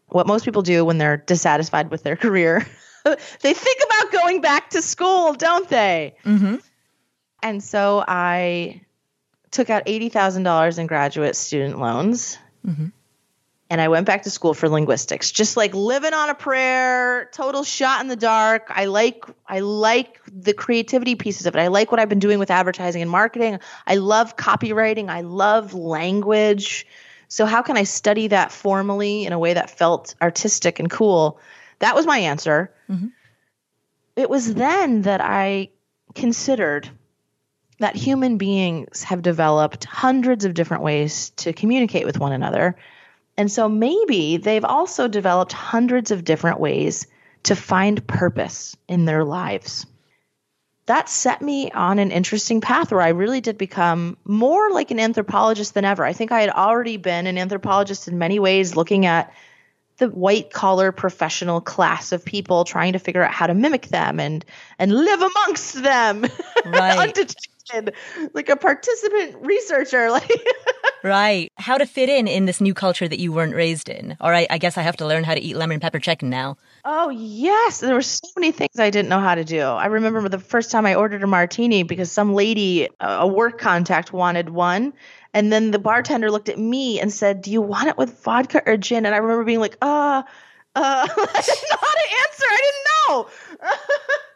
What 0.07 0.25
most 0.25 0.43
people 0.43 0.63
do 0.63 0.83
when 0.83 0.97
they're 0.97 1.17
dissatisfied 1.17 1.91
with 1.91 2.01
their 2.01 2.15
career. 2.25 2.65
they 3.03 3.53
think 3.53 3.79
about 3.85 4.11
going 4.11 4.41
back 4.41 4.71
to 4.71 4.81
school, 4.81 5.33
don't 5.33 5.69
they? 5.69 6.15
Mm-hmm. 6.25 6.55
And 7.43 7.63
so 7.63 8.03
I 8.07 8.81
took 9.51 9.69
out 9.69 9.85
$80,000 9.85 10.79
in 10.79 10.87
graduate 10.87 11.35
student 11.35 11.79
loans. 11.79 12.37
Mm-hmm. 12.65 12.87
And 13.69 13.79
I 13.79 13.87
went 13.87 14.05
back 14.05 14.23
to 14.23 14.29
school 14.29 14.53
for 14.53 14.67
linguistics, 14.67 15.31
just 15.31 15.55
like 15.55 15.73
living 15.73 16.13
on 16.13 16.29
a 16.29 16.35
prayer, 16.35 17.29
total 17.31 17.63
shot 17.63 18.01
in 18.01 18.07
the 18.07 18.17
dark. 18.17 18.67
I 18.69 18.85
like 18.85 19.23
I 19.47 19.61
like 19.61 20.19
the 20.27 20.53
creativity 20.53 21.15
pieces 21.15 21.45
of 21.45 21.55
it. 21.55 21.59
I 21.59 21.67
like 21.67 21.89
what 21.89 21.97
I've 21.97 22.09
been 22.09 22.19
doing 22.19 22.37
with 22.37 22.51
advertising 22.51 23.01
and 23.01 23.09
marketing. 23.09 23.59
I 23.87 23.95
love 23.95 24.35
copywriting. 24.35 25.07
I 25.09 25.21
love 25.21 25.73
language. 25.73 26.85
So 27.29 27.45
how 27.45 27.61
can 27.61 27.77
I 27.77 27.83
study 27.83 28.27
that 28.27 28.51
formally 28.51 29.25
in 29.25 29.31
a 29.31 29.39
way 29.39 29.53
that 29.53 29.69
felt 29.69 30.15
artistic 30.21 30.79
and 30.79 30.91
cool? 30.91 31.39
That 31.79 31.95
was 31.95 32.05
my 32.05 32.17
answer. 32.17 32.73
Mm-hmm. 32.89 33.07
It 34.17 34.29
was 34.29 34.53
then 34.53 35.03
that 35.03 35.21
I 35.21 35.69
considered 36.13 36.89
that 37.81 37.95
human 37.95 38.37
beings 38.37 39.03
have 39.03 39.23
developed 39.23 39.85
hundreds 39.85 40.45
of 40.45 40.53
different 40.53 40.83
ways 40.83 41.31
to 41.31 41.51
communicate 41.51 42.05
with 42.05 42.19
one 42.19 42.31
another. 42.31 42.77
And 43.37 43.51
so 43.51 43.67
maybe 43.67 44.37
they've 44.37 44.63
also 44.63 45.07
developed 45.07 45.51
hundreds 45.51 46.11
of 46.11 46.23
different 46.23 46.59
ways 46.59 47.07
to 47.43 47.55
find 47.55 48.05
purpose 48.05 48.77
in 48.87 49.05
their 49.05 49.23
lives. 49.23 49.87
That 50.85 51.09
set 51.09 51.41
me 51.41 51.71
on 51.71 51.97
an 51.97 52.11
interesting 52.11 52.61
path 52.61 52.91
where 52.91 53.01
I 53.01 53.09
really 53.09 53.41
did 53.41 53.57
become 53.57 54.15
more 54.25 54.69
like 54.71 54.91
an 54.91 54.99
anthropologist 54.99 55.73
than 55.73 55.85
ever. 55.85 56.05
I 56.05 56.13
think 56.13 56.31
I 56.31 56.41
had 56.41 56.51
already 56.51 56.97
been 56.97 57.25
an 57.25 57.39
anthropologist 57.39 58.07
in 58.07 58.19
many 58.19 58.37
ways, 58.37 58.75
looking 58.75 59.07
at 59.07 59.33
the 59.97 60.09
white 60.09 60.51
collar 60.51 60.91
professional 60.91 61.61
class 61.61 62.11
of 62.11 62.25
people 62.25 62.63
trying 62.63 62.93
to 62.93 62.99
figure 62.99 63.23
out 63.23 63.33
how 63.33 63.47
to 63.47 63.53
mimic 63.53 63.87
them 63.87 64.19
and 64.19 64.43
and 64.79 64.91
live 64.91 65.21
amongst 65.21 65.81
them 65.81 66.25
Right. 66.65 66.97
undetected 66.97 67.60
like 68.33 68.49
a 68.49 68.55
participant 68.55 69.35
researcher 69.41 70.09
like 70.11 70.31
Right. 71.03 71.51
How 71.57 71.77
to 71.77 71.85
fit 71.85 72.09
in 72.09 72.27
in 72.27 72.45
this 72.45 72.61
new 72.61 72.73
culture 72.73 73.07
that 73.07 73.19
you 73.19 73.31
weren't 73.31 73.55
raised 73.55 73.89
in. 73.89 74.15
All 74.21 74.29
right. 74.29 74.47
I 74.49 74.59
guess 74.59 74.77
I 74.77 74.83
have 74.83 74.97
to 74.97 75.07
learn 75.07 75.23
how 75.23 75.33
to 75.33 75.41
eat 75.41 75.55
lemon 75.55 75.79
pepper 75.79 75.99
chicken 75.99 76.29
now. 76.29 76.57
Oh 76.85 77.09
yes, 77.09 77.79
there 77.79 77.95
were 77.95 78.01
so 78.01 78.27
many 78.35 78.51
things 78.51 78.79
I 78.79 78.89
didn't 78.89 79.09
know 79.09 79.19
how 79.19 79.35
to 79.35 79.43
do. 79.43 79.61
I 79.61 79.87
remember 79.87 80.27
the 80.29 80.39
first 80.39 80.71
time 80.71 80.85
I 80.85 80.95
ordered 80.95 81.23
a 81.23 81.27
martini 81.27 81.83
because 81.83 82.11
some 82.11 82.33
lady, 82.33 82.89
a 82.99 83.27
work 83.27 83.59
contact, 83.59 84.13
wanted 84.13 84.49
one, 84.49 84.93
and 85.33 85.51
then 85.51 85.71
the 85.71 85.79
bartender 85.79 86.29
looked 86.31 86.49
at 86.49 86.59
me 86.59 86.99
and 86.99 87.11
said, 87.11 87.41
"Do 87.41 87.51
you 87.51 87.61
want 87.61 87.87
it 87.87 87.97
with 87.97 88.23
vodka 88.23 88.61
or 88.65 88.77
gin?" 88.77 89.05
And 89.05 89.15
I 89.15 89.19
remember 89.19 89.43
being 89.43 89.59
like, 89.59 89.77
"Uh, 89.81 90.23
uh, 90.75 91.07
I 91.07 91.41
didn't 91.45 91.69
know 91.69 91.77
how 91.81 91.93
to 91.93 92.07
answer. 92.23 92.45
I 92.47 92.61
didn't 92.61 92.85
know." 93.09 93.29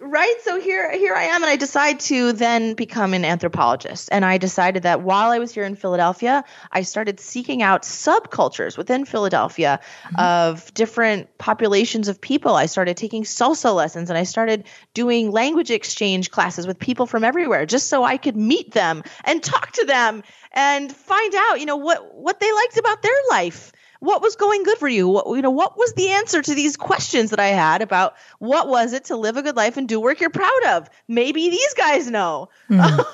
right? 0.00 0.34
So 0.42 0.58
here 0.58 0.90
here 0.90 1.14
i 1.14 1.24
am 1.24 1.42
and 1.42 1.50
i 1.50 1.56
decide 1.56 2.00
to 2.00 2.32
then 2.32 2.74
become 2.74 3.12
an 3.12 3.24
anthropologist. 3.24 4.08
And 4.10 4.24
i 4.24 4.38
decided 4.38 4.84
that 4.84 5.02
while 5.02 5.30
i 5.30 5.38
was 5.38 5.52
here 5.52 5.64
in 5.64 5.76
philadelphia 5.76 6.42
i 6.72 6.82
started 6.82 7.20
seeking 7.20 7.62
out 7.62 7.82
subcultures 7.82 8.78
within 8.78 9.04
philadelphia 9.04 9.80
mm-hmm. 10.04 10.20
of 10.20 10.72
different 10.74 11.36
populations 11.38 12.08
of 12.08 12.20
people. 12.20 12.56
I 12.56 12.66
started 12.66 12.96
taking 12.96 13.24
salsa 13.24 13.74
lessons 13.74 14.08
and 14.08 14.18
i 14.18 14.24
started 14.24 14.64
doing 14.94 15.30
language 15.30 15.70
exchange 15.70 16.30
classes 16.30 16.66
with 16.66 16.78
people 16.78 17.06
from 17.06 17.22
everywhere 17.22 17.66
just 17.66 17.88
so 17.88 18.02
i 18.02 18.16
could 18.16 18.36
meet 18.36 18.72
them 18.72 19.02
and 19.24 19.42
talk 19.42 19.72
to 19.72 19.84
them 19.84 20.22
and 20.52 20.90
find 20.90 21.34
out 21.34 21.60
you 21.60 21.66
know 21.66 21.76
what 21.76 22.14
what 22.14 22.40
they 22.40 22.52
liked 22.52 22.78
about 22.78 23.02
their 23.02 23.20
life 23.30 23.72
what 24.00 24.20
was 24.22 24.36
going 24.36 24.64
good 24.64 24.78
for 24.78 24.88
you? 24.88 25.08
What 25.08 25.26
you 25.34 25.42
know 25.42 25.50
what 25.50 25.78
was 25.78 25.92
the 25.94 26.10
answer 26.10 26.42
to 26.42 26.54
these 26.54 26.76
questions 26.76 27.30
that 27.30 27.40
i 27.40 27.48
had 27.48 27.82
about 27.82 28.14
what 28.38 28.68
was 28.68 28.92
it 28.92 29.04
to 29.06 29.16
live 29.16 29.36
a 29.36 29.42
good 29.42 29.56
life 29.56 29.76
and 29.76 29.88
do 29.88 30.00
work 30.00 30.20
you're 30.20 30.30
proud 30.30 30.64
of? 30.66 30.90
Maybe 31.06 31.48
these 31.48 31.74
guys 31.74 32.10
know. 32.10 32.48
Hmm. 32.68 33.00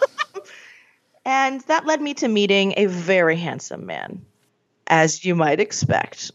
And 1.27 1.61
that 1.63 1.87
led 1.87 2.01
me 2.01 2.15
to 2.15 2.29
meeting 2.29 2.75
a 2.77 2.87
very 2.87 3.37
handsome 3.37 3.85
man 3.85 4.25
as 4.87 5.25
you 5.25 5.35
might 5.35 5.59
expect. 5.59 6.31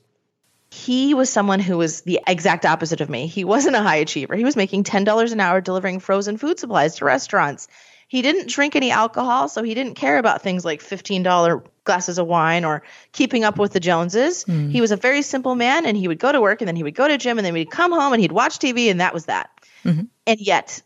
He 0.70 1.14
was 1.14 1.30
someone 1.30 1.62
who 1.62 1.78
was 1.78 2.02
the 2.02 2.20
exact 2.28 2.66
opposite 2.66 3.00
of 3.00 3.10
me. 3.10 3.28
He 3.28 3.46
wasn't 3.46 3.78
a 3.78 3.82
high 3.82 3.98
achiever. 3.98 4.36
He 4.36 4.44
was 4.44 4.58
making 4.58 4.84
$10 4.84 5.32
an 5.32 5.40
hour 5.40 5.62
delivering 5.62 6.02
frozen 6.02 6.36
food 6.36 6.60
supplies 6.60 6.98
to 6.98 7.06
restaurants. 7.06 7.70
He 8.10 8.22
didn't 8.22 8.50
drink 8.50 8.76
any 8.76 8.92
alcohol, 8.92 9.48
so 9.48 9.64
he 9.64 9.74
didn't 9.74 9.96
care 9.96 10.18
about 10.18 10.42
things 10.42 10.66
like 10.66 10.82
$15 10.82 11.64
glasses 11.84 12.18
of 12.18 12.28
wine 12.28 12.64
or 12.64 12.84
keeping 13.12 13.44
up 13.44 13.58
with 13.58 13.74
the 13.74 13.80
Joneses. 13.80 14.46
He 14.46 14.82
was 14.82 14.92
a 14.92 14.96
very 14.96 15.22
simple 15.22 15.56
man, 15.56 15.86
and 15.86 15.98
he 15.98 16.08
would 16.08 16.20
go 16.20 16.32
to 16.32 16.42
work, 16.42 16.62
and 16.62 16.68
then 16.68 16.76
he 16.76 16.84
would 16.84 16.96
go 16.96 17.08
to 17.08 17.18
gym, 17.18 17.38
and 17.38 17.46
then 17.46 17.56
he'd 17.56 17.72
come 17.72 17.92
home, 17.92 18.14
and 18.14 18.22
he'd 18.22 18.32
watch 18.32 18.60
TV, 18.60 18.90
and 18.92 19.02
that 19.02 19.14
was 19.14 19.26
that. 19.26 19.50
Mhm. 19.84 20.08
And 20.28 20.40
yet, 20.40 20.82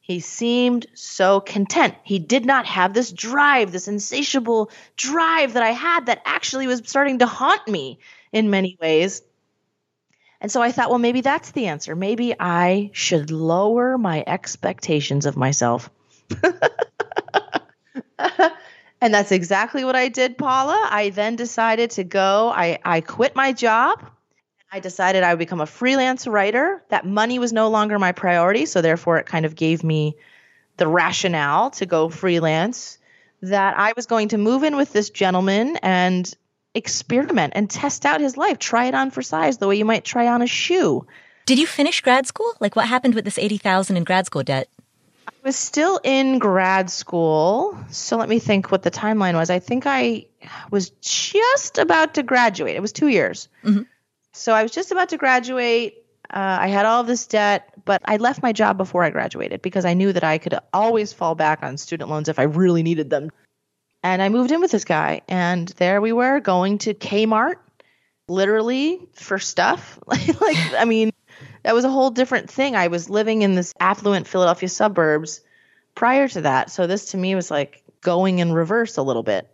he 0.00 0.20
seemed 0.20 0.86
so 0.94 1.40
content. 1.40 1.94
He 2.02 2.18
did 2.18 2.44
not 2.44 2.66
have 2.66 2.92
this 2.92 3.12
drive, 3.12 3.70
this 3.70 3.86
insatiable 3.86 4.70
drive 4.96 5.52
that 5.52 5.62
I 5.62 5.70
had 5.70 6.06
that 6.06 6.20
actually 6.24 6.66
was 6.66 6.82
starting 6.84 7.20
to 7.20 7.26
haunt 7.26 7.68
me 7.68 8.00
in 8.32 8.50
many 8.50 8.76
ways. 8.80 9.22
And 10.40 10.50
so 10.50 10.62
I 10.62 10.72
thought, 10.72 10.88
well, 10.88 10.98
maybe 10.98 11.20
that's 11.20 11.52
the 11.52 11.66
answer. 11.66 11.94
Maybe 11.94 12.34
I 12.40 12.90
should 12.92 13.30
lower 13.30 13.98
my 13.98 14.24
expectations 14.26 15.26
of 15.26 15.36
myself. 15.36 15.90
and 19.00 19.14
that's 19.14 19.32
exactly 19.32 19.84
what 19.84 19.96
I 19.96 20.08
did, 20.08 20.36
Paula. 20.36 20.88
I 20.90 21.10
then 21.10 21.36
decided 21.36 21.92
to 21.92 22.04
go, 22.04 22.50
I, 22.54 22.78
I 22.84 23.00
quit 23.00 23.34
my 23.34 23.52
job. 23.52 24.04
I 24.72 24.80
decided 24.80 25.22
I 25.22 25.32
would 25.32 25.38
become 25.38 25.60
a 25.60 25.66
freelance 25.66 26.26
writer. 26.26 26.82
That 26.90 27.06
money 27.06 27.38
was 27.38 27.52
no 27.52 27.70
longer 27.70 27.98
my 27.98 28.12
priority. 28.12 28.66
So 28.66 28.82
therefore, 28.82 29.18
it 29.18 29.26
kind 29.26 29.46
of 29.46 29.56
gave 29.56 29.82
me 29.82 30.16
the 30.76 30.86
rationale 30.86 31.70
to 31.72 31.86
go 31.86 32.08
freelance 32.08 32.98
that 33.42 33.78
I 33.78 33.94
was 33.96 34.06
going 34.06 34.28
to 34.28 34.38
move 34.38 34.62
in 34.62 34.76
with 34.76 34.92
this 34.92 35.10
gentleman 35.10 35.76
and 35.78 36.32
experiment 36.74 37.54
and 37.56 37.68
test 37.68 38.06
out 38.06 38.20
his 38.20 38.36
life, 38.36 38.58
try 38.58 38.86
it 38.86 38.94
on 38.94 39.10
for 39.10 39.22
size 39.22 39.58
the 39.58 39.66
way 39.66 39.76
you 39.76 39.84
might 39.84 40.04
try 40.04 40.28
on 40.28 40.42
a 40.42 40.46
shoe. 40.46 41.06
Did 41.46 41.58
you 41.58 41.66
finish 41.66 42.00
grad 42.00 42.26
school? 42.26 42.52
Like 42.60 42.76
what 42.76 42.86
happened 42.86 43.14
with 43.14 43.24
this 43.24 43.38
80,000 43.38 43.96
in 43.96 44.04
grad 44.04 44.26
school 44.26 44.42
debt? 44.42 44.68
I 45.42 45.48
was 45.48 45.56
still 45.56 45.98
in 46.04 46.38
grad 46.38 46.90
school. 46.90 47.78
So 47.90 48.18
let 48.18 48.28
me 48.28 48.38
think 48.38 48.70
what 48.70 48.82
the 48.82 48.90
timeline 48.90 49.34
was. 49.34 49.48
I 49.48 49.58
think 49.58 49.86
I 49.86 50.26
was 50.70 50.90
just 51.00 51.78
about 51.78 52.14
to 52.14 52.22
graduate. 52.22 52.76
It 52.76 52.82
was 52.82 52.92
two 52.92 53.08
years. 53.08 53.48
Mhm. 53.64 53.86
So 54.32 54.52
I 54.52 54.62
was 54.62 54.70
just 54.70 54.92
about 54.92 55.08
to 55.10 55.16
graduate. 55.16 56.04
Uh, 56.28 56.58
I 56.60 56.68
had 56.68 56.84
all 56.84 57.04
this 57.04 57.26
debt, 57.26 57.72
but 57.86 58.02
I 58.04 58.18
left 58.18 58.42
my 58.42 58.52
job 58.52 58.76
before 58.76 59.02
I 59.02 59.10
graduated 59.10 59.62
because 59.62 59.84
I 59.86 59.94
knew 59.94 60.12
that 60.12 60.22
I 60.24 60.36
could 60.36 60.58
always 60.74 61.12
fall 61.12 61.34
back 61.34 61.62
on 61.62 61.78
student 61.78 62.10
loans 62.10 62.28
if 62.28 62.38
I 62.38 62.42
really 62.42 62.82
needed 62.82 63.08
them. 63.08 63.30
And 64.02 64.20
I 64.22 64.28
moved 64.28 64.50
in 64.50 64.60
with 64.60 64.70
this 64.70 64.84
guy, 64.84 65.22
and 65.28 65.68
there 65.68 66.00
we 66.00 66.12
were 66.12 66.40
going 66.40 66.78
to 66.78 66.94
Kmart, 66.94 67.56
literally 68.28 69.00
for 69.14 69.38
stuff. 69.38 69.98
like 70.06 70.58
I 70.74 70.84
mean, 70.84 71.12
that 71.62 71.74
was 71.74 71.84
a 71.84 71.90
whole 71.90 72.10
different 72.10 72.50
thing. 72.50 72.74
I 72.76 72.88
was 72.88 73.10
living 73.10 73.42
in 73.42 73.54
this 73.54 73.72
affluent 73.80 74.26
Philadelphia 74.26 74.68
suburbs 74.68 75.40
prior 75.94 76.28
to 76.28 76.42
that. 76.42 76.70
So 76.70 76.86
this 76.86 77.12
to 77.12 77.16
me 77.16 77.34
was 77.34 77.50
like 77.50 77.82
going 78.00 78.38
in 78.38 78.52
reverse 78.52 78.96
a 78.96 79.02
little 79.02 79.22
bit. 79.22 79.48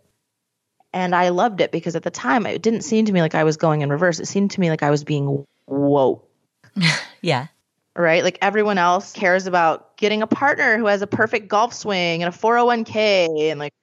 And 0.93 1.13
I 1.13 1.29
loved 1.29 1.61
it 1.61 1.71
because 1.71 1.95
at 1.95 2.03
the 2.03 2.11
time 2.11 2.45
it 2.45 2.61
didn't 2.61 2.81
seem 2.81 3.05
to 3.05 3.11
me 3.11 3.21
like 3.21 3.35
I 3.35 3.43
was 3.43 3.57
going 3.57 3.81
in 3.81 3.89
reverse. 3.89 4.19
It 4.19 4.27
seemed 4.27 4.51
to 4.51 4.59
me 4.61 4.69
like 4.69 4.83
I 4.83 4.89
was 4.89 5.03
being 5.03 5.45
woke, 5.67 6.27
Yeah. 7.21 7.47
right? 7.95 8.23
Like 8.23 8.37
everyone 8.41 8.77
else 8.77 9.11
cares 9.11 9.45
about 9.47 9.97
getting 9.97 10.21
a 10.21 10.27
partner 10.27 10.77
who 10.77 10.85
has 10.85 11.01
a 11.01 11.07
perfect 11.07 11.49
golf 11.49 11.73
swing 11.73 12.23
and 12.23 12.33
a 12.33 12.37
401k 12.37 13.51
and 13.51 13.59
like 13.59 13.73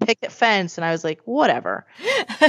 a 0.00 0.06
picket 0.06 0.32
fence. 0.32 0.78
And 0.78 0.84
I 0.84 0.92
was 0.92 1.04
like, 1.04 1.20
whatever. 1.24 1.86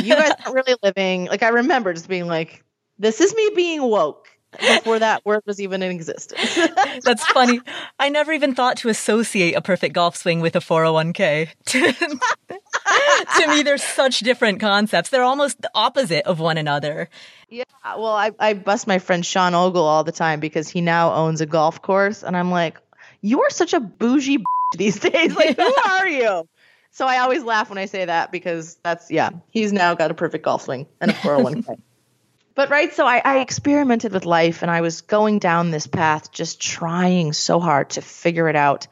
You 0.01 0.15
guys 0.15 0.31
aren't 0.45 0.55
really 0.55 0.75
living. 0.81 1.25
Like 1.25 1.43
I 1.43 1.49
remember 1.49 1.93
just 1.93 2.07
being 2.07 2.27
like, 2.27 2.63
this 2.97 3.19
is 3.19 3.35
me 3.35 3.51
being 3.55 3.81
woke 3.81 4.29
before 4.59 4.99
that 4.99 5.25
word 5.25 5.41
was 5.45 5.59
even 5.61 5.81
in 5.81 5.91
existence. 5.91 6.55
That's 7.03 7.25
funny. 7.27 7.61
I 7.99 8.09
never 8.09 8.31
even 8.31 8.53
thought 8.55 8.77
to 8.77 8.89
associate 8.89 9.55
a 9.55 9.61
perfect 9.61 9.93
golf 9.93 10.15
swing 10.15 10.41
with 10.41 10.55
a 10.55 10.59
401k. 10.59 11.49
to 11.65 13.47
me, 13.47 13.63
they're 13.63 13.77
such 13.77 14.19
different 14.19 14.59
concepts. 14.59 15.09
They're 15.09 15.23
almost 15.23 15.61
the 15.61 15.71
opposite 15.73 16.25
of 16.25 16.39
one 16.39 16.57
another. 16.57 17.09
Yeah, 17.49 17.63
well, 17.85 18.15
I, 18.15 18.31
I 18.39 18.53
bust 18.53 18.87
my 18.87 18.99
friend 18.99 19.25
Sean 19.25 19.53
Ogle 19.53 19.83
all 19.83 20.03
the 20.03 20.11
time 20.11 20.39
because 20.39 20.69
he 20.69 20.81
now 20.81 21.13
owns 21.13 21.41
a 21.41 21.45
golf 21.45 21.81
course, 21.81 22.23
and 22.23 22.35
I'm 22.35 22.51
like, 22.51 22.77
you 23.21 23.43
are 23.43 23.49
such 23.49 23.73
a 23.73 23.79
bougie 23.79 24.43
these 24.77 24.99
days. 24.99 25.35
Like, 25.35 25.57
who 25.57 25.75
are 25.89 26.07
you? 26.07 26.47
So 26.91 27.05
I 27.07 27.19
always 27.19 27.43
laugh 27.43 27.69
when 27.69 27.77
I 27.77 27.85
say 27.85 28.05
that 28.05 28.31
because 28.31 28.75
that's 28.83 29.09
yeah, 29.09 29.29
he's 29.49 29.71
now 29.71 29.95
got 29.95 30.11
a 30.11 30.13
perfect 30.13 30.43
golf 30.43 30.63
swing 30.63 30.87
and 30.99 31.11
a 31.11 31.13
401k. 31.13 31.77
But 32.53 32.69
right, 32.69 32.93
so 32.93 33.05
I, 33.05 33.21
I 33.23 33.39
experimented 33.39 34.11
with 34.11 34.25
life 34.25 34.61
and 34.61 34.69
I 34.69 34.81
was 34.81 35.01
going 35.01 35.39
down 35.39 35.71
this 35.71 35.87
path, 35.87 36.31
just 36.31 36.61
trying 36.61 37.33
so 37.33 37.59
hard 37.59 37.91
to 37.91 38.01
figure 38.01 38.49
it 38.49 38.55
out. 38.55 38.87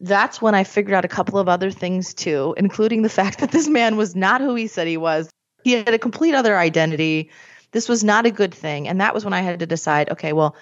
That's 0.00 0.40
when 0.40 0.54
I 0.54 0.64
figured 0.64 0.94
out 0.94 1.04
a 1.04 1.08
couple 1.08 1.38
of 1.38 1.48
other 1.48 1.70
things 1.70 2.14
too, 2.14 2.54
including 2.56 3.02
the 3.02 3.08
fact 3.20 3.38
that 3.40 3.50
this 3.50 3.68
man 3.68 3.96
was 3.96 4.14
not 4.14 4.40
who 4.40 4.54
he 4.54 4.68
said 4.68 4.86
he 4.86 4.96
was. 4.96 5.28
He 5.64 5.72
had 5.72 5.94
a 5.94 5.98
complete 5.98 6.34
other 6.34 6.56
identity. 6.56 7.30
This 7.72 7.88
was 7.88 8.04
not 8.04 8.26
a 8.26 8.30
good 8.30 8.54
thing. 8.54 8.86
And 8.86 9.00
that 9.00 9.14
was 9.14 9.24
when 9.24 9.34
I 9.34 9.40
had 9.40 9.58
to 9.60 9.66
decide 9.66 10.10
okay, 10.10 10.32
well, 10.32 10.54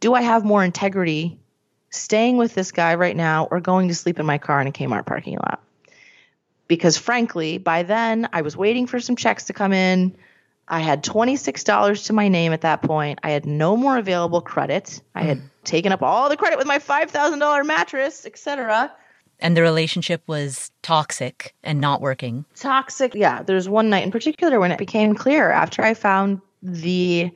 do 0.00 0.14
I 0.14 0.22
have 0.22 0.44
more 0.44 0.64
integrity 0.64 1.38
staying 1.90 2.36
with 2.36 2.54
this 2.54 2.72
guy 2.72 2.96
right 2.96 3.16
now 3.16 3.46
or 3.50 3.60
going 3.60 3.88
to 3.88 3.94
sleep 3.94 4.18
in 4.18 4.26
my 4.26 4.38
car 4.38 4.60
in 4.60 4.66
a 4.66 4.72
Kmart 4.72 5.06
parking 5.06 5.36
lot? 5.36 5.62
Because 6.66 6.96
frankly, 6.96 7.58
by 7.58 7.84
then 7.84 8.28
I 8.32 8.42
was 8.42 8.56
waiting 8.56 8.88
for 8.88 8.98
some 8.98 9.14
checks 9.14 9.44
to 9.44 9.52
come 9.52 9.72
in. 9.72 10.16
I 10.68 10.80
had 10.80 11.04
$26 11.04 12.06
to 12.06 12.12
my 12.12 12.28
name 12.28 12.52
at 12.52 12.62
that 12.62 12.82
point. 12.82 13.20
I 13.22 13.30
had 13.30 13.46
no 13.46 13.76
more 13.76 13.98
available 13.98 14.40
credit. 14.40 15.00
I 15.14 15.22
had 15.22 15.38
mm. 15.38 15.50
taken 15.64 15.92
up 15.92 16.02
all 16.02 16.28
the 16.28 16.36
credit 16.36 16.58
with 16.58 16.66
my 16.66 16.78
$5,000 16.78 17.66
mattress, 17.66 18.26
etc. 18.26 18.92
And 19.38 19.56
the 19.56 19.62
relationship 19.62 20.22
was 20.26 20.70
toxic 20.82 21.54
and 21.62 21.80
not 21.80 22.00
working. 22.00 22.44
Toxic. 22.56 23.14
Yeah, 23.14 23.42
there's 23.42 23.68
one 23.68 23.90
night 23.90 24.04
in 24.04 24.10
particular 24.10 24.58
when 24.58 24.72
it 24.72 24.78
became 24.78 25.14
clear 25.14 25.50
after 25.50 25.82
I 25.82 25.94
found 25.94 26.40
the 26.62 27.30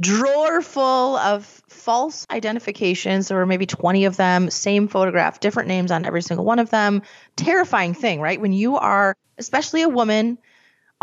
drawer 0.00 0.60
full 0.60 1.16
of 1.16 1.46
false 1.68 2.26
identifications. 2.30 3.28
There 3.28 3.38
were 3.38 3.46
maybe 3.46 3.66
20 3.66 4.04
of 4.04 4.16
them, 4.16 4.50
same 4.50 4.88
photograph, 4.88 5.40
different 5.40 5.68
names 5.68 5.90
on 5.90 6.04
every 6.04 6.22
single 6.22 6.44
one 6.44 6.58
of 6.58 6.70
them. 6.70 7.02
Terrifying 7.36 7.94
thing, 7.94 8.20
right? 8.20 8.40
When 8.40 8.52
you 8.52 8.76
are, 8.76 9.16
especially 9.38 9.82
a 9.82 9.88
woman, 9.88 10.38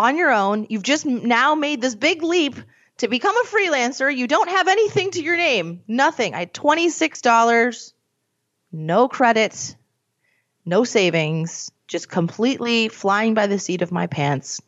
on 0.02 0.18
your 0.18 0.32
own, 0.32 0.68
you've 0.70 0.84
just 0.84 1.06
now 1.06 1.56
made 1.56 1.82
this 1.82 1.96
big 1.96 2.24
leap 2.24 2.56
to 2.98 3.08
become 3.08 3.36
a 3.36 3.48
freelancer. 3.48 4.16
You 4.16 4.28
don't 4.28 4.50
have 4.50 4.68
anything 4.68 5.12
to 5.12 5.24
your 5.24 5.38
name, 5.38 5.82
nothing. 5.88 6.34
I 6.34 6.40
had 6.40 6.54
$26, 6.54 7.94
no 8.72 9.08
credit, 9.08 9.76
no 10.66 10.84
savings, 10.84 11.72
just 11.88 12.10
completely 12.10 12.88
flying 12.88 13.34
by 13.34 13.48
the 13.48 13.60
seat 13.60 13.82
of 13.82 13.92
my 13.92 14.08
pants. 14.08 14.62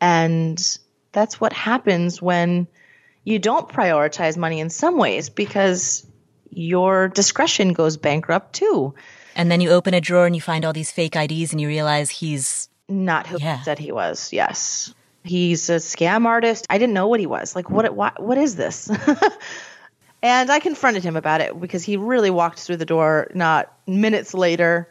And 0.00 0.78
that's 1.12 1.40
what 1.40 1.52
happens 1.52 2.20
when 2.20 2.66
you 3.24 3.38
don't 3.38 3.68
prioritize 3.68 4.36
money 4.36 4.60
in 4.60 4.70
some 4.70 4.98
ways 4.98 5.30
because 5.30 6.06
your 6.50 7.08
discretion 7.08 7.72
goes 7.72 7.96
bankrupt 7.96 8.54
too. 8.54 8.94
And 9.34 9.50
then 9.50 9.60
you 9.60 9.70
open 9.70 9.94
a 9.94 10.00
drawer 10.00 10.26
and 10.26 10.34
you 10.34 10.40
find 10.40 10.64
all 10.64 10.72
these 10.72 10.92
fake 10.92 11.16
IDs 11.16 11.52
and 11.52 11.60
you 11.60 11.68
realize 11.68 12.10
he's 12.10 12.68
not 12.88 13.26
who 13.26 13.38
yeah. 13.38 13.58
he 13.58 13.64
said 13.64 13.78
he 13.78 13.92
was. 13.92 14.32
Yes. 14.32 14.94
He's 15.24 15.68
a 15.70 15.76
scam 15.76 16.24
artist. 16.24 16.66
I 16.70 16.78
didn't 16.78 16.94
know 16.94 17.08
what 17.08 17.20
he 17.20 17.26
was. 17.26 17.56
Like 17.56 17.68
what 17.68 17.94
what 17.94 18.22
what 18.22 18.38
is 18.38 18.56
this? 18.56 18.90
and 20.22 20.50
I 20.50 20.60
confronted 20.60 21.02
him 21.02 21.16
about 21.16 21.40
it 21.40 21.58
because 21.60 21.84
he 21.84 21.96
really 21.96 22.30
walked 22.30 22.60
through 22.60 22.76
the 22.76 22.86
door 22.86 23.30
not 23.34 23.72
minutes 23.86 24.34
later 24.34 24.88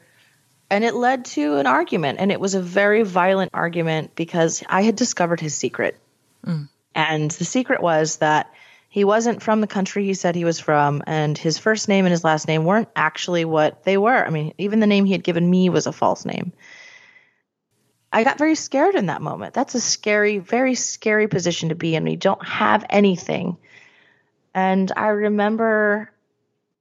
and 0.69 0.83
it 0.83 0.93
led 0.93 1.25
to 1.25 1.57
an 1.57 1.67
argument 1.67 2.19
and 2.19 2.31
it 2.31 2.39
was 2.39 2.55
a 2.55 2.61
very 2.61 3.03
violent 3.03 3.51
argument 3.53 4.15
because 4.15 4.63
I 4.67 4.81
had 4.81 4.95
discovered 4.95 5.39
his 5.39 5.55
secret. 5.55 5.97
Mm. 6.45 6.69
And 6.93 7.31
the 7.31 7.45
secret 7.45 7.81
was 7.81 8.17
that 8.17 8.51
he 8.95 9.03
wasn't 9.03 9.43
from 9.43 9.59
the 9.59 9.67
country 9.67 10.05
he 10.05 10.13
said 10.13 10.35
he 10.35 10.45
was 10.45 10.57
from, 10.57 11.03
and 11.05 11.37
his 11.37 11.57
first 11.57 11.89
name 11.89 12.05
and 12.05 12.11
his 12.13 12.23
last 12.23 12.47
name 12.47 12.63
weren't 12.63 12.87
actually 12.95 13.43
what 13.43 13.83
they 13.83 13.97
were. 13.97 14.25
I 14.25 14.29
mean, 14.29 14.53
even 14.57 14.79
the 14.79 14.87
name 14.87 15.03
he 15.03 15.11
had 15.11 15.21
given 15.21 15.49
me 15.49 15.67
was 15.67 15.85
a 15.85 15.91
false 15.91 16.23
name. 16.23 16.53
I 18.15 18.23
got 18.23 18.37
very 18.37 18.55
scared 18.55 18.95
in 18.95 19.07
that 19.07 19.21
moment. 19.21 19.53
That's 19.53 19.75
a 19.75 19.81
scary, 19.81 20.37
very 20.37 20.73
scary 20.73 21.27
position 21.27 21.67
to 21.67 21.75
be 21.75 21.95
in. 21.95 22.07
You 22.07 22.15
don't 22.15 22.47
have 22.47 22.85
anything. 22.89 23.57
And 24.53 24.89
I 24.95 25.07
remember, 25.07 26.09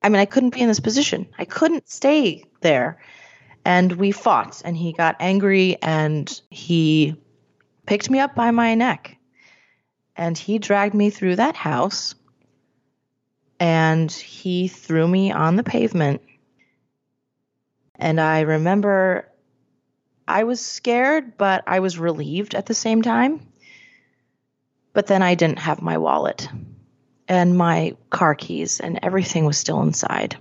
I 0.00 0.10
mean, 0.10 0.20
I 0.20 0.26
couldn't 0.26 0.54
be 0.54 0.60
in 0.60 0.68
this 0.68 0.78
position. 0.78 1.26
I 1.36 1.44
couldn't 1.44 1.88
stay 1.88 2.44
there. 2.60 3.00
And 3.64 3.90
we 3.94 4.12
fought, 4.12 4.62
and 4.64 4.76
he 4.76 4.92
got 4.92 5.16
angry 5.18 5.76
and 5.82 6.40
he 6.50 7.20
picked 7.84 8.08
me 8.08 8.20
up 8.20 8.36
by 8.36 8.52
my 8.52 8.76
neck 8.76 9.16
and 10.14 10.38
he 10.38 10.60
dragged 10.60 10.94
me 10.94 11.10
through 11.10 11.34
that 11.34 11.56
house 11.56 12.14
and 13.58 14.12
he 14.12 14.68
threw 14.68 15.08
me 15.08 15.32
on 15.32 15.56
the 15.56 15.64
pavement. 15.64 16.22
And 17.96 18.20
I 18.20 18.42
remember 18.42 19.33
I 20.26 20.44
was 20.44 20.64
scared, 20.64 21.36
but 21.36 21.64
I 21.66 21.80
was 21.80 21.98
relieved 21.98 22.54
at 22.54 22.66
the 22.66 22.74
same 22.74 23.02
time. 23.02 23.46
But 24.92 25.06
then 25.06 25.22
I 25.22 25.34
didn't 25.34 25.58
have 25.58 25.82
my 25.82 25.98
wallet 25.98 26.48
and 27.28 27.56
my 27.56 27.96
car 28.10 28.34
keys, 28.34 28.80
and 28.80 29.00
everything 29.02 29.44
was 29.44 29.58
still 29.58 29.80
inside. 29.82 30.36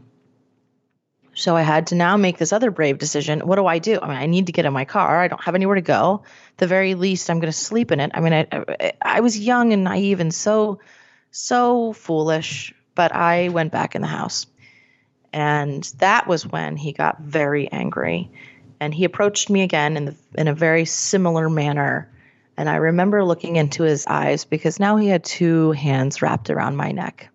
So 1.36 1.56
I 1.56 1.62
had 1.64 1.88
to 1.88 1.96
now 1.96 2.18
make 2.18 2.38
this 2.38 2.54
other 2.54 2.70
brave 2.72 3.00
decision. 3.00 3.40
What 3.40 3.56
do 3.56 3.66
I 3.66 3.80
do? 3.80 4.00
I 4.02 4.08
mean, 4.08 4.18
I 4.18 4.26
need 4.28 4.48
to 4.48 4.52
get 4.52 4.66
in 4.66 4.74
my 4.74 4.86
car. 4.86 5.22
I 5.22 5.28
don't 5.28 5.44
have 5.44 5.56
anywhere 5.56 5.76
to 5.76 5.82
go. 5.82 6.24
the 6.58 6.68
very 6.68 6.94
least, 6.94 7.30
I'm 7.30 7.40
going 7.40 7.52
to 7.52 7.58
sleep 7.58 7.92
in 7.92 8.00
it. 8.00 8.12
I 8.14 8.20
mean, 8.20 8.34
I, 8.34 8.94
I, 9.02 9.22
was 9.22 9.40
young 9.40 9.74
and 9.74 9.84
naive 9.84 10.20
and 10.20 10.34
so, 10.34 10.80
so 11.32 11.94
foolish, 11.94 12.74
but 12.94 13.12
I 13.16 13.50
went 13.50 13.72
back 13.72 13.96
in 13.96 14.02
the 14.02 14.08
house. 14.08 14.46
And 15.32 15.84
that 15.98 16.28
was 16.28 16.46
when 16.46 16.78
he 16.78 16.92
got 16.92 17.20
very 17.22 17.72
angry. 17.72 18.30
And 18.84 18.94
he 18.94 19.06
approached 19.06 19.50
me 19.50 19.62
again 19.62 19.96
in, 19.96 20.06
the, 20.06 20.16
in 20.36 20.50
a 20.50 20.54
very 20.54 20.84
similar 20.84 21.50
manner. 21.50 22.12
And 22.58 22.70
I 22.70 22.76
remember 22.76 23.24
looking 23.24 23.56
into 23.56 23.84
his 23.84 24.06
eyes 24.08 24.44
because 24.44 24.78
now 24.78 24.98
he 24.98 25.08
had 25.08 25.24
two 25.24 25.72
hands 25.72 26.22
wrapped 26.22 26.50
around 26.50 26.76
my 26.76 26.92
neck. 26.92 27.30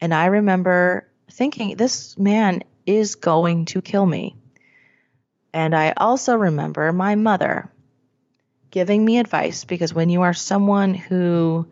And 0.00 0.12
I 0.12 0.26
remember 0.26 1.06
thinking, 1.30 1.76
this 1.76 2.18
man 2.18 2.64
is 2.84 3.14
going 3.14 3.66
to 3.66 3.80
kill 3.80 4.04
me. 4.04 4.34
And 5.52 5.72
I 5.72 5.94
also 5.96 6.34
remember 6.34 6.92
my 6.92 7.14
mother 7.14 7.70
giving 8.72 9.04
me 9.04 9.18
advice 9.18 9.64
because 9.64 9.94
when 9.94 10.10
you 10.10 10.22
are 10.22 10.34
someone 10.34 10.94
who 10.94 11.68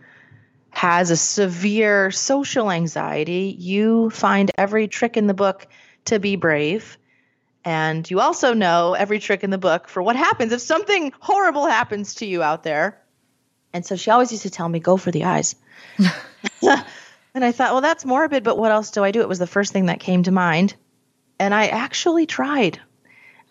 has 0.71 1.11
a 1.11 1.17
severe 1.17 2.13
social 2.13 2.71
anxiety, 2.71 3.57
you 3.59 4.11
find 4.11 4.53
every 4.57 4.87
trick 4.87 5.17
in 5.17 5.27
the 5.27 5.35
book 5.35 5.67
to 6.05 6.21
be 6.21 6.37
brave. 6.37 6.97
And 7.65 8.09
you 8.11 8.21
also 8.21 8.53
know 8.53 8.93
every 8.93 9.19
trick 9.19 9.43
in 9.43 9.51
the 9.51 9.59
book 9.59 9.89
for 9.89 10.03
what 10.03 10.17
happens 10.17 10.53
if 10.53 10.61
something 10.61 11.13
horrible 11.19 11.67
happens 11.67 12.17
to 12.17 12.27
you 12.27 12.43
out 12.43 12.63
there. 12.63 13.01
And 13.73 13.85
so 13.85 13.97
she 13.97 14.11
always 14.11 14.31
used 14.31 14.43
to 14.43 14.51
tell 14.51 14.69
me, 14.69 14.81
go 14.81 14.97
for 14.97 15.11
the 15.11 15.25
eyes. 15.25 15.57
and 16.63 17.45
I 17.45 17.53
thought, 17.53 17.73
well, 17.73 17.81
that's 17.81 18.05
morbid, 18.05 18.45
but 18.45 18.59
what 18.59 18.71
else 18.71 18.91
do 18.91 19.03
I 19.03 19.11
do? 19.11 19.21
It 19.23 19.29
was 19.29 19.39
the 19.39 19.47
first 19.47 19.73
thing 19.73 19.87
that 19.87 20.01
came 20.01 20.23
to 20.25 20.31
mind. 20.31 20.75
And 21.39 21.55
I 21.55 21.69
actually 21.69 22.27
tried. 22.27 22.81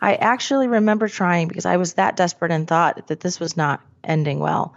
I 0.02 0.16
actually 0.16 0.68
remember 0.68 1.08
trying 1.08 1.48
because 1.48 1.66
I 1.66 1.78
was 1.78 1.94
that 1.94 2.16
desperate 2.16 2.52
and 2.52 2.68
thought 2.68 3.08
that 3.08 3.20
this 3.20 3.40
was 3.40 3.58
not 3.58 3.82
ending 4.04 4.40
well. 4.40 4.76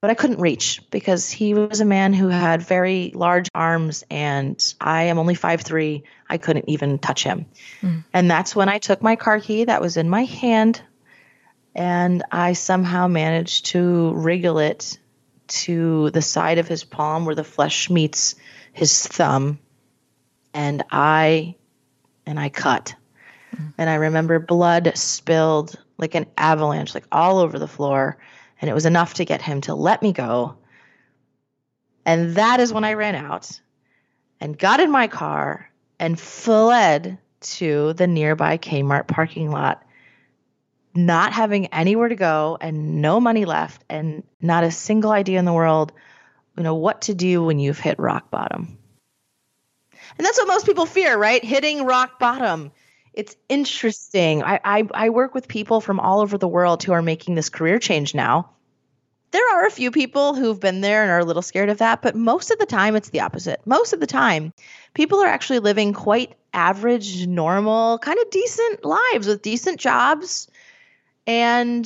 But 0.00 0.10
I 0.10 0.14
couldn't 0.14 0.40
reach 0.40 0.82
because 0.90 1.30
he 1.30 1.54
was 1.54 1.80
a 1.80 1.86
man 1.86 2.12
who 2.12 2.28
had 2.28 2.62
very 2.62 3.12
large 3.14 3.48
arms 3.54 4.04
and 4.10 4.62
I 4.80 5.04
am 5.04 5.18
only 5.18 5.34
five 5.34 5.62
three. 5.62 6.04
I 6.34 6.38
couldn't 6.38 6.68
even 6.68 6.98
touch 6.98 7.22
him. 7.22 7.46
Mm. 7.80 8.04
And 8.12 8.28
that's 8.28 8.56
when 8.56 8.68
I 8.68 8.78
took 8.78 9.00
my 9.00 9.14
car 9.14 9.38
key 9.38 9.64
that 9.64 9.80
was 9.80 9.96
in 9.96 10.10
my 10.10 10.24
hand 10.24 10.82
and 11.76 12.24
I 12.32 12.54
somehow 12.54 13.06
managed 13.06 13.66
to 13.66 14.12
wriggle 14.14 14.58
it 14.58 14.98
to 15.46 16.10
the 16.10 16.22
side 16.22 16.58
of 16.58 16.66
his 16.66 16.82
palm 16.82 17.24
where 17.24 17.36
the 17.36 17.44
flesh 17.44 17.88
meets 17.88 18.34
his 18.72 19.06
thumb. 19.06 19.60
And 20.52 20.82
I 20.90 21.54
and 22.26 22.40
I 22.40 22.48
cut. 22.48 22.96
Mm-hmm. 23.54 23.68
And 23.78 23.88
I 23.88 23.94
remember 23.94 24.40
blood 24.40 24.90
spilled 24.96 25.78
like 25.98 26.16
an 26.16 26.26
avalanche, 26.36 26.94
like 26.94 27.06
all 27.12 27.38
over 27.38 27.60
the 27.60 27.68
floor. 27.68 28.18
And 28.60 28.68
it 28.68 28.74
was 28.74 28.86
enough 28.86 29.14
to 29.14 29.24
get 29.24 29.40
him 29.40 29.60
to 29.62 29.74
let 29.74 30.02
me 30.02 30.12
go. 30.12 30.56
And 32.04 32.34
that 32.34 32.58
is 32.58 32.72
when 32.72 32.82
I 32.82 32.94
ran 32.94 33.14
out 33.14 33.60
and 34.40 34.58
got 34.58 34.80
in 34.80 34.90
my 34.90 35.06
car 35.06 35.70
and 35.98 36.18
fled 36.18 37.18
to 37.40 37.92
the 37.94 38.06
nearby 38.06 38.58
Kmart 38.58 39.06
parking 39.06 39.50
lot, 39.50 39.82
not 40.94 41.32
having 41.32 41.66
anywhere 41.66 42.08
to 42.08 42.14
go 42.14 42.56
and 42.60 43.02
no 43.02 43.20
money 43.20 43.44
left 43.44 43.84
and 43.88 44.22
not 44.40 44.64
a 44.64 44.70
single 44.70 45.10
idea 45.10 45.38
in 45.38 45.44
the 45.44 45.52
world, 45.52 45.92
you 46.56 46.62
know, 46.62 46.76
what 46.76 47.02
to 47.02 47.14
do 47.14 47.42
when 47.42 47.58
you've 47.58 47.78
hit 47.78 47.98
rock 47.98 48.30
bottom. 48.30 48.78
And 50.16 50.24
that's 50.24 50.38
what 50.38 50.48
most 50.48 50.66
people 50.66 50.86
fear, 50.86 51.16
right? 51.16 51.44
Hitting 51.44 51.84
rock 51.84 52.18
bottom. 52.18 52.72
It's 53.12 53.36
interesting. 53.48 54.42
I, 54.42 54.60
I, 54.64 54.88
I 54.92 55.10
work 55.10 55.34
with 55.34 55.48
people 55.48 55.80
from 55.80 56.00
all 56.00 56.20
over 56.20 56.38
the 56.38 56.48
world 56.48 56.82
who 56.82 56.92
are 56.92 57.02
making 57.02 57.34
this 57.34 57.48
career 57.48 57.78
change 57.78 58.14
now. 58.14 58.50
There 59.34 59.56
are 59.56 59.66
a 59.66 59.70
few 59.70 59.90
people 59.90 60.36
who've 60.36 60.60
been 60.60 60.80
there 60.80 61.02
and 61.02 61.10
are 61.10 61.18
a 61.18 61.24
little 61.24 61.42
scared 61.42 61.68
of 61.68 61.78
that, 61.78 62.02
but 62.02 62.14
most 62.14 62.52
of 62.52 62.60
the 62.60 62.66
time 62.66 62.94
it's 62.94 63.08
the 63.08 63.22
opposite. 63.22 63.60
Most 63.66 63.92
of 63.92 63.98
the 63.98 64.06
time, 64.06 64.52
people 64.94 65.20
are 65.20 65.26
actually 65.26 65.58
living 65.58 65.92
quite 65.92 66.36
average, 66.52 67.26
normal, 67.26 67.98
kind 67.98 68.16
of 68.20 68.30
decent 68.30 68.84
lives 68.84 69.26
with 69.26 69.42
decent 69.42 69.80
jobs. 69.80 70.46
And 71.26 71.84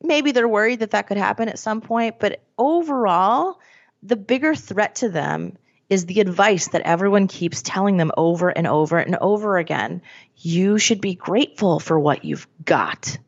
maybe 0.00 0.30
they're 0.30 0.46
worried 0.46 0.78
that 0.78 0.92
that 0.92 1.08
could 1.08 1.16
happen 1.16 1.48
at 1.48 1.58
some 1.58 1.80
point. 1.80 2.20
But 2.20 2.42
overall, 2.56 3.58
the 4.04 4.14
bigger 4.14 4.54
threat 4.54 4.94
to 4.96 5.08
them 5.08 5.58
is 5.90 6.06
the 6.06 6.20
advice 6.20 6.68
that 6.68 6.82
everyone 6.82 7.26
keeps 7.26 7.60
telling 7.60 7.96
them 7.96 8.12
over 8.16 8.50
and 8.50 8.68
over 8.68 8.98
and 8.98 9.16
over 9.16 9.58
again. 9.58 10.00
You 10.36 10.78
should 10.78 11.00
be 11.00 11.16
grateful 11.16 11.80
for 11.80 11.98
what 11.98 12.24
you've 12.24 12.46
got. 12.64 13.18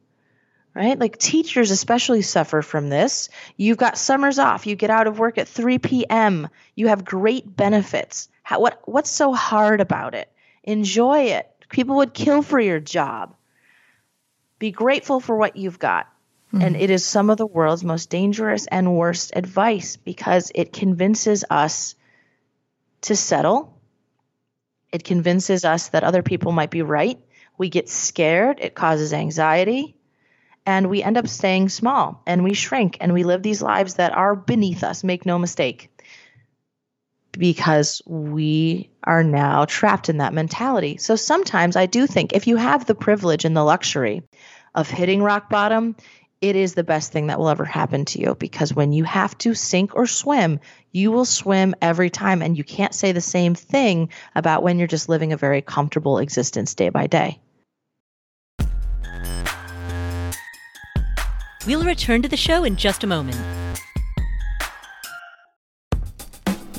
Right? 0.75 0.99
Like 0.99 1.19
teachers 1.19 1.73
especially 1.73 2.23
suffer 2.23 2.63
from 2.63 2.89
this. 2.89 3.29
You've 3.57 3.77
got 3.77 3.99
summers 3.99 4.39
off. 4.39 4.67
You 4.67 4.77
get 4.77 4.91
out 4.91 5.09
of 5.09 5.19
work 5.19 5.37
at 5.37 5.49
3 5.49 5.79
p.m. 5.79 6.49
You 6.77 6.89
have 6.89 7.05
great 7.05 7.57
benefits. 7.57 8.29
How, 8.43 8.61
what 8.61 8.81
what's 8.85 9.11
so 9.11 9.33
hard 9.33 9.81
about 9.81 10.15
it? 10.15 10.31
Enjoy 10.63 11.25
it. 11.25 11.49
People 11.69 11.97
would 11.97 12.15
kill 12.15 12.43
for 12.43 12.61
your 12.61 12.81
job. 12.81 13.35
Be 14.59 14.71
grateful 14.71 15.21
for 15.21 15.37
what 15.37 15.57
you've 15.57 15.79
got. 15.79 16.07
Mm-hmm. 16.53 16.65
And 16.65 16.77
it 16.77 16.91
is 16.91 17.05
some 17.05 17.31
of 17.31 17.39
the 17.39 17.47
world's 17.47 17.85
most 17.85 18.11
dangerous 18.11 18.67
and 18.67 18.97
worst 18.97 19.33
advice 19.35 19.97
because 19.97 20.51
it 20.55 20.73
convinces 20.73 21.45
us 21.49 21.95
to 23.03 23.15
settle. 23.15 23.81
It 24.93 25.05
convinces 25.05 25.65
us 25.65 25.89
that 25.89 26.05
other 26.05 26.23
people 26.23 26.53
might 26.53 26.71
be 26.71 26.83
right. 26.83 27.19
We 27.57 27.69
get 27.69 27.89
scared. 27.89 28.59
It 28.61 28.75
causes 28.75 29.13
anxiety. 29.13 29.97
And 30.71 30.89
we 30.89 31.03
end 31.03 31.17
up 31.17 31.27
staying 31.27 31.69
small 31.69 32.23
and 32.29 32.45
we 32.45 32.55
shrink 32.55 32.99
and 33.01 33.13
we 33.13 33.25
live 33.25 33.43
these 33.43 33.61
lives 33.61 33.95
that 33.95 34.17
are 34.17 34.37
beneath 34.37 34.85
us, 34.85 35.03
make 35.03 35.27
no 35.27 35.37
mistake, 35.37 35.91
because 37.33 38.01
we 38.07 38.89
are 39.03 39.25
now 39.25 39.65
trapped 39.65 40.09
in 40.09 40.19
that 40.19 40.33
mentality. 40.33 40.97
So 40.99 41.17
sometimes 41.17 41.75
I 41.75 41.87
do 41.87 42.07
think 42.07 42.35
if 42.35 42.47
you 42.47 42.55
have 42.55 42.87
the 42.87 42.95
privilege 42.95 43.45
and 43.45 43.57
the 43.57 43.65
luxury 43.65 44.23
of 44.73 44.89
hitting 44.89 45.25
rock 45.25 45.51
bottom, 45.51 45.97
it 46.41 46.55
is 46.55 46.75
the 46.75 46.85
best 46.85 47.11
thing 47.11 47.27
that 47.27 47.41
will 47.41 47.49
ever 47.49 47.65
happen 47.65 48.05
to 48.05 48.21
you 48.21 48.37
because 48.37 48.73
when 48.73 48.93
you 48.93 49.03
have 49.03 49.37
to 49.39 49.55
sink 49.55 49.97
or 49.97 50.07
swim, 50.07 50.61
you 50.93 51.11
will 51.11 51.25
swim 51.25 51.75
every 51.83 52.11
time. 52.11 52.43
And 52.43 52.57
you 52.57 52.63
can't 52.63 52.95
say 52.95 53.11
the 53.11 53.21
same 53.21 53.57
thing 53.57 54.11
about 54.37 54.63
when 54.63 54.79
you're 54.79 54.87
just 54.87 55.09
living 55.09 55.33
a 55.33 55.37
very 55.37 55.63
comfortable 55.63 56.19
existence 56.19 56.75
day 56.75 56.91
by 56.91 57.09
day. 57.09 57.41
We'll 61.67 61.85
return 61.85 62.23
to 62.23 62.29
the 62.29 62.39
show 62.39 62.65
in 62.65 62.77
just 62.77 63.05
a 63.05 63.07
moment. 63.07 63.60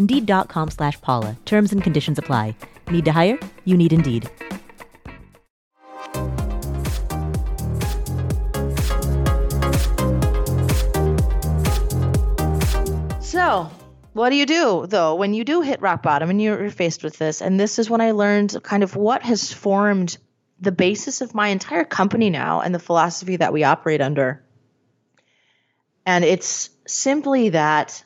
Indeed.com 0.00 0.70
slash 0.70 0.98
Paula. 1.02 1.36
Terms 1.44 1.72
and 1.72 1.84
conditions 1.84 2.18
apply. 2.18 2.56
Need 2.90 3.04
to 3.04 3.12
hire? 3.12 3.38
You 3.66 3.76
need 3.76 3.92
Indeed. 3.92 4.30
So, 13.20 13.70
what 14.14 14.30
do 14.30 14.36
you 14.36 14.46
do 14.46 14.86
though 14.88 15.16
when 15.16 15.34
you 15.34 15.44
do 15.44 15.60
hit 15.60 15.82
rock 15.82 16.02
bottom 16.02 16.30
and 16.30 16.40
you're 16.40 16.70
faced 16.70 17.04
with 17.04 17.18
this? 17.18 17.42
And 17.42 17.60
this 17.60 17.78
is 17.78 17.90
when 17.90 18.00
I 18.00 18.12
learned 18.12 18.56
kind 18.62 18.82
of 18.82 18.96
what 18.96 19.22
has 19.22 19.52
formed 19.52 20.16
the 20.58 20.72
basis 20.72 21.20
of 21.20 21.34
my 21.34 21.48
entire 21.48 21.84
company 21.84 22.30
now 22.30 22.62
and 22.62 22.74
the 22.74 22.78
philosophy 22.78 23.36
that 23.36 23.52
we 23.52 23.64
operate 23.64 24.00
under. 24.00 24.42
And 26.06 26.24
it's 26.24 26.70
simply 26.86 27.50
that 27.50 28.02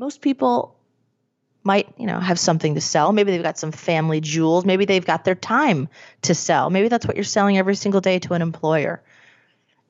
most 0.00 0.20
people 0.22 0.74
might, 1.62 1.86
you 1.98 2.06
know, 2.06 2.18
have 2.18 2.38
something 2.38 2.74
to 2.74 2.80
sell. 2.80 3.12
Maybe 3.12 3.32
they've 3.32 3.42
got 3.42 3.58
some 3.58 3.70
family 3.70 4.22
jewels. 4.22 4.64
Maybe 4.64 4.86
they've 4.86 5.04
got 5.04 5.26
their 5.26 5.34
time 5.34 5.90
to 6.22 6.34
sell. 6.34 6.70
Maybe 6.70 6.88
that's 6.88 7.06
what 7.06 7.16
you're 7.16 7.24
selling 7.24 7.58
every 7.58 7.74
single 7.74 8.00
day 8.00 8.18
to 8.20 8.32
an 8.32 8.40
employer. 8.40 9.02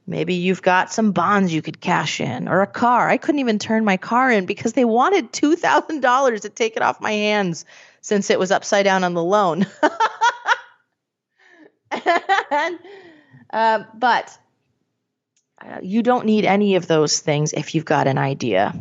Maybe 0.09 0.35
you've 0.35 0.63
got 0.63 0.93
some 0.93 1.13
bonds 1.13 1.55
you 1.55 1.63
could 1.63 1.81
cash 1.81 2.21
in 2.21 2.49
or 2.49 2.63
a 2.63 2.67
car. 2.67 3.09
I 3.09 3.19
couldn't 3.19 3.39
even 3.39 3.61
turn 3.61 3.85
my 3.85 3.99
car 3.99 4.33
in 4.33 4.47
because 4.47 4.73
they 4.73 4.85
wanted 4.85 5.33
$2,000 5.33 6.41
to 6.41 6.49
take 6.49 6.75
it 6.75 6.83
off 6.83 7.01
my 7.01 7.13
hands 7.13 7.65
since 8.01 8.31
it 8.31 8.39
was 8.41 8.51
upside 8.51 8.87
down 8.87 9.05
on 9.05 9.15
the 9.15 9.23
loan. 9.23 9.65
and, 12.51 12.79
uh, 13.53 13.85
but 13.95 14.37
uh, 15.65 15.79
you 15.83 16.03
don't 16.03 16.27
need 16.27 16.45
any 16.45 16.75
of 16.75 16.89
those 16.89 17.21
things 17.21 17.53
if 17.53 17.77
you've 17.77 17.85
got 17.85 18.09
an 18.09 18.19
idea 18.19 18.75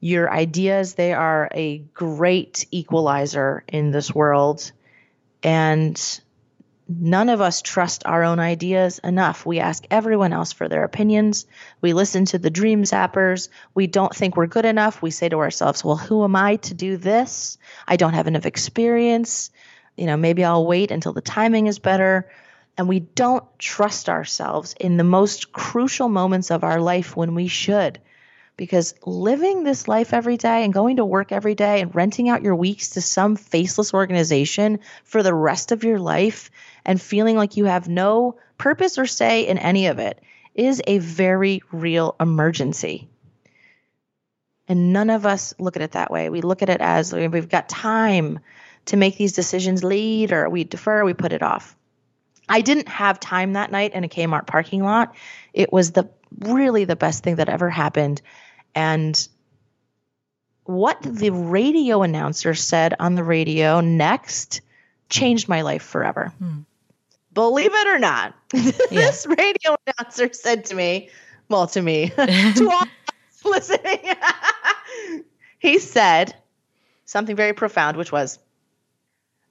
your 0.00 0.30
ideas 0.30 0.94
they 0.94 1.12
are 1.12 1.48
a 1.52 1.78
great 1.78 2.66
equalizer 2.70 3.64
in 3.68 3.90
this 3.90 4.14
world. 4.14 4.72
And 5.42 6.20
none 6.88 7.28
of 7.28 7.40
us 7.40 7.62
trust 7.62 8.04
our 8.06 8.22
own 8.22 8.38
ideas 8.38 9.00
enough. 9.00 9.44
We 9.44 9.58
ask 9.58 9.84
everyone 9.90 10.32
else 10.32 10.52
for 10.52 10.68
their 10.68 10.84
opinions. 10.84 11.46
We 11.80 11.92
listen 11.92 12.26
to 12.26 12.38
the 12.38 12.50
dream 12.50 12.82
zappers. 12.82 13.48
We 13.74 13.86
don't 13.86 14.14
think 14.14 14.36
we're 14.36 14.46
good 14.46 14.64
enough. 14.64 15.02
We 15.02 15.10
say 15.10 15.28
to 15.28 15.38
ourselves 15.38 15.84
well 15.84 15.96
who 15.96 16.24
am 16.24 16.36
i 16.36 16.56
to 16.56 16.74
do 16.74 16.96
this? 16.96 17.58
I 17.88 17.96
don't 17.96 18.14
have 18.14 18.28
enough 18.28 18.46
experience. 18.46 19.50
You 19.96 20.06
know 20.06 20.16
maybe 20.16 20.44
i'll 20.44 20.66
wait 20.66 20.90
until 20.90 21.12
the 21.12 21.20
timing 21.20 21.66
is 21.66 21.78
better. 21.78 22.30
And 22.78 22.88
we 22.88 23.00
don't 23.00 23.44
trust 23.58 24.10
ourselves 24.10 24.74
in 24.78 24.98
the 24.98 25.04
most 25.04 25.50
crucial 25.50 26.10
moments 26.10 26.50
of 26.50 26.62
our 26.62 26.78
life 26.78 27.16
when 27.16 27.34
we 27.34 27.48
should 27.48 27.98
because 28.56 28.94
living 29.04 29.64
this 29.64 29.86
life 29.86 30.14
every 30.14 30.36
day 30.36 30.64
and 30.64 30.72
going 30.72 30.96
to 30.96 31.04
work 31.04 31.30
every 31.30 31.54
day 31.54 31.80
and 31.80 31.94
renting 31.94 32.28
out 32.28 32.42
your 32.42 32.56
weeks 32.56 32.90
to 32.90 33.00
some 33.00 33.36
faceless 33.36 33.92
organization 33.92 34.80
for 35.04 35.22
the 35.22 35.34
rest 35.34 35.72
of 35.72 35.84
your 35.84 35.98
life 35.98 36.50
and 36.84 37.00
feeling 37.00 37.36
like 37.36 37.56
you 37.56 37.66
have 37.66 37.88
no 37.88 38.36
purpose 38.56 38.98
or 38.98 39.06
say 39.06 39.46
in 39.46 39.58
any 39.58 39.86
of 39.86 39.98
it 39.98 40.20
is 40.54 40.82
a 40.86 40.98
very 40.98 41.60
real 41.70 42.16
emergency. 42.18 43.08
And 44.68 44.92
none 44.92 45.10
of 45.10 45.26
us 45.26 45.54
look 45.58 45.76
at 45.76 45.82
it 45.82 45.92
that 45.92 46.10
way. 46.10 46.30
We 46.30 46.40
look 46.40 46.62
at 46.62 46.70
it 46.70 46.80
as 46.80 47.12
we've 47.12 47.48
got 47.48 47.68
time 47.68 48.40
to 48.86 48.96
make 48.96 49.16
these 49.16 49.32
decisions 49.32 49.84
later. 49.84 50.48
We 50.48 50.64
defer, 50.64 51.04
we 51.04 51.14
put 51.14 51.32
it 51.32 51.42
off. 51.42 51.76
I 52.48 52.62
didn't 52.62 52.88
have 52.88 53.20
time 53.20 53.52
that 53.52 53.70
night 53.70 53.92
in 53.92 54.04
a 54.04 54.08
Kmart 54.08 54.46
parking 54.46 54.82
lot. 54.82 55.14
It 55.52 55.72
was 55.72 55.92
the 55.92 56.08
really 56.38 56.84
the 56.84 56.96
best 56.96 57.22
thing 57.22 57.36
that 57.36 57.48
ever 57.48 57.70
happened. 57.70 58.22
And 58.76 59.28
what 60.64 61.00
the 61.02 61.30
radio 61.30 62.02
announcer 62.02 62.54
said 62.54 62.94
on 63.00 63.14
the 63.14 63.24
radio 63.24 63.80
next 63.80 64.60
changed 65.08 65.48
my 65.48 65.62
life 65.62 65.82
forever. 65.82 66.32
Hmm. 66.38 66.60
Believe 67.32 67.74
it 67.74 67.86
or 67.88 67.98
not, 67.98 68.34
yeah. 68.54 68.70
this 68.90 69.26
radio 69.26 69.76
announcer 69.86 70.32
said 70.32 70.66
to 70.66 70.74
me, 70.74 71.10
well, 71.48 71.66
to 71.68 71.82
me, 71.82 72.08
to 72.16 72.70
all 72.70 72.86
listening, 73.50 74.00
he 75.58 75.78
said 75.78 76.34
something 77.04 77.36
very 77.36 77.52
profound, 77.52 77.96
which 77.96 78.12
was, 78.12 78.38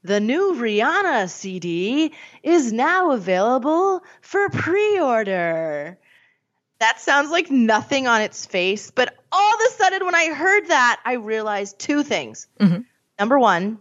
the 0.04 0.20
new 0.20 0.54
Rihanna 0.56 1.30
CD 1.30 2.14
is 2.44 2.72
now 2.72 3.12
available 3.12 4.04
for 4.22 4.50
pre 4.50 5.00
order. 5.00 5.98
That 6.86 7.00
sounds 7.00 7.32
like 7.32 7.50
nothing 7.50 8.06
on 8.06 8.22
its 8.22 8.46
face, 8.46 8.92
but 8.92 9.18
all 9.32 9.54
of 9.56 9.60
a 9.60 9.72
sudden, 9.72 10.06
when 10.06 10.14
I 10.14 10.32
heard 10.32 10.68
that, 10.68 11.02
I 11.04 11.14
realized 11.14 11.80
two 11.80 12.04
things. 12.04 12.46
Mm-hmm. 12.60 12.82
Number 13.18 13.40
one, 13.40 13.80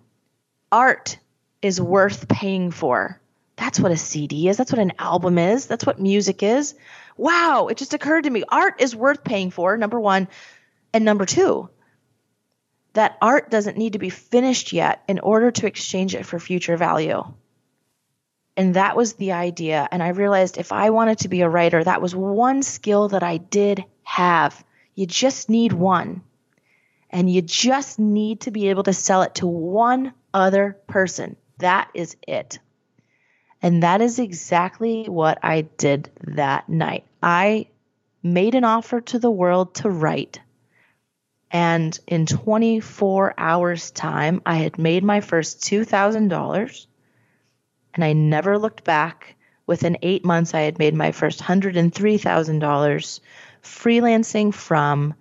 art 0.72 1.18
is 1.60 1.78
worth 1.78 2.26
paying 2.28 2.70
for. 2.70 3.20
That's 3.56 3.78
what 3.78 3.92
a 3.92 3.98
CD 3.98 4.48
is. 4.48 4.56
That's 4.56 4.72
what 4.72 4.80
an 4.80 4.94
album 4.98 5.36
is. 5.36 5.66
That's 5.66 5.84
what 5.84 6.00
music 6.00 6.42
is. 6.42 6.74
Wow, 7.18 7.66
it 7.66 7.76
just 7.76 7.92
occurred 7.92 8.24
to 8.24 8.30
me. 8.30 8.42
Art 8.48 8.80
is 8.80 8.96
worth 8.96 9.22
paying 9.22 9.50
for, 9.50 9.76
number 9.76 10.00
one. 10.00 10.26
And 10.94 11.04
number 11.04 11.26
two, 11.26 11.68
that 12.94 13.18
art 13.20 13.50
doesn't 13.50 13.76
need 13.76 13.92
to 13.92 13.98
be 13.98 14.08
finished 14.08 14.72
yet 14.72 15.02
in 15.08 15.18
order 15.18 15.50
to 15.50 15.66
exchange 15.66 16.14
it 16.14 16.24
for 16.24 16.38
future 16.38 16.78
value. 16.78 17.22
And 18.56 18.74
that 18.74 18.96
was 18.96 19.14
the 19.14 19.32
idea. 19.32 19.88
And 19.90 20.02
I 20.02 20.08
realized 20.08 20.58
if 20.58 20.72
I 20.72 20.90
wanted 20.90 21.18
to 21.20 21.28
be 21.28 21.40
a 21.40 21.48
writer, 21.48 21.82
that 21.82 22.02
was 22.02 22.14
one 22.14 22.62
skill 22.62 23.08
that 23.08 23.22
I 23.22 23.38
did 23.38 23.84
have. 24.04 24.64
You 24.94 25.06
just 25.06 25.50
need 25.50 25.72
one. 25.72 26.22
And 27.10 27.30
you 27.30 27.42
just 27.42 27.98
need 27.98 28.42
to 28.42 28.50
be 28.50 28.68
able 28.68 28.84
to 28.84 28.92
sell 28.92 29.22
it 29.22 29.36
to 29.36 29.46
one 29.46 30.12
other 30.32 30.78
person. 30.86 31.36
That 31.58 31.90
is 31.94 32.16
it. 32.26 32.58
And 33.62 33.82
that 33.82 34.00
is 34.00 34.18
exactly 34.18 35.06
what 35.06 35.38
I 35.42 35.62
did 35.62 36.10
that 36.22 36.68
night. 36.68 37.04
I 37.22 37.68
made 38.22 38.54
an 38.54 38.64
offer 38.64 39.00
to 39.00 39.18
the 39.18 39.30
world 39.30 39.74
to 39.76 39.90
write. 39.90 40.40
And 41.50 41.98
in 42.06 42.26
24 42.26 43.34
hours' 43.38 43.90
time, 43.90 44.42
I 44.44 44.56
had 44.56 44.78
made 44.78 45.04
my 45.04 45.20
first 45.20 45.60
$2,000 45.62 46.86
and 47.94 48.04
I 48.04 48.12
never 48.12 48.58
looked 48.58 48.84
back. 48.84 49.36
Within 49.66 49.96
eight 50.02 50.24
months, 50.24 50.52
I 50.52 50.60
had 50.60 50.78
made 50.78 50.94
my 50.94 51.12
first 51.12 51.40
$103,000 51.40 53.20
freelancing 53.62 54.52
from 54.52 55.14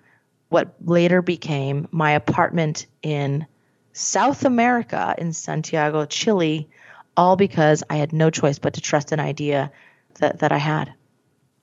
what 0.49 0.75
later 0.83 1.21
became 1.21 1.87
my 1.91 2.11
apartment 2.11 2.87
in 3.01 3.45
South 3.93 4.43
America 4.43 5.15
in 5.17 5.33
Santiago, 5.33 6.05
Chile, 6.05 6.67
all 7.15 7.35
because 7.35 7.83
I 7.89 7.95
had 7.95 8.11
no 8.11 8.29
choice 8.29 8.59
but 8.59 8.73
to 8.73 8.81
trust 8.81 9.11
an 9.11 9.19
idea 9.19 9.71
that, 10.15 10.39
that 10.39 10.51
I 10.51 10.57
had. 10.57 10.93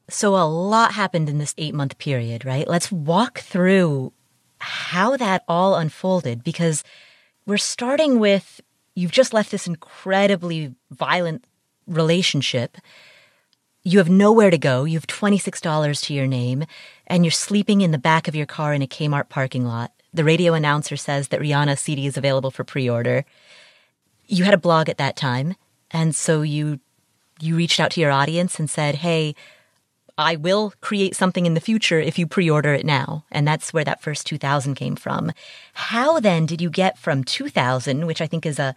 So 0.09 0.35
a 0.35 0.47
lot 0.47 0.95
happened 0.95 1.29
in 1.29 1.39
this 1.39 1.55
eight 1.59 1.75
month 1.75 1.99
period, 1.99 2.45
right? 2.45 2.67
Let's 2.67 2.91
walk 2.91 3.41
through 3.41 4.13
how 4.59 5.17
that 5.17 5.45
all 5.49 5.77
unfolded 5.77 6.43
because 6.43 6.83
we're 7.47 7.59
starting 7.59 8.19
with 8.19 8.61
you've 8.95 9.13
just 9.13 9.33
left 9.33 9.51
this 9.51 9.67
incredibly 9.67 10.75
violent 10.91 11.45
relationship. 11.87 12.77
You 13.83 13.99
have 13.99 14.11
nowhere 14.11 14.51
to 14.51 14.59
go. 14.59 14.85
You 14.85 14.99
have 14.99 15.07
$26 15.07 16.05
to 16.05 16.15
your 16.15 16.27
name 16.27 16.65
and 17.07 17.25
you're 17.25 17.31
sleeping 17.31 17.81
in 17.81 17.91
the 17.91 17.99
back 17.99 18.29
of 18.29 18.37
your 18.37 18.47
car 18.47 18.75
in 18.75 18.83
a 18.83 18.87
Kmart 18.87 19.29
parking 19.29 19.65
lot. 19.65 19.93
The 20.13 20.25
radio 20.25 20.55
announcer 20.55 20.97
says 20.97 21.29
that 21.29 21.41
Rihanna 21.41 21.79
CD 21.79 22.07
is 22.07 22.17
available 22.17 22.51
for 22.51 22.65
pre-order. 22.65 23.25
You 24.27 24.45
had 24.45 24.55
a 24.55 24.59
blog 24.59 24.89
at 24.89 24.99
that 24.99 25.17
time, 25.17 25.55
and 25.91 26.15
so 26.15 26.43
you 26.43 26.81
you 27.41 27.57
reached 27.57 27.81
out 27.81 27.93
to 27.93 28.01
your 28.01 28.11
audience 28.11 28.59
and 28.59 28.69
said, 28.69 28.97
"Hey, 28.97 29.35
I 30.21 30.37
will 30.37 30.73
create 30.81 31.17
something 31.17 31.47
in 31.47 31.55
the 31.55 31.61
future 31.61 31.99
if 31.99 32.19
you 32.19 32.27
pre-order 32.27 32.75
it 32.75 32.85
now." 32.85 33.25
And 33.33 33.49
that's 33.49 33.73
where 33.73 33.85
that 33.85 34.03
first 34.03 34.27
2000 34.27 34.75
came 34.75 34.97
from. 34.97 35.33
How 35.73 36.21
then 36.21 36.47
did 36.47 36.61
you 36.61 36.71
get 36.71 36.99
from 36.99 37.25
2000, 37.25 38.07
which 38.07 38.21
I 38.21 38.27
think 38.27 38.45
is 38.47 38.59
a 38.59 38.75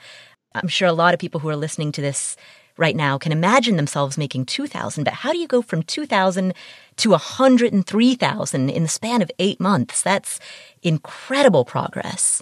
I'm 0.55 0.67
sure 0.67 0.87
a 0.87 0.93
lot 0.93 1.13
of 1.13 1.19
people 1.19 1.39
who 1.39 1.49
are 1.49 1.55
listening 1.55 1.91
to 1.93 2.01
this 2.01 2.37
right 2.77 2.95
now 2.95 3.17
can 3.17 3.31
imagine 3.31 3.75
themselves 3.75 4.17
making 4.17 4.45
2000 4.45 5.03
but 5.03 5.13
how 5.13 5.31
do 5.31 5.37
you 5.37 5.47
go 5.47 5.61
from 5.61 5.83
2000 5.83 6.53
to 6.97 7.13
103000 7.13 8.69
in 8.69 8.83
the 8.83 8.89
span 8.89 9.21
of 9.21 9.31
8 9.39 9.59
months? 9.59 10.01
That's 10.01 10.39
incredible 10.81 11.65
progress. 11.65 12.41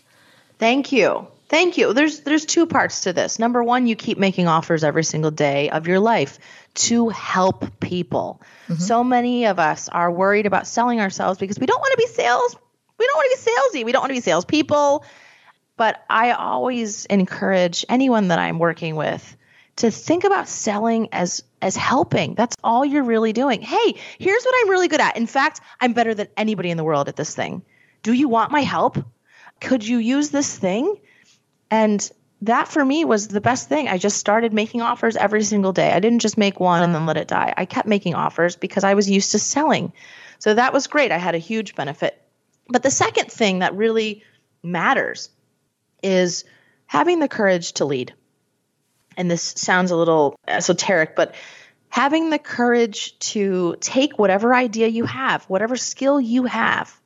Thank 0.60 0.92
you. 0.92 1.28
Thank 1.50 1.78
you. 1.78 1.92
There's 1.94 2.22
there's 2.22 2.46
two 2.46 2.66
parts 2.66 3.02
to 3.02 3.12
this. 3.12 3.38
Number 3.38 3.62
one 3.62 3.86
you 3.86 3.96
keep 3.96 4.18
making 4.18 4.48
offers 4.48 4.86
every 4.86 5.04
single 5.04 5.32
day 5.32 5.70
of 5.70 5.86
your 5.86 6.00
life 6.00 6.40
to 6.74 7.10
help 7.10 7.80
people 7.80 8.42
mm-hmm. 8.68 8.76
so 8.76 9.04
many 9.04 9.46
of 9.46 9.60
us 9.60 9.90
are 9.90 10.12
worried 10.12 10.46
about 10.46 10.68
selling 10.68 11.00
ourselves 11.00 11.40
because 11.40 11.60
we 11.60 11.66
don't 11.66 11.80
want 11.80 11.92
to 11.92 11.98
be 11.98 12.08
sales 12.08 12.56
we 12.98 13.06
don't 13.08 13.18
want 13.18 13.32
to 13.32 13.44
be 13.44 13.52
salesy 13.52 13.86
we 13.86 13.92
don't 13.92 14.02
want 14.02 14.10
to 14.10 14.16
be 14.16 14.22
salespeople 14.22 15.06
but 15.78 16.04
i 16.10 16.32
always 16.32 17.06
encourage 17.06 17.86
anyone 17.90 18.30
that 18.30 18.40
i'm 18.40 18.60
working 18.60 18.96
with 18.96 19.38
to 19.78 19.92
think 19.92 20.24
about 20.24 20.48
selling 20.48 21.10
as 21.12 21.44
as 21.62 21.76
helping. 21.76 22.36
That's 22.36 22.56
all 22.64 22.84
you're 22.84 23.04
really 23.04 23.34
doing. 23.34 23.62
Hey, 23.62 23.96
here's 24.18 24.44
what 24.44 24.56
I'm 24.62 24.70
really 24.70 24.88
good 24.88 25.02
at. 25.02 25.18
In 25.18 25.28
fact, 25.28 25.62
I'm 25.80 25.94
better 25.94 26.14
than 26.14 26.28
anybody 26.36 26.72
in 26.72 26.78
the 26.78 26.84
world 26.84 27.08
at 27.08 27.16
this 27.16 27.36
thing. 27.36 27.64
Do 28.04 28.14
you 28.14 28.28
want 28.28 28.52
my 28.52 28.62
help? 28.62 28.98
Could 29.60 29.88
you 29.88 29.98
use 29.98 30.30
this 30.30 30.58
thing? 30.58 30.98
And 31.70 32.12
that 32.42 32.68
for 32.68 32.84
me 32.84 33.06
was 33.06 33.28
the 33.28 33.42
best 33.42 33.70
thing. 33.70 33.88
I 33.88 33.98
just 33.98 34.18
started 34.18 34.54
making 34.54 34.82
offers 34.82 35.16
every 35.16 35.44
single 35.44 35.74
day. 35.74 35.92
I 35.92 36.00
didn't 36.00 36.20
just 36.20 36.38
make 36.38 36.60
one 36.60 36.82
and 36.82 36.94
then 36.94 37.06
let 37.06 37.18
it 37.18 37.28
die. 37.28 37.54
I 37.56 37.66
kept 37.66 37.88
making 37.88 38.16
offers 38.16 38.56
because 38.56 38.84
I 38.84 38.96
was 38.96 39.10
used 39.10 39.32
to 39.32 39.40
selling. 39.40 39.94
So 40.40 40.54
that 40.54 40.74
was 40.74 40.88
great. 40.88 41.12
I 41.12 41.18
had 41.18 41.36
a 41.36 41.40
huge 41.40 41.76
benefit. 41.76 42.20
But 42.68 42.84
the 42.84 42.92
second 42.92 43.32
thing 43.32 43.60
that 43.60 43.76
really 43.76 44.24
matters 44.64 45.30
is 46.02 46.46
having 46.88 47.20
the 47.20 47.28
courage 47.28 47.74
to 47.74 47.86
lead 47.86 48.14
and 49.18 49.30
this 49.30 49.54
sounds 49.58 49.92
a 49.92 49.96
little 49.96 50.36
esoteric, 50.48 51.16
but 51.16 51.36
having 51.90 52.30
the 52.30 52.40
courage 52.40 53.18
to 53.20 53.76
take 53.80 54.18
whatever 54.18 54.54
idea 54.54 54.88
you 54.88 55.06
have, 55.06 55.44
whatever 55.46 55.76
skill 55.76 56.20
you 56.20 56.46
have, 56.46 57.00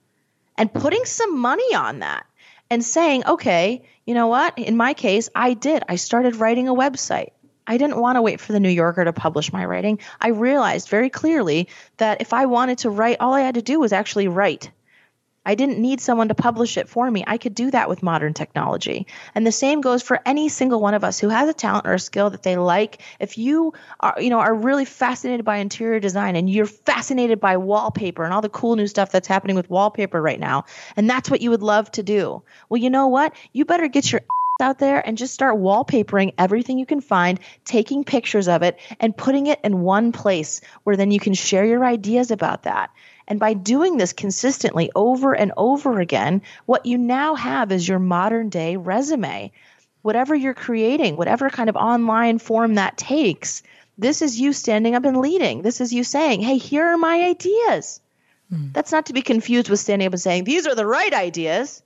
and 0.58 0.72
putting 0.74 1.06
some 1.06 1.40
money 1.40 1.76
on 1.76 2.00
that 2.00 2.26
and 2.70 2.84
saying, 2.84 3.26
okay, 3.26 3.84
you 4.06 4.14
know 4.14 4.28
what? 4.28 4.58
In 4.58 4.78
my 4.78 4.94
case, 4.94 5.30
I 5.36 5.54
did. 5.54 5.84
I 5.88 5.96
started 5.96 6.38
writing 6.38 6.68
a 6.68 6.74
website. 6.74 7.30
I 7.68 7.78
didn't 7.78 8.00
want 8.00 8.18
to 8.18 8.22
wait 8.22 8.40
for 8.40 8.52
the 8.54 8.60
New 8.60 8.70
Yorker 8.70 9.04
to 9.06 9.14
publish 9.14 9.52
my 9.52 9.66
writing. 9.66 10.00
I 10.22 10.30
realized 10.30 10.90
very 10.90 11.10
clearly 11.10 11.68
that 11.98 12.22
if 12.22 12.34
I 12.34 12.46
wanted 12.46 12.80
to 12.80 12.90
write, 12.90 13.18
all 13.20 13.34
I 13.34 13.42
had 13.42 13.56
to 13.56 13.62
do 13.62 13.80
was 13.80 13.92
actually 13.92 14.28
write. 14.28 14.70
I 15.46 15.56
didn't 15.56 15.80
need 15.80 16.02
someone 16.02 16.30
to 16.30 16.36
publish 16.36 16.78
it 16.78 16.90
for 16.90 17.10
me. 17.10 17.24
I 17.28 17.38
could 17.38 17.54
do 17.54 17.72
that 17.72 17.88
with 17.90 18.04
modern 18.04 18.34
technology. 18.34 19.08
And 19.36 19.46
the 19.46 19.52
same 19.52 19.82
goes 19.82 20.02
for 20.02 20.20
any 20.26 20.50
single 20.50 20.82
one 20.82 20.94
of 20.94 21.04
us 21.04 21.20
who 21.20 21.30
has 21.30 21.48
a 21.48 21.54
talent 21.54 21.88
or 21.88 21.94
a 21.94 22.00
skill 22.00 22.32
that 22.32 22.44
they 22.44 22.58
like. 22.58 23.02
If 23.20 23.38
you 23.38 23.74
are, 24.00 24.16
you 24.20 24.30
know, 24.30 24.40
are 24.40 24.54
really 24.54 24.86
fascinated 24.86 25.46
by 25.46 25.58
interior 25.58 26.00
design 26.00 26.36
and 26.36 26.50
you're 26.50 26.66
fascinated 26.66 27.40
by 27.40 27.58
wallpaper 27.58 28.24
and 28.24 28.34
all 28.34 28.42
the 28.42 28.50
cool 28.50 28.76
new 28.76 28.88
stuff 28.88 29.12
that's 29.12 29.28
happening 29.28 29.56
with 29.56 29.70
wallpaper 29.70 30.22
right 30.22 30.40
now, 30.40 30.66
and 30.96 31.10
that's 31.10 31.30
what 31.30 31.42
you 31.42 31.52
would 31.52 31.64
love 31.64 31.92
to 31.92 32.04
do. 32.04 32.42
Well, 32.70 32.82
you 32.82 32.90
know 32.90 33.08
what? 33.08 33.34
You 33.54 33.66
better 33.66 33.88
get 33.88 34.12
your 34.12 34.22
out 34.62 34.80
there 34.80 35.06
and 35.06 35.18
just 35.18 35.34
start 35.34 35.60
wallpapering 35.60 36.34
everything 36.38 36.80
you 36.80 36.86
can 36.86 37.02
find, 37.02 37.42
taking 37.66 38.06
pictures 38.06 38.48
of 38.48 38.64
it, 38.64 38.80
and 39.02 39.16
putting 39.16 39.48
it 39.48 39.60
in 39.66 39.82
one 39.82 40.14
place 40.14 40.62
where 40.84 40.96
then 40.96 41.12
you 41.12 41.20
can 41.20 41.34
share 41.34 41.66
your 41.66 41.84
ideas 41.84 42.32
about 42.32 42.64
that. 42.64 42.90
And 43.28 43.40
by 43.40 43.54
doing 43.54 43.98
this 43.98 44.14
consistently 44.14 44.92
over 44.96 45.34
and 45.36 45.52
over 45.58 46.00
again, 46.00 46.42
what 46.66 46.86
you 46.86 46.98
now 46.98 47.36
have 47.36 47.72
is 47.72 47.88
your 47.88 48.00
modern 48.00 48.50
day 48.50 48.78
resume. 48.78 49.52
Whatever 50.02 50.36
you're 50.36 50.54
creating, 50.54 51.18
whatever 51.18 51.50
kind 51.50 51.70
of 51.70 51.76
online 51.76 52.38
form 52.38 52.76
that 52.76 52.98
takes, 52.98 53.64
this 53.98 54.22
is 54.22 54.40
you 54.40 54.54
standing 54.54 54.94
up 54.94 55.06
and 55.06 55.18
leading. 55.18 55.62
This 55.62 55.82
is 55.82 55.94
you 55.94 56.04
saying, 56.04 56.42
hey, 56.42 56.58
here 56.58 56.86
are 56.86 56.98
my 56.98 57.24
ideas. 57.24 58.02
Mm. 58.54 58.74
That's 58.74 58.92
not 58.92 59.08
to 59.08 59.14
be 59.14 59.22
confused 59.22 59.70
with 59.70 59.80
standing 59.80 60.06
up 60.06 60.14
and 60.14 60.22
saying, 60.22 60.44
these 60.44 60.68
are 60.68 60.76
the 60.76 60.86
right 60.86 61.14
ideas. 61.14 61.82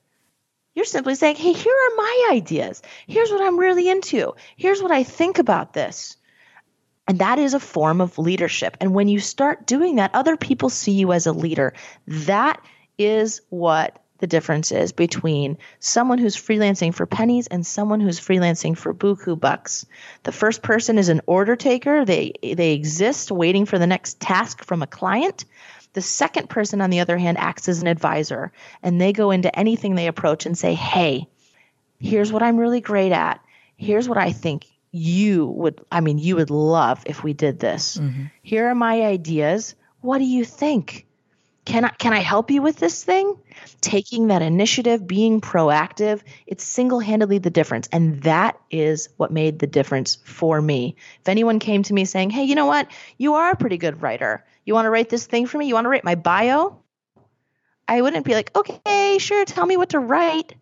You're 0.75 0.85
simply 0.85 1.15
saying, 1.15 1.35
hey, 1.37 1.53
here 1.53 1.73
are 1.73 1.95
my 1.95 2.29
ideas. 2.33 2.81
Here's 3.07 3.31
what 3.31 3.41
I'm 3.41 3.59
really 3.59 3.89
into. 3.89 4.35
Here's 4.55 4.81
what 4.81 4.91
I 4.91 5.03
think 5.03 5.39
about 5.39 5.73
this. 5.73 6.17
And 7.09 7.17
that 7.17 7.39
is 7.39 7.55
a 7.55 7.59
form 7.59 8.01
of 8.01 8.19
leadership. 8.19 8.77
And 8.79 8.93
when 8.93 9.07
you 9.07 9.19
start 9.19 9.65
doing 9.65 9.95
that, 9.95 10.13
other 10.13 10.37
people 10.37 10.69
see 10.69 10.91
you 10.91 11.11
as 11.11 11.25
a 11.25 11.33
leader. 11.33 11.73
That 12.05 12.63
is 12.99 13.41
what 13.49 13.97
the 14.19 14.27
difference 14.27 14.71
is 14.71 14.91
between 14.91 15.57
someone 15.79 16.19
who's 16.19 16.37
freelancing 16.37 16.93
for 16.93 17.07
pennies 17.07 17.47
and 17.47 17.65
someone 17.65 17.99
who's 17.99 18.19
freelancing 18.19 18.77
for 18.77 18.93
buku 18.93 19.39
bucks. 19.39 19.87
The 20.21 20.31
first 20.31 20.61
person 20.61 20.99
is 20.99 21.09
an 21.09 21.21
order 21.25 21.55
taker. 21.55 22.05
They 22.05 22.33
they 22.43 22.73
exist 22.73 23.31
waiting 23.31 23.65
for 23.65 23.79
the 23.79 23.87
next 23.87 24.19
task 24.19 24.63
from 24.63 24.83
a 24.83 24.87
client. 24.87 25.45
The 25.93 26.03
second 26.03 26.47
person 26.47 26.79
on 26.79 26.91
the 26.91 26.99
other 26.99 27.17
hand 27.17 27.39
acts 27.39 27.67
as 27.67 27.81
an 27.81 27.87
advisor 27.87 28.51
and 28.83 29.01
they 29.01 29.13
go 29.13 29.31
into 29.31 29.57
anything 29.57 29.95
they 29.95 30.05
approach 30.05 30.45
and 30.45 30.55
say, 30.55 30.75
"Hey, 30.75 31.27
here's 31.99 32.31
what 32.31 32.43
I'm 32.43 32.57
really 32.57 32.81
great 32.81 33.13
at. 33.13 33.41
Here's 33.77 34.07
what 34.07 34.19
I 34.19 34.31
think 34.31 34.67
you 34.91 35.47
would 35.47 35.81
I 35.91 36.01
mean 36.01 36.17
you 36.17 36.35
would 36.37 36.49
love 36.49 37.03
if 37.05 37.23
we 37.23 37.33
did 37.33 37.59
this. 37.59 37.97
Mm-hmm. 37.97 38.25
Here 38.41 38.67
are 38.69 38.75
my 38.75 39.03
ideas. 39.03 39.75
What 40.01 40.19
do 40.19 40.25
you 40.25 40.45
think? 40.45 41.07
can 41.69 41.85
I 41.85 41.89
can 41.89 42.13
I 42.13 42.19
help 42.19 42.49
you 42.49 42.61
with 42.61 42.77
this 42.77 43.03
thing? 43.03 43.37
Taking 43.79 44.27
that 44.27 44.41
initiative, 44.41 45.05
being 45.05 45.39
proactive, 45.39 46.21
it's 46.47 46.63
single-handedly 46.63 47.37
the 47.37 47.51
difference. 47.51 47.87
And 47.91 48.23
that 48.23 48.59
is 48.71 49.09
what 49.17 49.31
made 49.31 49.59
the 49.59 49.67
difference 49.67 50.17
for 50.23 50.59
me. 50.59 50.95
If 51.21 51.29
anyone 51.29 51.59
came 51.59 51.83
to 51.83 51.93
me 51.93 52.05
saying, 52.05 52.31
"Hey, 52.31 52.43
you 52.43 52.55
know 52.55 52.65
what? 52.65 52.87
You 53.17 53.35
are 53.35 53.51
a 53.51 53.55
pretty 53.55 53.77
good 53.77 54.01
writer. 54.01 54.43
You 54.65 54.73
want 54.73 54.85
to 54.85 54.89
write 54.89 55.09
this 55.09 55.27
thing 55.27 55.45
for 55.45 55.57
me? 55.57 55.67
You 55.67 55.75
want 55.75 55.85
to 55.85 55.89
write 55.89 56.03
my 56.03 56.15
bio?" 56.15 56.79
I 57.87 58.01
wouldn't 58.01 58.25
be 58.25 58.33
like, 58.33 58.55
"Okay, 58.55 59.17
sure, 59.19 59.45
tell 59.45 59.65
me 59.65 59.77
what 59.77 59.89
to 59.89 59.99
write." 59.99 60.55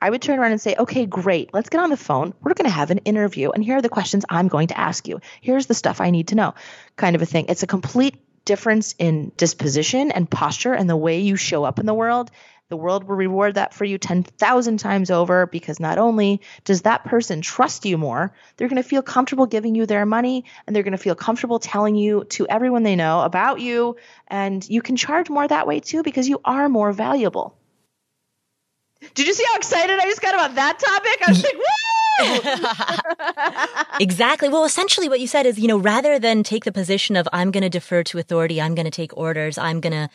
I 0.00 0.08
would 0.08 0.22
turn 0.22 0.38
around 0.38 0.52
and 0.52 0.60
say, 0.60 0.74
okay, 0.78 1.04
great. 1.04 1.52
Let's 1.52 1.68
get 1.68 1.80
on 1.80 1.90
the 1.90 1.96
phone. 1.96 2.32
We're 2.40 2.54
going 2.54 2.64
to 2.64 2.70
have 2.70 2.90
an 2.90 2.98
interview. 2.98 3.50
And 3.50 3.62
here 3.62 3.76
are 3.76 3.82
the 3.82 3.88
questions 3.88 4.24
I'm 4.28 4.48
going 4.48 4.68
to 4.68 4.78
ask 4.78 5.06
you. 5.06 5.20
Here's 5.40 5.66
the 5.66 5.74
stuff 5.74 6.00
I 6.00 6.10
need 6.10 6.28
to 6.28 6.34
know, 6.34 6.54
kind 6.96 7.14
of 7.16 7.22
a 7.22 7.26
thing. 7.26 7.46
It's 7.48 7.62
a 7.62 7.66
complete 7.66 8.16
difference 8.44 8.94
in 8.98 9.32
disposition 9.36 10.10
and 10.10 10.28
posture 10.28 10.72
and 10.72 10.88
the 10.88 10.96
way 10.96 11.20
you 11.20 11.36
show 11.36 11.64
up 11.64 11.78
in 11.78 11.86
the 11.86 11.94
world. 11.94 12.30
The 12.70 12.76
world 12.76 13.04
will 13.04 13.16
reward 13.16 13.56
that 13.56 13.74
for 13.74 13.84
you 13.84 13.98
10,000 13.98 14.78
times 14.78 15.10
over 15.10 15.46
because 15.46 15.80
not 15.80 15.98
only 15.98 16.40
does 16.64 16.82
that 16.82 17.04
person 17.04 17.42
trust 17.42 17.84
you 17.84 17.98
more, 17.98 18.32
they're 18.56 18.68
going 18.68 18.82
to 18.82 18.88
feel 18.88 19.02
comfortable 19.02 19.46
giving 19.46 19.74
you 19.74 19.86
their 19.86 20.06
money 20.06 20.44
and 20.66 20.74
they're 20.74 20.84
going 20.84 20.92
to 20.92 20.98
feel 20.98 21.16
comfortable 21.16 21.58
telling 21.58 21.96
you 21.96 22.24
to 22.30 22.46
everyone 22.48 22.84
they 22.84 22.94
know 22.96 23.22
about 23.22 23.60
you. 23.60 23.96
And 24.28 24.66
you 24.68 24.82
can 24.82 24.96
charge 24.96 25.28
more 25.28 25.46
that 25.46 25.66
way 25.66 25.80
too 25.80 26.04
because 26.04 26.28
you 26.28 26.40
are 26.44 26.68
more 26.68 26.92
valuable. 26.92 27.59
Did 29.14 29.26
you 29.26 29.34
see 29.34 29.44
how 29.48 29.56
excited 29.56 29.98
I 29.98 30.04
just 30.04 30.22
got 30.22 30.34
about 30.34 30.54
that 30.54 30.78
topic? 30.78 31.20
I 31.26 31.30
was 31.30 31.42
like, 31.42 31.56
woo! 31.56 31.64
exactly. 34.00 34.48
Well, 34.48 34.64
essentially 34.64 35.08
what 35.08 35.20
you 35.20 35.26
said 35.26 35.46
is, 35.46 35.58
you 35.58 35.68
know, 35.68 35.78
rather 35.78 36.18
than 36.18 36.42
take 36.42 36.64
the 36.64 36.72
position 36.72 37.16
of 37.16 37.26
I'm 37.32 37.50
going 37.50 37.62
to 37.62 37.70
defer 37.70 38.02
to 38.04 38.18
authority, 38.18 38.60
I'm 38.60 38.74
going 38.74 38.84
to 38.84 38.90
take 38.90 39.16
orders, 39.16 39.56
I'm 39.58 39.80
going 39.80 39.92
to 39.92 40.08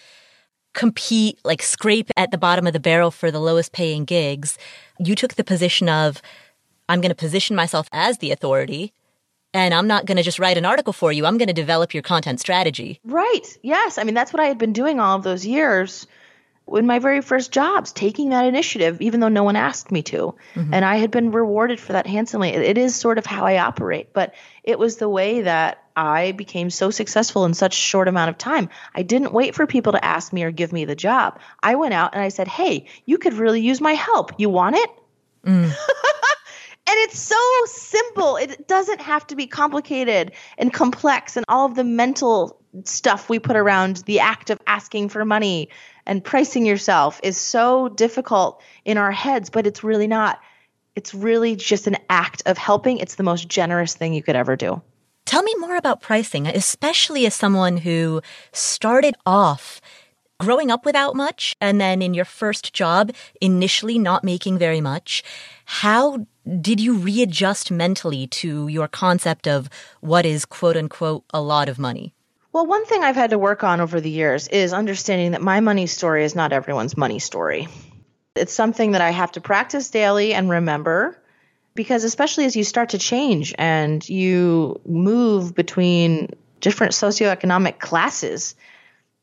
compete, 0.73 1.39
like 1.43 1.63
scrape 1.63 2.11
at 2.15 2.31
the 2.31 2.37
bottom 2.37 2.67
of 2.67 2.73
the 2.73 2.79
barrel 2.79 3.09
for 3.09 3.31
the 3.31 3.39
lowest 3.39 3.71
paying 3.71 4.05
gigs, 4.05 4.59
you 4.99 5.15
took 5.15 5.33
the 5.35 5.43
position 5.43 5.89
of 5.89 6.21
I'm 6.87 7.01
going 7.01 7.09
to 7.09 7.15
position 7.15 7.55
myself 7.55 7.87
as 7.91 8.19
the 8.19 8.31
authority 8.31 8.93
and 9.53 9.73
I'm 9.73 9.87
not 9.87 10.05
going 10.05 10.17
to 10.17 10.23
just 10.23 10.37
write 10.37 10.57
an 10.57 10.65
article 10.65 10.91
for 10.91 11.13
you. 11.13 11.25
I'm 11.25 11.37
going 11.37 11.47
to 11.47 11.53
develop 11.53 11.93
your 11.93 12.03
content 12.03 12.41
strategy. 12.41 12.99
Right. 13.05 13.57
Yes. 13.63 13.97
I 13.97 14.03
mean, 14.03 14.13
that's 14.13 14.33
what 14.33 14.41
I 14.41 14.47
had 14.47 14.57
been 14.57 14.73
doing 14.73 14.99
all 14.99 15.15
of 15.15 15.23
those 15.23 15.45
years 15.45 16.05
in 16.73 16.87
my 16.87 16.99
very 16.99 17.21
first 17.21 17.51
jobs, 17.51 17.91
taking 17.91 18.29
that 18.29 18.45
initiative, 18.45 18.99
even 19.01 19.19
though 19.19 19.29
no 19.29 19.43
one 19.43 19.55
asked 19.55 19.91
me 19.91 20.01
to. 20.03 20.35
Mm-hmm. 20.55 20.73
And 20.73 20.83
I 20.83 20.95
had 20.95 21.11
been 21.11 21.31
rewarded 21.31 21.79
for 21.79 21.93
that 21.93 22.07
handsomely. 22.07 22.49
It, 22.49 22.77
is 22.77 22.95
sort 22.95 23.17
of 23.17 23.25
how 23.25 23.45
I 23.45 23.59
operate, 23.59 24.13
but 24.13 24.33
it 24.63 24.79
was 24.79 24.97
the 24.97 25.07
way 25.07 25.41
that 25.41 25.83
I 25.95 26.31
became 26.31 26.69
so 26.69 26.89
successful 26.89 27.45
in 27.45 27.53
such 27.53 27.73
short 27.73 28.07
amount 28.07 28.29
of 28.29 28.37
time. 28.37 28.69
I 28.93 29.03
didn't 29.03 29.31
wait 29.31 29.55
for 29.55 29.67
people 29.67 29.93
to 29.93 30.03
ask 30.03 30.33
me 30.33 30.43
or 30.43 30.51
give 30.51 30.73
me 30.73 30.85
the 30.85 30.95
job. 30.95 31.39
I 31.61 31.75
went 31.75 31.93
out 31.93 32.13
and 32.13 32.23
I 32.23 32.29
said, 32.29 32.47
Hey, 32.47 32.87
you 33.05 33.17
could 33.17 33.33
really 33.33 33.61
use 33.61 33.79
my 33.79 33.93
help. 33.93 34.33
You 34.37 34.49
want 34.49 34.75
it? 34.75 34.89
Mm. 35.45 35.65
and 35.67 35.73
it's 36.87 37.19
so 37.19 37.37
simple. 37.65 38.37
It 38.37 38.67
doesn't 38.67 39.01
have 39.01 39.25
to 39.27 39.35
be 39.35 39.47
complicated 39.47 40.31
and 40.57 40.73
complex 40.73 41.37
and 41.37 41.45
all 41.47 41.67
of 41.67 41.75
the 41.75 41.83
mental 41.83 42.59
stuff 42.83 43.29
we 43.29 43.39
put 43.39 43.55
around 43.55 43.97
the 44.05 44.19
act 44.19 44.49
of 44.49 44.59
asking 44.67 45.09
for 45.09 45.23
money 45.23 45.69
and 46.05 46.23
pricing 46.23 46.65
yourself 46.65 47.19
is 47.23 47.37
so 47.37 47.89
difficult 47.89 48.61
in 48.83 48.97
our 48.97 49.11
heads, 49.11 49.49
but 49.49 49.65
it's 49.67 49.83
really 49.83 50.07
not. 50.07 50.39
It's 50.95 51.13
really 51.13 51.55
just 51.55 51.87
an 51.87 51.97
act 52.09 52.43
of 52.45 52.57
helping. 52.57 52.99
It's 52.99 53.15
the 53.15 53.23
most 53.23 53.49
generous 53.49 53.95
thing 53.95 54.13
you 54.13 54.23
could 54.23 54.35
ever 54.35 54.55
do. 54.55 54.81
Tell 55.25 55.43
me 55.43 55.55
more 55.55 55.75
about 55.75 56.01
pricing, 56.01 56.47
especially 56.47 57.25
as 57.25 57.33
someone 57.33 57.77
who 57.77 58.21
started 58.53 59.15
off 59.25 59.81
growing 60.39 60.69
up 60.69 60.85
without 60.85 61.15
much 61.15 61.55
and 61.61 61.79
then 61.79 62.01
in 62.01 62.13
your 62.13 62.25
first 62.25 62.73
job, 62.73 63.11
initially 63.41 63.97
not 63.97 64.23
making 64.23 64.57
very 64.57 64.81
much. 64.81 65.23
How 65.65 66.25
did 66.61 66.79
you 66.79 66.95
readjust 66.95 67.71
mentally 67.71 68.27
to 68.27 68.67
your 68.67 68.87
concept 68.87 69.47
of 69.47 69.69
what 70.01 70.25
is 70.25 70.45
quote 70.45 70.77
unquote 70.77 71.23
a 71.33 71.41
lot 71.41 71.69
of 71.69 71.79
money? 71.79 72.14
Well, 72.55 72.67
one 72.67 72.85
thing 72.85 73.03
I've 73.03 73.17
had 73.17 73.31
to 73.31 73.37
work 73.37 73.65
on 73.65 73.81
over 73.81 73.99
the 73.99 74.09
years 74.09 74.47
is 74.47 74.71
understanding 74.71 75.31
that 75.31 75.41
my 75.41 75.59
money 75.59 75.87
story 75.87 76.23
is 76.23 76.35
not 76.35 76.53
everyone's 76.53 76.95
money 76.95 77.19
story. 77.19 77.67
It's 78.33 78.53
something 78.53 78.93
that 78.93 79.01
I 79.01 79.09
have 79.09 79.33
to 79.33 79.41
practice 79.41 79.89
daily 79.89 80.33
and 80.33 80.49
remember 80.49 81.21
because, 81.73 82.05
especially 82.05 82.45
as 82.45 82.55
you 82.55 82.63
start 82.63 82.91
to 82.91 82.97
change 82.97 83.53
and 83.57 84.07
you 84.07 84.79
move 84.85 85.53
between 85.53 86.29
different 86.61 86.93
socioeconomic 86.93 87.79
classes, 87.79 88.55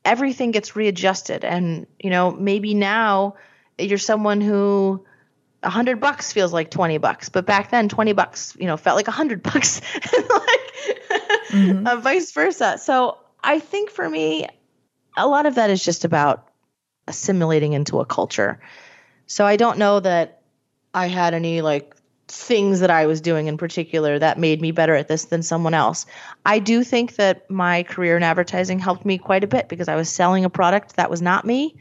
everything 0.05 0.51
gets 0.51 0.75
readjusted. 0.75 1.43
And, 1.43 1.87
you 1.99 2.11
know, 2.11 2.29
maybe 2.29 2.75
now 2.75 3.37
you're 3.79 3.97
someone 3.97 4.41
who 4.41 5.03
a 5.63 5.71
hundred 5.71 5.99
bucks 5.99 6.31
feels 6.31 6.53
like 6.53 6.69
20 6.69 6.99
bucks, 6.99 7.29
but 7.29 7.47
back 7.47 7.71
then 7.71 7.89
20 7.89 8.13
bucks, 8.13 8.55
you 8.59 8.67
know, 8.67 8.77
felt 8.77 8.95
like 8.95 9.07
a 9.07 9.11
hundred 9.11 9.41
bucks, 9.51 9.81
like 10.05 10.63
mm-hmm. 11.49 11.87
uh, 11.87 11.95
vice 11.95 12.31
versa. 12.31 12.77
So 12.77 13.17
I 13.43 13.59
think 13.59 13.89
for 13.89 14.09
me, 14.09 14.47
a 15.17 15.27
lot 15.27 15.45
of 15.45 15.55
that 15.55 15.69
is 15.69 15.83
just 15.83 16.05
about 16.05 16.49
assimilating 17.07 17.73
into 17.73 17.99
a 17.99 18.05
culture. 18.05 18.59
So 19.27 19.45
I 19.45 19.57
don't 19.57 19.77
know 19.77 19.99
that 19.99 20.41
I 20.93 21.07
had 21.07 21.33
any 21.33 21.61
like 21.61 21.95
things 22.27 22.79
that 22.79 22.89
I 22.89 23.05
was 23.05 23.21
doing 23.21 23.47
in 23.47 23.57
particular 23.57 24.17
that 24.17 24.39
made 24.39 24.61
me 24.61 24.71
better 24.71 24.95
at 24.95 25.07
this 25.07 25.25
than 25.25 25.43
someone 25.43 25.73
else. 25.73 26.05
I 26.45 26.59
do 26.59 26.83
think 26.83 27.15
that 27.15 27.49
my 27.49 27.83
career 27.83 28.15
in 28.15 28.23
advertising 28.23 28.79
helped 28.79 29.05
me 29.05 29.17
quite 29.17 29.43
a 29.43 29.47
bit 29.47 29.67
because 29.67 29.87
I 29.87 29.95
was 29.95 30.09
selling 30.09 30.45
a 30.45 30.49
product 30.49 30.95
that 30.95 31.09
was 31.09 31.21
not 31.21 31.45
me. 31.45 31.75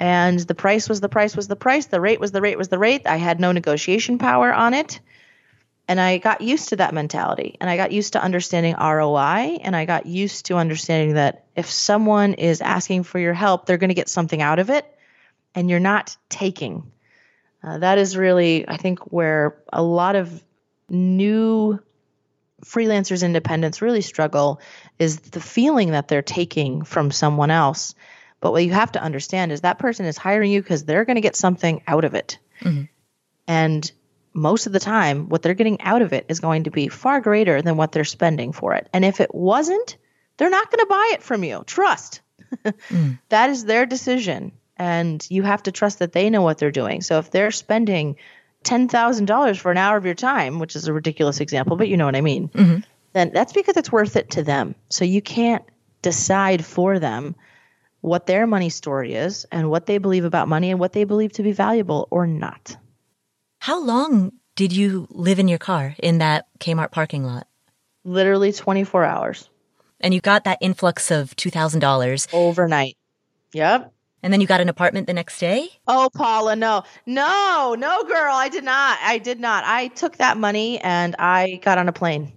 And 0.00 0.40
the 0.40 0.54
price 0.54 0.88
was 0.88 1.00
the 1.00 1.08
price 1.08 1.36
was 1.36 1.48
the 1.48 1.56
price. 1.56 1.86
The 1.86 2.00
rate 2.00 2.20
was 2.20 2.32
the 2.32 2.40
rate 2.40 2.58
was 2.58 2.68
the 2.68 2.78
rate. 2.78 3.06
I 3.06 3.16
had 3.16 3.40
no 3.40 3.52
negotiation 3.52 4.18
power 4.18 4.52
on 4.52 4.74
it. 4.74 5.00
And 5.88 6.00
I 6.00 6.18
got 6.18 6.40
used 6.40 6.70
to 6.70 6.76
that 6.76 6.94
mentality 6.94 7.56
and 7.60 7.68
I 7.68 7.76
got 7.76 7.92
used 7.92 8.14
to 8.14 8.22
understanding 8.22 8.76
ROI 8.76 9.58
and 9.62 9.74
I 9.74 9.84
got 9.84 10.06
used 10.06 10.46
to 10.46 10.56
understanding 10.56 11.14
that 11.14 11.44
if 11.56 11.68
someone 11.68 12.34
is 12.34 12.60
asking 12.60 13.02
for 13.02 13.18
your 13.18 13.34
help, 13.34 13.66
they're 13.66 13.78
going 13.78 13.88
to 13.88 13.94
get 13.94 14.08
something 14.08 14.40
out 14.40 14.58
of 14.58 14.70
it 14.70 14.86
and 15.54 15.68
you're 15.68 15.80
not 15.80 16.16
taking. 16.28 16.90
Uh, 17.62 17.78
that 17.78 17.98
is 17.98 18.16
really, 18.16 18.66
I 18.68 18.76
think, 18.76 19.00
where 19.12 19.56
a 19.72 19.82
lot 19.82 20.16
of 20.16 20.42
new 20.88 21.80
freelancers, 22.64 23.24
independents 23.24 23.82
really 23.82 24.02
struggle 24.02 24.60
is 24.98 25.18
the 25.18 25.40
feeling 25.40 25.90
that 25.92 26.08
they're 26.08 26.22
taking 26.22 26.84
from 26.84 27.10
someone 27.10 27.50
else. 27.50 27.94
But 28.40 28.52
what 28.52 28.64
you 28.64 28.72
have 28.72 28.92
to 28.92 29.02
understand 29.02 29.52
is 29.52 29.60
that 29.60 29.78
person 29.78 30.06
is 30.06 30.16
hiring 30.16 30.50
you 30.50 30.62
because 30.62 30.84
they're 30.84 31.04
going 31.04 31.16
to 31.16 31.20
get 31.20 31.36
something 31.36 31.82
out 31.86 32.04
of 32.04 32.14
it. 32.14 32.38
Mm-hmm. 32.60 32.84
And 33.46 33.92
most 34.34 34.66
of 34.66 34.72
the 34.72 34.80
time, 34.80 35.28
what 35.28 35.42
they're 35.42 35.54
getting 35.54 35.80
out 35.80 36.02
of 36.02 36.12
it 36.12 36.26
is 36.28 36.40
going 36.40 36.64
to 36.64 36.70
be 36.70 36.88
far 36.88 37.20
greater 37.20 37.62
than 37.62 37.76
what 37.76 37.92
they're 37.92 38.04
spending 38.04 38.52
for 38.52 38.74
it. 38.74 38.88
And 38.92 39.04
if 39.04 39.20
it 39.20 39.34
wasn't, 39.34 39.96
they're 40.36 40.50
not 40.50 40.70
going 40.70 40.80
to 40.80 40.86
buy 40.86 41.10
it 41.14 41.22
from 41.22 41.44
you. 41.44 41.62
Trust. 41.66 42.20
mm. 42.64 43.18
That 43.28 43.50
is 43.50 43.64
their 43.64 43.86
decision. 43.86 44.52
And 44.76 45.24
you 45.30 45.42
have 45.42 45.62
to 45.64 45.72
trust 45.72 45.98
that 45.98 46.12
they 46.12 46.30
know 46.30 46.42
what 46.42 46.58
they're 46.58 46.70
doing. 46.70 47.02
So 47.02 47.18
if 47.18 47.30
they're 47.30 47.50
spending 47.50 48.16
$10,000 48.64 49.58
for 49.58 49.70
an 49.70 49.78
hour 49.78 49.96
of 49.96 50.04
your 50.04 50.14
time, 50.14 50.58
which 50.58 50.76
is 50.76 50.88
a 50.88 50.92
ridiculous 50.92 51.40
example, 51.40 51.76
but 51.76 51.88
you 51.88 51.96
know 51.96 52.06
what 52.06 52.16
I 52.16 52.20
mean, 52.20 52.48
mm-hmm. 52.48 52.80
then 53.12 53.30
that's 53.32 53.52
because 53.52 53.76
it's 53.76 53.92
worth 53.92 54.16
it 54.16 54.30
to 54.30 54.42
them. 54.42 54.74
So 54.88 55.04
you 55.04 55.20
can't 55.20 55.64
decide 56.00 56.64
for 56.64 56.98
them 56.98 57.36
what 58.00 58.26
their 58.26 58.46
money 58.46 58.68
story 58.68 59.14
is 59.14 59.46
and 59.52 59.70
what 59.70 59.86
they 59.86 59.98
believe 59.98 60.24
about 60.24 60.48
money 60.48 60.70
and 60.70 60.80
what 60.80 60.92
they 60.92 61.04
believe 61.04 61.32
to 61.34 61.42
be 61.42 61.52
valuable 61.52 62.08
or 62.10 62.26
not. 62.26 62.76
How 63.62 63.80
long 63.80 64.32
did 64.56 64.72
you 64.72 65.06
live 65.08 65.38
in 65.38 65.46
your 65.46 65.60
car 65.60 65.94
in 66.02 66.18
that 66.18 66.46
Kmart 66.58 66.90
parking 66.90 67.22
lot? 67.22 67.46
Literally 68.02 68.52
24 68.52 69.04
hours. 69.04 69.48
And 70.00 70.12
you 70.12 70.20
got 70.20 70.42
that 70.42 70.58
influx 70.60 71.12
of 71.12 71.36
$2,000 71.36 72.34
overnight. 72.34 72.96
Yep. 73.52 73.92
And 74.20 74.32
then 74.32 74.40
you 74.40 74.48
got 74.48 74.60
an 74.60 74.68
apartment 74.68 75.06
the 75.06 75.12
next 75.12 75.38
day? 75.38 75.68
Oh, 75.86 76.10
Paula, 76.12 76.56
no. 76.56 76.82
No, 77.06 77.76
no, 77.78 78.02
girl, 78.02 78.34
I 78.34 78.48
did 78.48 78.64
not. 78.64 78.98
I 79.00 79.18
did 79.18 79.38
not. 79.38 79.62
I 79.64 79.86
took 79.86 80.16
that 80.16 80.36
money 80.36 80.80
and 80.80 81.14
I 81.20 81.60
got 81.62 81.78
on 81.78 81.88
a 81.88 81.92
plane. 81.92 82.32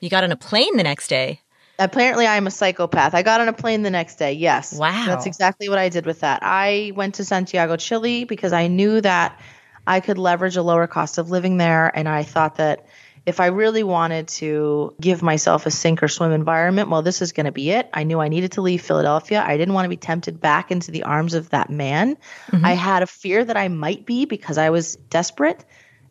You 0.00 0.10
got 0.10 0.24
on 0.24 0.32
a 0.32 0.36
plane 0.36 0.76
the 0.76 0.82
next 0.82 1.06
day? 1.06 1.40
Apparently, 1.78 2.26
I'm 2.26 2.48
a 2.48 2.50
psychopath. 2.50 3.14
I 3.14 3.22
got 3.22 3.40
on 3.40 3.46
a 3.46 3.52
plane 3.52 3.82
the 3.82 3.90
next 3.90 4.16
day. 4.16 4.32
Yes. 4.32 4.76
Wow. 4.76 5.04
That's 5.06 5.26
exactly 5.26 5.68
what 5.68 5.78
I 5.78 5.88
did 5.88 6.04
with 6.04 6.18
that. 6.22 6.40
I 6.42 6.90
went 6.96 7.14
to 7.14 7.24
Santiago, 7.24 7.76
Chile 7.76 8.24
because 8.24 8.52
I 8.52 8.66
knew 8.66 9.00
that 9.02 9.40
I 9.86 10.00
could 10.00 10.18
leverage 10.18 10.56
a 10.56 10.62
lower 10.62 10.86
cost 10.86 11.18
of 11.18 11.30
living 11.30 11.56
there. 11.56 11.90
And 11.94 12.08
I 12.08 12.22
thought 12.22 12.56
that 12.56 12.86
if 13.26 13.40
I 13.40 13.46
really 13.46 13.82
wanted 13.82 14.28
to 14.28 14.94
give 15.00 15.22
myself 15.22 15.64
a 15.64 15.70
sink 15.70 16.02
or 16.02 16.08
swim 16.08 16.32
environment, 16.32 16.90
well, 16.90 17.02
this 17.02 17.22
is 17.22 17.32
going 17.32 17.46
to 17.46 17.52
be 17.52 17.70
it. 17.70 17.88
I 17.92 18.04
knew 18.04 18.20
I 18.20 18.28
needed 18.28 18.52
to 18.52 18.60
leave 18.60 18.82
Philadelphia. 18.82 19.42
I 19.46 19.56
didn't 19.56 19.74
want 19.74 19.86
to 19.86 19.90
be 19.90 19.96
tempted 19.96 20.40
back 20.40 20.70
into 20.70 20.90
the 20.90 21.04
arms 21.04 21.32
of 21.32 21.50
that 21.50 21.70
man. 21.70 22.16
Mm-hmm. 22.50 22.64
I 22.64 22.72
had 22.74 23.02
a 23.02 23.06
fear 23.06 23.42
that 23.44 23.56
I 23.56 23.68
might 23.68 24.04
be 24.04 24.26
because 24.26 24.58
I 24.58 24.70
was 24.70 24.96
desperate 24.96 25.64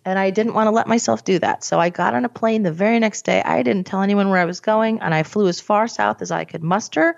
and 0.05 0.17
I 0.17 0.31
didn't 0.31 0.53
want 0.53 0.67
to 0.67 0.71
let 0.71 0.87
myself 0.87 1.23
do 1.23 1.39
that. 1.39 1.63
So 1.63 1.79
I 1.79 1.89
got 1.89 2.13
on 2.15 2.25
a 2.25 2.29
plane 2.29 2.63
the 2.63 2.71
very 2.71 2.99
next 2.99 3.23
day. 3.25 3.41
I 3.41 3.63
didn't 3.63 3.85
tell 3.85 4.01
anyone 4.01 4.29
where 4.29 4.39
I 4.39 4.45
was 4.45 4.59
going 4.59 4.99
and 4.99 5.13
I 5.13 5.23
flew 5.23 5.47
as 5.47 5.61
far 5.61 5.87
south 5.87 6.21
as 6.21 6.31
I 6.31 6.45
could 6.45 6.63
muster. 6.63 7.15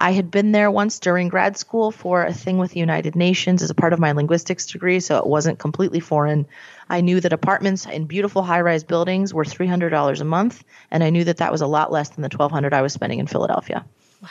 I 0.00 0.12
had 0.12 0.30
been 0.30 0.52
there 0.52 0.70
once 0.70 0.98
during 0.98 1.28
grad 1.28 1.58
school 1.58 1.90
for 1.90 2.24
a 2.24 2.32
thing 2.32 2.56
with 2.56 2.72
the 2.72 2.80
United 2.80 3.14
Nations 3.14 3.62
as 3.62 3.68
a 3.68 3.74
part 3.74 3.92
of 3.92 4.00
my 4.00 4.12
linguistics 4.12 4.64
degree, 4.64 4.98
so 4.98 5.18
it 5.18 5.26
wasn't 5.26 5.58
completely 5.58 6.00
foreign. 6.00 6.46
I 6.88 7.02
knew 7.02 7.20
that 7.20 7.34
apartments 7.34 7.84
in 7.84 8.06
beautiful 8.06 8.42
high-rise 8.42 8.82
buildings 8.82 9.34
were 9.34 9.44
$300 9.44 10.20
a 10.20 10.24
month, 10.24 10.64
and 10.90 11.04
I 11.04 11.10
knew 11.10 11.24
that 11.24 11.36
that 11.36 11.52
was 11.52 11.60
a 11.60 11.66
lot 11.66 11.92
less 11.92 12.08
than 12.08 12.22
the 12.22 12.34
1,200 12.34 12.72
I 12.72 12.80
was 12.80 12.94
spending 12.94 13.18
in 13.18 13.26
Philadelphia. 13.26 13.84
Wow. 14.22 14.28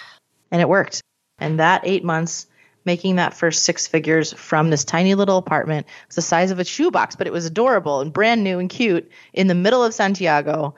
And 0.49 0.59
it 0.59 0.67
worked. 0.67 1.03
And 1.37 1.59
that 1.59 1.81
8 1.83 2.03
months 2.03 2.47
making 2.83 3.17
that 3.17 3.35
first 3.35 3.63
six 3.63 3.85
figures 3.85 4.33
from 4.33 4.71
this 4.71 4.83
tiny 4.83 5.13
little 5.13 5.37
apartment. 5.37 5.85
It 5.85 6.07
was 6.07 6.15
the 6.15 6.21
size 6.23 6.49
of 6.49 6.57
a 6.57 6.65
shoebox, 6.65 7.15
but 7.15 7.27
it 7.27 7.33
was 7.33 7.45
adorable 7.45 8.01
and 8.01 8.11
brand 8.11 8.43
new 8.43 8.57
and 8.57 8.69
cute 8.69 9.11
in 9.33 9.45
the 9.45 9.53
middle 9.53 9.83
of 9.83 9.93
Santiago. 9.93 10.73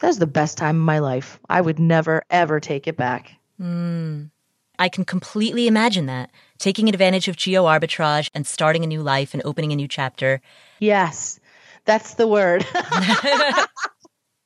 That 0.00 0.08
was 0.08 0.18
the 0.18 0.26
best 0.26 0.58
time 0.58 0.76
of 0.76 0.82
my 0.82 0.98
life. 0.98 1.40
I 1.48 1.62
would 1.62 1.78
never, 1.78 2.22
ever 2.28 2.60
take 2.60 2.86
it 2.86 2.98
back. 2.98 3.37
Mm. 3.60 4.30
I 4.78 4.88
can 4.88 5.04
completely 5.04 5.66
imagine 5.66 6.06
that. 6.06 6.30
Taking 6.58 6.88
advantage 6.88 7.28
of 7.28 7.36
geo 7.36 7.64
arbitrage 7.64 8.30
and 8.34 8.46
starting 8.46 8.84
a 8.84 8.86
new 8.86 9.02
life 9.02 9.34
and 9.34 9.42
opening 9.44 9.72
a 9.72 9.76
new 9.76 9.88
chapter. 9.88 10.40
Yes, 10.78 11.40
that's 11.84 12.14
the 12.14 12.28
word. 12.28 12.62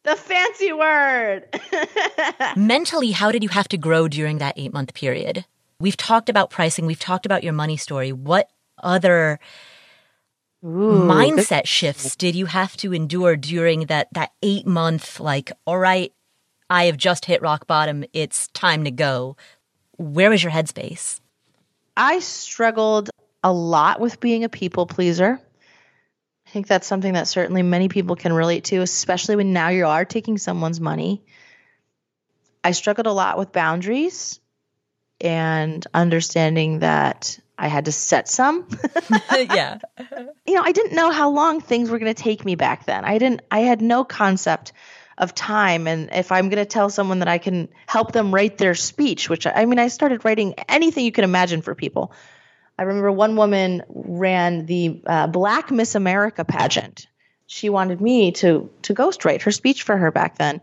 the 0.04 0.16
fancy 0.16 0.72
word. 0.72 1.48
Mentally, 2.56 3.10
how 3.10 3.30
did 3.30 3.42
you 3.42 3.50
have 3.50 3.68
to 3.68 3.76
grow 3.76 4.08
during 4.08 4.38
that 4.38 4.54
eight 4.56 4.72
month 4.72 4.94
period? 4.94 5.44
We've 5.78 5.96
talked 5.96 6.28
about 6.28 6.50
pricing, 6.50 6.86
we've 6.86 6.98
talked 6.98 7.26
about 7.26 7.44
your 7.44 7.52
money 7.52 7.76
story. 7.76 8.12
What 8.12 8.48
other 8.82 9.38
Ooh, 10.64 11.08
mindset 11.08 11.66
shifts 11.66 12.16
did 12.16 12.36
you 12.36 12.46
have 12.46 12.76
to 12.78 12.94
endure 12.94 13.36
during 13.36 13.86
that 13.86 14.08
that 14.12 14.30
8 14.42 14.66
month 14.66 15.18
like 15.18 15.50
all 15.66 15.78
right 15.78 16.12
I 16.72 16.84
have 16.86 16.96
just 16.96 17.26
hit 17.26 17.42
rock 17.42 17.66
bottom. 17.66 18.02
It's 18.14 18.48
time 18.48 18.84
to 18.84 18.90
go. 18.90 19.36
Where 19.98 20.30
was 20.30 20.42
your 20.42 20.50
headspace? 20.50 21.20
I 21.98 22.20
struggled 22.20 23.10
a 23.44 23.52
lot 23.52 24.00
with 24.00 24.20
being 24.20 24.42
a 24.42 24.48
people 24.48 24.86
pleaser. 24.86 25.38
I 26.46 26.50
think 26.50 26.66
that's 26.66 26.86
something 26.86 27.12
that 27.12 27.28
certainly 27.28 27.62
many 27.62 27.90
people 27.90 28.16
can 28.16 28.32
relate 28.32 28.64
to, 28.64 28.78
especially 28.78 29.36
when 29.36 29.52
now 29.52 29.68
you 29.68 29.86
are 29.86 30.06
taking 30.06 30.38
someone's 30.38 30.80
money. 30.80 31.22
I 32.64 32.70
struggled 32.70 33.06
a 33.06 33.12
lot 33.12 33.36
with 33.36 33.52
boundaries 33.52 34.40
and 35.20 35.86
understanding 35.92 36.78
that 36.78 37.38
I 37.58 37.68
had 37.68 37.84
to 37.84 37.92
set 37.92 38.30
some. 38.30 38.66
yeah. 39.30 39.76
You 40.46 40.54
know, 40.54 40.62
I 40.62 40.72
didn't 40.72 40.94
know 40.94 41.10
how 41.10 41.28
long 41.28 41.60
things 41.60 41.90
were 41.90 41.98
going 41.98 42.14
to 42.14 42.22
take 42.22 42.46
me 42.46 42.54
back 42.54 42.86
then. 42.86 43.04
I 43.04 43.18
didn't 43.18 43.42
I 43.50 43.60
had 43.60 43.82
no 43.82 44.04
concept 44.04 44.72
of 45.18 45.34
time. 45.34 45.86
And 45.86 46.10
if 46.12 46.32
i'm 46.32 46.48
going 46.48 46.62
to 46.62 46.66
tell 46.66 46.90
someone 46.90 47.20
that 47.20 47.28
i 47.28 47.38
can 47.38 47.68
help 47.86 48.12
them 48.12 48.34
write 48.34 48.58
their 48.58 48.74
speech 48.74 49.28
which 49.28 49.46
i 49.46 49.64
mean 49.64 49.78
i 49.78 49.88
started 49.88 50.24
writing 50.24 50.54
anything 50.68 51.04
you 51.04 51.12
can 51.12 51.24
imagine 51.24 51.62
for 51.62 51.74
people. 51.74 52.12
I 52.78 52.84
remember 52.84 53.12
one 53.12 53.36
woman 53.36 53.82
ran 53.88 54.66
the 54.66 55.02
uh, 55.06 55.26
black 55.26 55.70
miss 55.70 55.94
america 55.94 56.44
pageant. 56.44 57.06
She 57.46 57.68
wanted 57.68 58.00
me 58.00 58.32
to 58.32 58.70
to 58.82 58.94
ghostwrite 58.94 59.42
her 59.42 59.50
speech 59.50 59.82
for 59.82 59.96
her 59.96 60.10
back 60.10 60.38
then. 60.38 60.60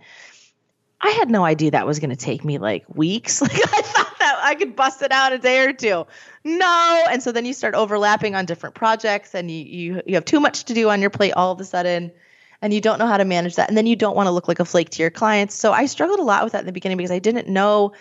I 1.02 1.12
had 1.12 1.30
no 1.30 1.46
idea 1.46 1.72
that 1.72 1.88
was 1.88 2.00
going 2.00 2.10
to 2.10 2.18
take 2.18 2.44
me 2.44 2.58
like 2.58 2.84
weeks. 2.94 3.42
Like 3.50 3.54
i 3.54 3.82
thought 3.82 4.20
that 4.20 4.40
i 4.44 4.56
could 4.56 4.76
bust 4.76 5.02
it 5.02 5.12
out 5.12 5.34
a 5.34 5.38
day 5.38 5.66
or 5.66 5.74
two. 5.74 6.08
No! 6.44 7.06
And 7.12 7.22
so 7.22 7.32
then 7.32 7.46
you 7.46 7.54
start 7.54 7.76
overlapping 7.76 8.36
on 8.36 8.46
different 8.46 8.76
projects 8.76 9.36
and 9.36 9.52
you 9.52 9.64
you, 9.64 10.02
you 10.08 10.16
have 10.16 10.26
too 10.26 10.40
much 10.40 10.66
to 10.66 10.74
do 10.74 10.90
on 10.90 11.02
your 11.02 11.12
plate 11.12 11.34
all 11.34 11.52
of 11.52 11.60
a 11.62 11.66
sudden 11.66 12.12
and 12.62 12.74
you 12.74 12.82
don't 12.82 13.00
know 13.00 13.08
how 13.08 13.18
to 13.18 13.26
manage 13.26 13.56
that. 13.56 13.70
And 13.70 13.78
then 13.78 13.86
you 13.86 13.96
don't 13.96 14.16
want 14.16 14.28
to 14.28 14.32
look 14.32 14.48
like 14.48 14.60
a 14.60 14.66
flake 14.66 14.90
to 14.92 15.02
your 15.02 15.12
clients. 15.12 15.56
So 15.56 15.72
I 15.72 15.86
struggled 15.86 16.20
a 16.20 16.24
lot 16.24 16.44
with 16.44 16.54
that 16.54 16.60
in 16.60 16.66
the 16.66 16.72
beginning 16.72 16.98
because 16.98 17.12
I 17.12 17.20
didn't 17.20 17.48
know 17.48 17.94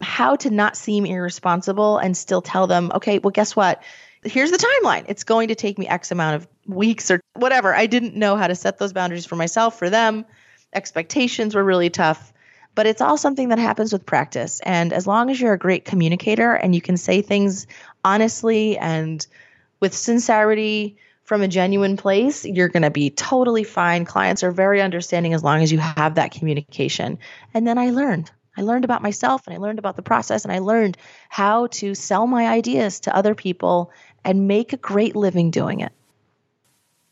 how 0.00 0.36
to 0.36 0.50
not 0.50 0.76
seem 0.76 1.06
irresponsible 1.06 1.98
and 1.98 2.16
still 2.16 2.42
tell 2.42 2.66
them, 2.66 2.90
okay, 2.94 3.18
well, 3.18 3.30
guess 3.30 3.56
what? 3.56 3.82
Here's 4.24 4.50
the 4.50 4.58
timeline. 4.58 5.04
It's 5.08 5.24
going 5.24 5.48
to 5.48 5.54
take 5.54 5.78
me 5.78 5.86
X 5.86 6.10
amount 6.10 6.36
of 6.36 6.48
weeks 6.66 7.10
or 7.10 7.20
whatever. 7.34 7.74
I 7.74 7.86
didn't 7.86 8.14
know 8.14 8.36
how 8.36 8.46
to 8.46 8.54
set 8.54 8.78
those 8.78 8.92
boundaries 8.92 9.26
for 9.26 9.36
myself, 9.36 9.78
for 9.78 9.90
them. 9.90 10.24
Expectations 10.72 11.54
were 11.54 11.64
really 11.64 11.90
tough. 11.90 12.32
But 12.74 12.86
it's 12.86 13.00
all 13.00 13.16
something 13.16 13.50
that 13.50 13.58
happens 13.58 13.92
with 13.92 14.04
practice. 14.04 14.60
And 14.64 14.92
as 14.92 15.06
long 15.06 15.30
as 15.30 15.40
you're 15.40 15.52
a 15.52 15.58
great 15.58 15.84
communicator 15.84 16.54
and 16.54 16.74
you 16.74 16.80
can 16.80 16.96
say 16.96 17.22
things 17.22 17.66
honestly 18.04 18.76
and 18.78 19.24
with 19.78 19.94
sincerity, 19.94 20.96
from 21.24 21.42
a 21.42 21.48
genuine 21.48 21.96
place, 21.96 22.44
you're 22.44 22.68
going 22.68 22.82
to 22.82 22.90
be 22.90 23.10
totally 23.10 23.64
fine. 23.64 24.04
Clients 24.04 24.44
are 24.44 24.52
very 24.52 24.80
understanding 24.80 25.34
as 25.34 25.42
long 25.42 25.62
as 25.62 25.72
you 25.72 25.78
have 25.78 26.14
that 26.14 26.32
communication. 26.32 27.18
And 27.54 27.66
then 27.66 27.78
I 27.78 27.90
learned. 27.90 28.30
I 28.56 28.62
learned 28.62 28.84
about 28.84 29.02
myself 29.02 29.46
and 29.46 29.54
I 29.54 29.58
learned 29.58 29.78
about 29.78 29.96
the 29.96 30.02
process 30.02 30.44
and 30.44 30.52
I 30.52 30.60
learned 30.60 30.96
how 31.28 31.66
to 31.68 31.94
sell 31.94 32.26
my 32.26 32.46
ideas 32.46 33.00
to 33.00 33.16
other 33.16 33.34
people 33.34 33.90
and 34.24 34.46
make 34.46 34.72
a 34.72 34.76
great 34.76 35.16
living 35.16 35.50
doing 35.50 35.80
it. 35.80 35.92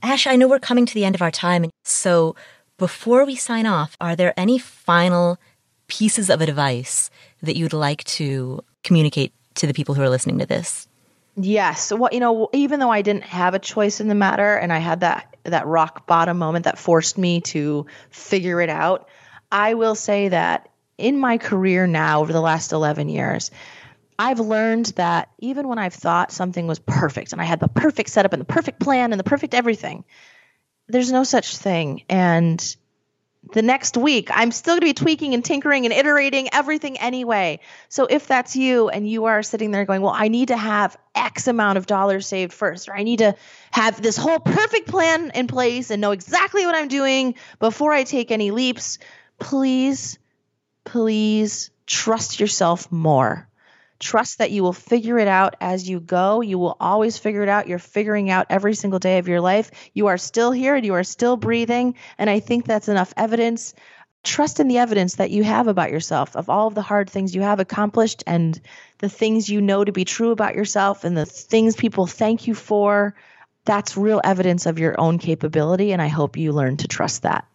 Ash, 0.03 0.27
I 0.27 0.37
know 0.37 0.49
we're 0.49 0.59
coming 0.59 0.87
to 0.87 0.95
the 0.95 1.05
end 1.05 1.15
of 1.15 1.23
our 1.23 1.31
time. 1.31 1.71
So 1.85 2.37
before 2.77 3.25
we 3.25 3.35
sign 3.35 3.67
off, 3.67 3.97
are 4.01 4.15
there 4.15 4.35
any 4.37 4.59
final 4.59 5.39
pieces 5.89 6.31
of 6.31 6.41
advice 6.41 7.11
that 7.43 7.57
you'd 7.57 7.73
like 7.73 8.05
to 8.05 8.61
communicate 8.85 9.33
to 9.55 9.67
the 9.67 9.75
people 9.75 9.95
who 9.95 10.03
are 10.03 10.09
listening 10.09 10.39
to 10.39 10.47
this? 10.47 10.87
Yes. 11.37 11.91
What 11.91 12.13
you 12.13 12.21
know, 12.21 12.49
even 12.53 12.81
though 12.81 12.91
I 12.91 13.03
didn't 13.03 13.25
have 13.25 13.55
a 13.55 13.59
choice 13.59 14.01
in 14.01 14.09
the 14.09 14.15
matter 14.15 14.55
and 14.57 14.73
I 14.73 14.79
had 14.79 15.01
that 15.01 15.37
that 15.45 15.67
rock 15.67 16.07
bottom 16.07 16.39
moment 16.39 16.67
that 16.67 16.79
forced 16.79 17.19
me 17.19 17.41
to 17.41 17.87
figure 18.11 18.61
it 18.61 18.69
out, 18.69 19.09
I 19.51 19.75
will 19.75 19.95
say 19.95 20.29
that 20.29 20.69
in 20.99 21.19
my 21.19 21.39
career 21.39 21.87
now 21.87 22.21
over 22.21 22.33
the 22.33 22.41
last 22.41 22.73
11 22.73 23.09
years, 23.09 23.51
I've 24.19 24.41
learned 24.41 24.87
that 24.97 25.31
even 25.39 25.69
when 25.69 25.79
I've 25.79 25.95
thought 25.95 26.31
something 26.31 26.67
was 26.67 26.79
perfect 26.79 27.33
and 27.33 27.41
I 27.41 27.45
had 27.45 27.61
the 27.61 27.69
perfect 27.69 28.11
setup 28.11 28.35
and 28.35 28.41
the 28.41 28.47
perfect 28.47 28.79
plan 28.79 29.13
and 29.13 29.19
the 29.19 29.25
perfect 29.25 29.55
everything, 29.55 30.05
there's 30.87 31.11
no 31.11 31.25
such 31.25 31.57
thing. 31.57 32.03
And 32.09 32.77
the 33.51 33.63
next 33.63 33.97
week, 33.97 34.29
I'm 34.33 34.53
still 34.53 34.75
going 34.75 34.81
to 34.81 34.87
be 34.87 34.95
tweaking 34.95 35.35
and 35.35 35.45
tinkering 35.45 35.85
and 35.85 35.93
iterating 35.93 36.49
everything 36.53 36.99
anyway. 36.99 37.61
So 37.89 38.07
if 38.07 38.27
that's 38.27 38.55
you 38.55 38.89
and 38.89 39.09
you 39.09 39.25
are 39.25 39.43
sitting 39.43 39.73
there 39.73 39.85
going, 39.85 40.01
well, 40.01 40.15
I 40.15 40.29
need 40.29 40.49
to 40.49 40.57
have 40.57 40.97
X 41.15 41.49
amount 41.49 41.79
of 41.79 41.87
dollars 41.87 42.27
saved 42.27 42.53
first, 42.53 42.89
or 42.89 42.97
I 42.97 43.03
need 43.03 43.19
to 43.19 43.35
have 43.73 44.01
this 44.01 44.17
whole 44.17 44.39
perfect 44.39 44.89
plan 44.89 45.33
in 45.35 45.49
place 45.49 45.91
and 45.91 46.01
know 46.01 46.13
exactly 46.13 46.65
what 46.67 46.75
I'm 46.75 46.89
doing 46.89 47.35
before 47.59 47.93
I 47.93 48.05
take 48.05 48.31
any 48.31 48.53
leaps, 48.53 48.99
please, 49.39 50.19
please 50.85 51.71
trust 51.87 52.41
yourself 52.41 52.91
more. 52.93 53.49
Trust 54.03 54.39
that 54.39 54.51
you 54.51 54.65
will 54.65 54.73
figure 54.73 55.17
it 55.21 55.29
out 55.29 55.55
as 55.61 55.89
you 55.89 56.01
go. 56.01 56.41
You 56.41 56.59
will 56.59 56.77
always 56.81 57.19
figure 57.19 57.45
it 57.45 57.49
out. 57.49 57.69
You're 57.69 57.79
figuring 57.79 58.31
out 58.31 58.49
every 58.51 58.75
single 58.75 58.99
day 58.99 59.19
of 59.19 59.29
your 59.29 59.41
life. 59.41 59.71
You 59.95 60.09
are 60.09 60.19
still 60.19 60.51
here 60.51 60.75
and 60.75 60.85
you 60.85 60.95
are 60.95 61.05
still 61.05 61.37
breathing. 61.37 61.95
And 62.19 62.29
I 62.29 62.41
think 62.41 62.67
that's 62.67 62.89
enough 62.89 63.15
evidence. 63.17 63.75
Trust 64.25 64.59
in 64.59 64.67
the 64.67 64.79
evidence 64.79 65.15
that 65.15 65.31
you 65.31 65.45
have 65.45 65.69
about 65.69 65.93
yourself, 65.93 66.35
of 66.35 66.51
all 66.51 66.67
of 66.67 66.75
the 66.75 66.83
hard 66.83 67.09
things 67.09 67.33
you 67.33 67.43
have 67.43 67.61
accomplished 67.61 68.25
and 68.27 68.61
the 68.99 69.09
things 69.09 69.49
you 69.49 69.61
know 69.61 69.85
to 69.85 69.93
be 69.93 70.05
true 70.05 70.33
about 70.33 70.57
yourself 70.57 71.05
and 71.05 71.17
the 71.17 71.25
things 71.25 71.77
people 71.77 72.09
thank 72.09 72.49
you 72.49 72.55
for. 72.55 73.15
That's 73.67 73.97
real 73.97 74.21
evidence 74.25 74.67
of 74.67 74.81
your 74.81 75.01
own 75.01 75.21
capability. 75.21 75.93
And 75.93 76.03
I 76.03 76.09
hope 76.09 76.37
you 76.37 76.51
learn 76.51 76.77
to 76.79 76.89
trust 76.89 77.23
that. 77.23 77.47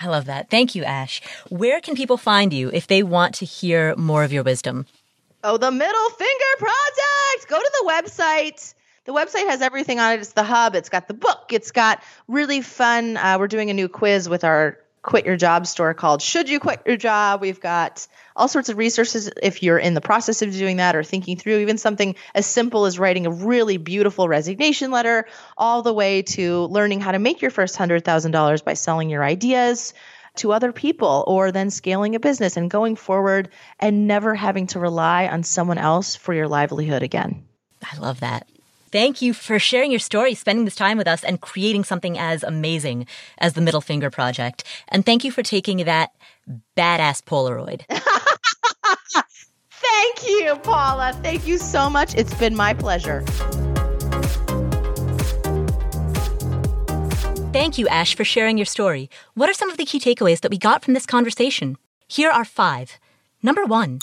I 0.00 0.06
love 0.06 0.26
that. 0.26 0.48
Thank 0.48 0.76
you, 0.76 0.84
Ash. 0.84 1.20
Where 1.48 1.80
can 1.80 1.96
people 1.96 2.16
find 2.16 2.52
you 2.52 2.70
if 2.72 2.86
they 2.86 3.02
want 3.02 3.34
to 3.36 3.44
hear 3.44 3.96
more 3.96 4.22
of 4.22 4.32
your 4.32 4.44
wisdom? 4.44 4.86
Oh, 5.44 5.56
the 5.56 5.72
Middle 5.72 6.10
Finger 6.10 6.56
Project. 6.58 7.48
Go 7.48 7.58
to 7.58 7.70
the 7.80 7.90
website. 7.90 8.74
The 9.06 9.12
website 9.12 9.48
has 9.48 9.60
everything 9.60 9.98
on 9.98 10.12
it. 10.12 10.20
It's 10.20 10.34
the 10.34 10.44
hub. 10.44 10.76
It's 10.76 10.88
got 10.88 11.08
the 11.08 11.14
book. 11.14 11.46
It's 11.50 11.72
got 11.72 12.00
really 12.28 12.60
fun. 12.60 13.16
Uh, 13.16 13.38
we're 13.40 13.48
doing 13.48 13.68
a 13.68 13.74
new 13.74 13.88
quiz 13.88 14.28
with 14.28 14.44
our 14.44 14.78
Quit 15.02 15.26
Your 15.26 15.36
Job 15.36 15.66
store 15.66 15.94
called 15.94 16.22
Should 16.22 16.48
You 16.48 16.60
Quit 16.60 16.82
Your 16.86 16.96
Job? 16.96 17.40
We've 17.40 17.60
got 17.60 18.06
all 18.36 18.46
sorts 18.46 18.68
of 18.68 18.76
resources 18.76 19.32
if 19.42 19.64
you're 19.64 19.78
in 19.78 19.94
the 19.94 20.00
process 20.00 20.42
of 20.42 20.52
doing 20.52 20.76
that 20.76 20.94
or 20.94 21.02
thinking 21.02 21.36
through 21.36 21.58
even 21.58 21.76
something 21.76 22.14
as 22.36 22.46
simple 22.46 22.86
as 22.86 23.00
writing 23.00 23.26
a 23.26 23.30
really 23.30 23.78
beautiful 23.78 24.28
resignation 24.28 24.92
letter, 24.92 25.26
all 25.58 25.82
the 25.82 25.92
way 25.92 26.22
to 26.22 26.66
learning 26.66 27.00
how 27.00 27.10
to 27.10 27.18
make 27.18 27.42
your 27.42 27.50
first 27.50 27.76
$100,000 27.76 28.64
by 28.64 28.74
selling 28.74 29.10
your 29.10 29.24
ideas 29.24 29.92
to 30.36 30.52
other 30.52 30.72
people 30.72 31.24
or 31.26 31.52
then 31.52 31.70
scaling 31.70 32.14
a 32.14 32.20
business 32.20 32.56
and 32.56 32.70
going 32.70 32.96
forward 32.96 33.48
and 33.78 34.06
never 34.06 34.34
having 34.34 34.66
to 34.68 34.78
rely 34.78 35.26
on 35.26 35.42
someone 35.42 35.78
else 35.78 36.16
for 36.16 36.32
your 36.32 36.48
livelihood 36.48 37.02
again. 37.02 37.44
I 37.82 37.98
love 37.98 38.20
that. 38.20 38.48
Thank 38.92 39.22
you 39.22 39.32
for 39.32 39.58
sharing 39.58 39.90
your 39.90 40.00
story, 40.00 40.34
spending 40.34 40.66
this 40.66 40.74
time 40.74 40.98
with 40.98 41.08
us, 41.08 41.24
and 41.24 41.40
creating 41.40 41.84
something 41.84 42.18
as 42.18 42.42
amazing 42.42 43.06
as 43.38 43.54
the 43.54 43.62
Middle 43.62 43.80
Finger 43.80 44.10
Project. 44.10 44.64
And 44.88 45.04
thank 45.04 45.24
you 45.24 45.32
for 45.32 45.42
taking 45.42 45.78
that 45.78 46.10
badass 46.76 47.22
Polaroid. 47.22 47.86
thank 49.70 50.28
you, 50.28 50.56
Paula. 50.56 51.18
Thank 51.22 51.46
you 51.46 51.56
so 51.56 51.88
much. 51.88 52.14
It's 52.14 52.34
been 52.34 52.54
my 52.54 52.74
pleasure. 52.74 53.24
Thank 57.52 57.76
you, 57.76 57.86
Ash, 57.88 58.14
for 58.14 58.24
sharing 58.24 58.56
your 58.56 58.64
story. 58.64 59.10
What 59.34 59.50
are 59.50 59.54
some 59.54 59.70
of 59.70 59.76
the 59.76 59.84
key 59.84 60.00
takeaways 60.00 60.40
that 60.40 60.50
we 60.50 60.56
got 60.56 60.82
from 60.82 60.94
this 60.94 61.04
conversation? 61.04 61.76
Here 62.08 62.30
are 62.30 62.46
five. 62.46 62.98
Number 63.42 63.64
one, 63.66 63.98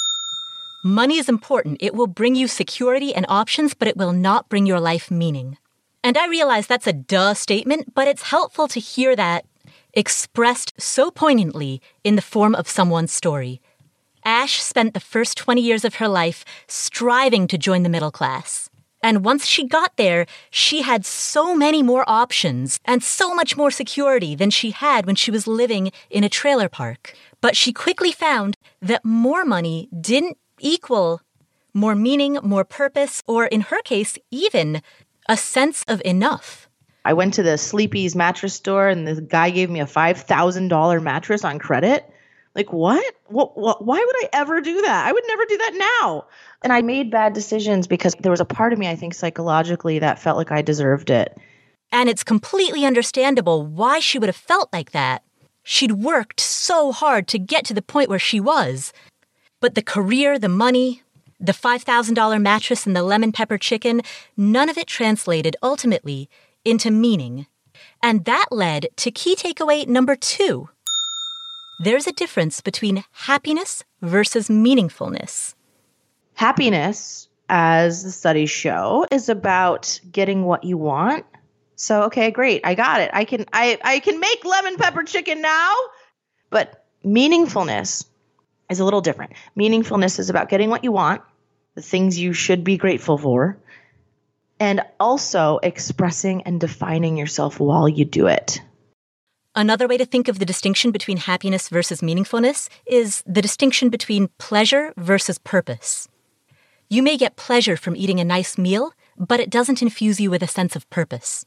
Money 0.84 1.18
is 1.18 1.28
important. 1.28 1.78
It 1.82 1.93
will 1.93 2.08
bring 2.08 2.36
you 2.36 2.47
security 2.47 3.14
and 3.14 3.26
options, 3.28 3.74
but 3.74 3.89
it 3.89 3.97
will 3.97 4.14
not 4.14 4.47
bring 4.47 4.66
your 4.66 4.80
life 4.80 5.12
meaning. 5.12 5.58
And 6.06 6.18
I 6.18 6.28
realize 6.28 6.68
that's 6.68 6.88
a 6.88 6.93
duh 6.93 7.34
statement, 7.34 7.93
but 7.93 8.08
it's 8.08 8.32
helpful 8.32 8.70
to 8.70 8.80
hear 8.80 9.14
that 9.16 9.45
expressed 9.93 10.80
so 10.80 11.12
poignantly 11.12 11.82
in 12.06 12.16
the 12.16 12.22
form 12.22 12.56
of 12.56 12.70
someone's 12.70 13.12
story. 13.12 13.60
Ash 14.24 14.62
spent 14.62 14.93
the 14.93 15.02
first 15.02 15.38
20 15.38 15.60
years 15.60 15.84
of 15.84 15.95
her 15.95 16.08
life 16.08 16.45
striving 16.68 17.45
to 17.47 17.58
join 17.58 17.84
the 17.84 17.89
middle 17.89 18.12
class. 18.12 18.68
And 19.02 19.24
once 19.24 19.45
she 19.45 19.66
got 19.66 19.95
there, 19.95 20.26
she 20.50 20.82
had 20.82 21.06
so 21.06 21.56
many 21.56 21.82
more 21.82 22.04
options 22.08 22.80
and 22.86 23.02
so 23.02 23.34
much 23.34 23.56
more 23.56 23.72
security 23.72 24.36
than 24.36 24.50
she 24.50 24.72
had 24.72 25.06
when 25.06 25.16
she 25.16 25.32
was 25.32 25.47
living 25.47 25.91
in 26.10 26.24
a 26.24 26.30
trailer 26.30 26.70
park. 26.70 27.14
But 27.41 27.56
she 27.56 27.72
quickly 27.72 28.12
found 28.12 28.58
that 28.82 29.06
more 29.06 29.45
money 29.45 29.88
didn't 30.00 30.38
equal 30.60 31.22
more 31.74 31.95
meaning, 31.95 32.38
more 32.43 32.66
purpose, 32.66 33.24
or 33.28 33.45
in 33.45 33.62
her 33.62 33.82
case, 33.84 34.18
even 34.32 34.82
a 35.28 35.38
sense 35.38 35.84
of 35.88 36.02
enough. 36.04 36.68
I 37.06 37.14
went 37.14 37.34
to 37.36 37.43
the 37.43 37.58
Sleepy's 37.58 38.16
mattress 38.16 38.54
store 38.54 38.89
and 38.89 39.08
the 39.08 39.22
guy 39.22 39.50
gave 39.50 39.70
me 39.70 39.80
a 39.80 39.86
$5,000 39.86 41.04
mattress 41.04 41.43
on 41.45 41.60
credit. 41.60 42.12
Like, 42.56 42.74
what? 42.74 43.04
what? 43.28 43.58
What? 43.58 43.86
Why 43.86 44.00
would 44.00 44.16
I 44.26 44.30
ever 44.34 44.60
do 44.62 44.82
that? 44.82 45.08
I 45.08 45.12
would 45.12 45.24
never 45.28 45.45
do 45.45 45.58
that 45.58 46.00
now. 46.04 46.26
And 46.64 46.74
I 46.74 46.82
made 46.82 47.12
bad 47.12 47.34
decisions 47.34 47.88
because 47.88 48.16
there 48.20 48.32
was 48.32 48.39
a 48.39 48.45
part 48.45 48.74
of 48.74 48.80
me, 48.80 48.88
I 48.88 48.95
think, 48.95 49.14
psychologically 49.14 50.00
that 50.00 50.20
felt 50.20 50.38
like 50.38 50.52
I 50.52 50.62
deserved 50.62 51.10
it. 51.10 51.38
And 51.91 52.10
it's 52.10 52.24
completely 52.24 52.86
understandable 52.86 53.66
why 53.66 54.00
she 54.00 54.20
would 54.20 54.30
have 54.30 54.36
felt 54.36 54.70
like 54.74 54.91
that. 54.91 55.24
She'd 55.64 55.91
worked 55.93 56.39
so 56.39 56.91
hard 56.91 57.28
to 57.30 57.39
get 57.39 57.66
to 57.66 57.74
the 57.74 57.82
point 57.82 58.10
where 58.10 58.20
she 58.20 58.39
was. 58.39 58.93
But 59.60 59.76
the 59.76 59.82
career, 59.82 60.39
the 60.39 60.50
money, 60.50 61.04
the 61.39 61.52
$5,000 61.52 62.41
mattress, 62.41 62.86
and 62.86 62.95
the 62.95 63.04
lemon 63.04 63.32
pepper 63.32 63.58
chicken, 63.58 64.02
none 64.36 64.70
of 64.70 64.78
it 64.78 64.88
translated 64.88 65.56
ultimately 65.62 66.30
into 66.66 66.91
meaning. 66.91 67.47
And 68.02 68.26
that 68.26 68.47
led 68.52 68.88
to 68.97 69.12
key 69.12 69.36
takeaway 69.36 69.88
number 69.88 70.16
two. 70.16 70.70
There's 71.82 72.07
a 72.07 72.11
difference 72.11 72.59
between 72.59 73.05
happiness 73.13 73.86
versus 74.01 74.49
meaningfulness. 74.49 75.55
Happiness, 76.34 77.30
as 77.47 78.03
the 78.03 78.11
studies 78.11 78.49
show, 78.49 79.05
is 79.09 79.30
about 79.30 80.01
getting 80.11 80.43
what 80.43 80.65
you 80.65 80.77
want. 80.77 81.25
So, 81.77 82.03
okay, 82.03 82.32
great. 82.32 82.59
I 82.65 82.75
got 82.75 82.99
it. 82.99 83.11
I 83.13 83.23
can 83.23 83.45
I 83.53 83.80
I 83.82 83.99
can 83.99 84.19
make 84.19 84.43
lemon 84.43 84.75
pepper 84.75 85.03
chicken 85.03 85.41
now. 85.41 85.73
But 86.49 86.84
meaningfulness 87.05 88.05
is 88.69 88.82
a 88.82 88.84
little 88.84 88.99
different. 88.99 89.32
Meaningfulness 89.57 90.19
is 90.19 90.30
about 90.30 90.49
getting 90.49 90.69
what 90.69 90.84
you 90.84 90.91
want, 90.91 91.21
the 91.75 91.82
things 91.82 92.19
you 92.19 92.34
should 92.34 92.65
be 92.65 92.75
grateful 92.75 93.17
for, 93.17 93.57
and 94.59 94.82
also 94.99 95.59
expressing 95.63 96.41
and 96.41 96.59
defining 96.59 97.15
yourself 97.15 97.57
while 97.57 97.88
you 97.88 98.03
do 98.03 98.27
it. 98.27 98.59
Another 99.56 99.88
way 99.88 99.97
to 99.97 100.06
think 100.06 100.28
of 100.28 100.38
the 100.38 100.45
distinction 100.45 100.91
between 100.91 101.18
happiness 101.18 101.70
versus 101.70 102.02
meaningfulness 102.02 102.70
is 102.86 103.24
the 103.26 103.41
distinction 103.41 103.89
between 103.89 104.30
pleasure 104.38 104.93
versus 104.95 105.39
purpose. 105.39 106.08
You 106.88 107.02
may 107.02 107.18
get 107.18 107.36
pleasure 107.36 107.76
from 107.76 107.95
eating 107.95 108.20
a 108.20 108.24
nice 108.24 108.58
meal, 108.58 108.93
but 109.18 109.39
it 109.39 109.50
doesn't 109.50 109.82
infuse 109.82 110.20
you 110.20 110.30
with 110.30 110.43
a 110.43 110.47
sense 110.47 110.76
of 110.76 110.89
purpose. 110.89 111.45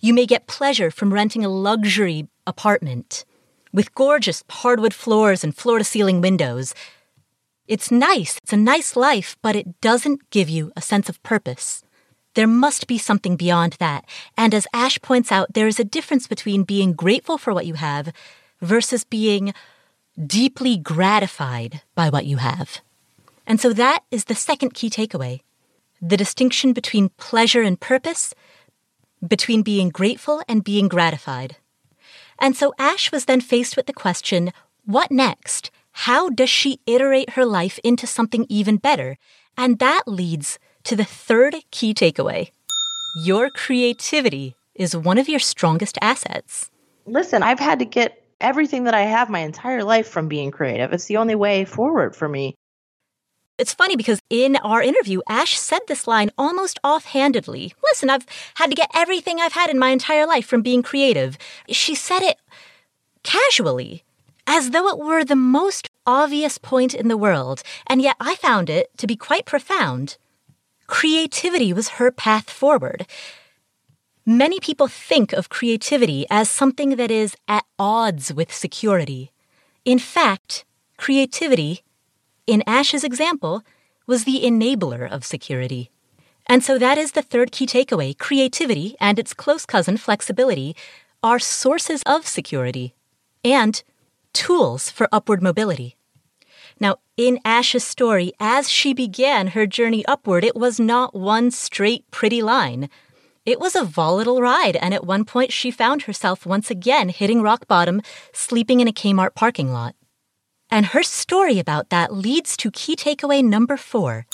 You 0.00 0.14
may 0.14 0.26
get 0.26 0.46
pleasure 0.46 0.90
from 0.90 1.12
renting 1.12 1.44
a 1.44 1.48
luxury 1.48 2.28
apartment, 2.46 3.24
with 3.72 3.94
gorgeous 3.94 4.42
hardwood 4.50 4.94
floors 4.94 5.44
and 5.44 5.56
floor 5.56 5.78
to 5.78 5.84
ceiling 5.84 6.20
windows. 6.20 6.74
It's 7.66 7.90
nice, 7.90 8.38
it's 8.38 8.52
a 8.52 8.56
nice 8.56 8.96
life, 8.96 9.36
but 9.42 9.54
it 9.54 9.80
doesn't 9.80 10.30
give 10.30 10.48
you 10.48 10.72
a 10.76 10.82
sense 10.82 11.08
of 11.08 11.22
purpose. 11.22 11.83
There 12.34 12.46
must 12.46 12.86
be 12.86 12.98
something 12.98 13.36
beyond 13.36 13.74
that. 13.74 14.04
And 14.36 14.54
as 14.54 14.66
Ash 14.72 15.00
points 15.00 15.30
out, 15.30 15.54
there 15.54 15.68
is 15.68 15.80
a 15.80 15.84
difference 15.84 16.26
between 16.26 16.64
being 16.64 16.92
grateful 16.92 17.38
for 17.38 17.54
what 17.54 17.66
you 17.66 17.74
have 17.74 18.12
versus 18.60 19.04
being 19.04 19.54
deeply 20.26 20.76
gratified 20.76 21.82
by 21.94 22.08
what 22.08 22.26
you 22.26 22.38
have. 22.38 22.80
And 23.46 23.60
so 23.60 23.72
that 23.72 24.04
is 24.10 24.24
the 24.24 24.34
second 24.34 24.74
key 24.74 24.90
takeaway 24.90 25.40
the 26.00 26.16
distinction 26.18 26.74
between 26.74 27.08
pleasure 27.16 27.62
and 27.62 27.80
purpose, 27.80 28.34
between 29.26 29.62
being 29.62 29.88
grateful 29.88 30.42
and 30.46 30.62
being 30.62 30.86
gratified. 30.86 31.56
And 32.38 32.54
so 32.54 32.74
Ash 32.78 33.10
was 33.10 33.24
then 33.24 33.40
faced 33.40 33.74
with 33.74 33.86
the 33.86 33.92
question 33.94 34.52
what 34.84 35.10
next? 35.10 35.70
How 35.92 36.28
does 36.28 36.50
she 36.50 36.80
iterate 36.84 37.30
her 37.30 37.46
life 37.46 37.78
into 37.82 38.06
something 38.06 38.44
even 38.50 38.76
better? 38.76 39.16
And 39.56 39.78
that 39.78 40.02
leads 40.06 40.58
to 40.84 40.96
the 40.96 41.04
third 41.04 41.56
key 41.70 41.92
takeaway 41.94 42.50
your 43.14 43.48
creativity 43.48 44.56
is 44.74 44.96
one 44.96 45.18
of 45.18 45.28
your 45.28 45.38
strongest 45.38 45.96
assets. 46.02 46.70
Listen, 47.06 47.44
I've 47.44 47.60
had 47.60 47.78
to 47.78 47.84
get 47.84 48.20
everything 48.40 48.84
that 48.84 48.94
I 48.94 49.02
have 49.02 49.30
my 49.30 49.38
entire 49.38 49.84
life 49.84 50.08
from 50.08 50.26
being 50.26 50.50
creative. 50.50 50.92
It's 50.92 51.04
the 51.04 51.18
only 51.18 51.36
way 51.36 51.64
forward 51.64 52.16
for 52.16 52.28
me. 52.28 52.56
It's 53.56 53.72
funny 53.72 53.94
because 53.94 54.20
in 54.30 54.56
our 54.56 54.82
interview, 54.82 55.20
Ash 55.28 55.56
said 55.56 55.82
this 55.86 56.08
line 56.08 56.32
almost 56.36 56.80
offhandedly. 56.82 57.72
Listen, 57.84 58.10
I've 58.10 58.26
had 58.54 58.70
to 58.70 58.76
get 58.76 58.90
everything 58.92 59.38
I've 59.40 59.52
had 59.52 59.70
in 59.70 59.78
my 59.78 59.90
entire 59.90 60.26
life 60.26 60.46
from 60.46 60.62
being 60.62 60.82
creative. 60.82 61.38
She 61.68 61.94
said 61.94 62.22
it 62.22 62.38
casually, 63.22 64.02
as 64.44 64.70
though 64.70 64.88
it 64.88 64.98
were 64.98 65.22
the 65.22 65.36
most 65.36 65.88
obvious 66.04 66.58
point 66.58 66.94
in 66.94 67.06
the 67.06 67.16
world, 67.16 67.62
and 67.86 68.02
yet 68.02 68.16
I 68.18 68.34
found 68.34 68.68
it 68.68 68.90
to 68.98 69.06
be 69.06 69.14
quite 69.14 69.46
profound. 69.46 70.16
Creativity 70.86 71.72
was 71.72 71.96
her 72.00 72.10
path 72.10 72.50
forward. 72.50 73.06
Many 74.26 74.58
people 74.60 74.88
think 74.88 75.32
of 75.32 75.48
creativity 75.48 76.26
as 76.30 76.48
something 76.48 76.96
that 76.96 77.10
is 77.10 77.36
at 77.46 77.64
odds 77.78 78.32
with 78.32 78.52
security. 78.52 79.32
In 79.84 79.98
fact, 79.98 80.64
creativity 80.96 81.84
in 82.46 82.62
Ash's 82.66 83.04
example, 83.04 83.62
was 84.06 84.24
the 84.24 84.42
enabler 84.44 85.10
of 85.10 85.24
security. 85.24 85.90
And 86.46 86.62
so 86.62 86.78
that 86.78 86.98
is 86.98 87.12
the 87.12 87.22
third 87.22 87.52
key 87.52 87.66
takeaway 87.66 88.16
creativity 88.16 88.96
and 89.00 89.18
its 89.18 89.32
close 89.32 89.64
cousin, 89.64 89.96
flexibility, 89.96 90.76
are 91.22 91.38
sources 91.38 92.02
of 92.04 92.26
security 92.26 92.94
and 93.42 93.82
tools 94.34 94.90
for 94.90 95.08
upward 95.10 95.42
mobility. 95.42 95.96
Now, 96.80 96.96
in 97.16 97.38
Ash's 97.44 97.84
story, 97.84 98.32
as 98.40 98.68
she 98.68 98.92
began 98.92 99.48
her 99.48 99.66
journey 99.66 100.04
upward, 100.06 100.44
it 100.44 100.56
was 100.56 100.80
not 100.80 101.14
one 101.14 101.50
straight, 101.50 102.10
pretty 102.10 102.42
line. 102.42 102.88
It 103.46 103.60
was 103.60 103.76
a 103.76 103.84
volatile 103.84 104.40
ride, 104.40 104.76
and 104.76 104.92
at 104.92 105.06
one 105.06 105.24
point 105.24 105.52
she 105.52 105.70
found 105.70 106.02
herself 106.02 106.46
once 106.46 106.70
again 106.70 107.10
hitting 107.10 107.42
rock 107.42 107.68
bottom, 107.68 108.00
sleeping 108.32 108.80
in 108.80 108.88
a 108.88 108.92
Kmart 108.92 109.34
parking 109.34 109.72
lot. 109.72 109.94
And 110.70 110.86
her 110.86 111.02
story 111.02 111.58
about 111.58 111.90
that 111.90 112.12
leads 112.12 112.56
to 112.56 112.70
key 112.70 112.96
takeaway 112.96 113.44
number 113.44 113.76
four 113.76 114.26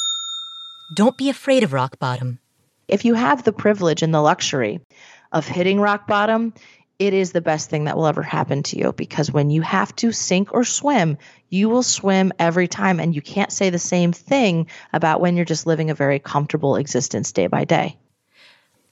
don't 0.93 1.17
be 1.17 1.29
afraid 1.29 1.63
of 1.63 1.73
rock 1.73 2.01
bottom. 2.01 2.41
If 2.89 3.05
you 3.05 3.15
have 3.15 3.45
the 3.45 3.53
privilege 3.53 4.03
and 4.03 4.13
the 4.13 4.21
luxury 4.21 4.81
of 5.31 5.47
hitting 5.47 5.79
rock 5.79 6.09
bottom, 6.09 6.53
it 6.99 7.15
is 7.15 7.31
the 7.31 7.41
best 7.41 7.71
thing 7.71 7.85
that 7.85 7.97
will 7.97 8.07
ever 8.07 8.23
happen 8.23 8.65
to 8.65 8.79
you 8.79 8.93
because 8.93 9.31
when 9.31 9.51
you 9.51 9.63
have 9.63 9.95
to 9.97 10.13
sink 10.13 10.53
or 10.53 10.65
swim, 10.65 11.17
you 11.51 11.69
will 11.69 11.83
swim 11.83 12.33
every 12.39 12.69
time. 12.69 12.99
And 12.99 13.15
you 13.15 13.21
can't 13.21 13.53
say 13.53 13.69
the 13.69 13.79
same 13.79 14.13
thing 14.13 14.69
about 14.93 15.21
when 15.21 15.37
you're 15.37 15.45
just 15.45 15.67
living 15.67 15.91
a 15.91 15.95
very 15.95 16.19
comfortable 16.19 16.77
existence 16.77 17.33
day 17.33 17.49
by 17.49 17.65
day. 17.65 17.99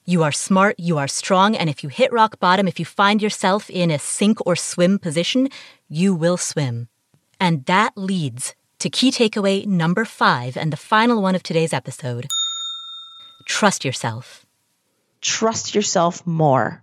You 0.04 0.22
are 0.22 0.32
smart, 0.32 0.76
you 0.78 0.98
are 0.98 1.08
strong, 1.08 1.54
and 1.54 1.68
if 1.68 1.82
you 1.82 1.90
hit 1.90 2.12
rock 2.12 2.40
bottom, 2.40 2.66
if 2.66 2.78
you 2.78 2.86
find 2.86 3.22
yourself 3.22 3.68
in 3.68 3.90
a 3.90 3.98
sink 3.98 4.38
or 4.46 4.56
swim 4.56 4.98
position, 4.98 5.48
you 5.88 6.14
will 6.14 6.38
swim. 6.38 6.88
And 7.38 7.64
that 7.66 7.92
leads 7.96 8.54
to 8.78 8.90
key 8.90 9.10
takeaway 9.10 9.66
number 9.66 10.04
five 10.04 10.56
and 10.56 10.72
the 10.72 10.76
final 10.76 11.20
one 11.20 11.34
of 11.34 11.42
today's 11.42 11.72
episode 11.72 12.26
trust 13.44 13.84
yourself. 13.84 14.46
Trust 15.20 15.74
yourself 15.74 16.26
more. 16.26 16.82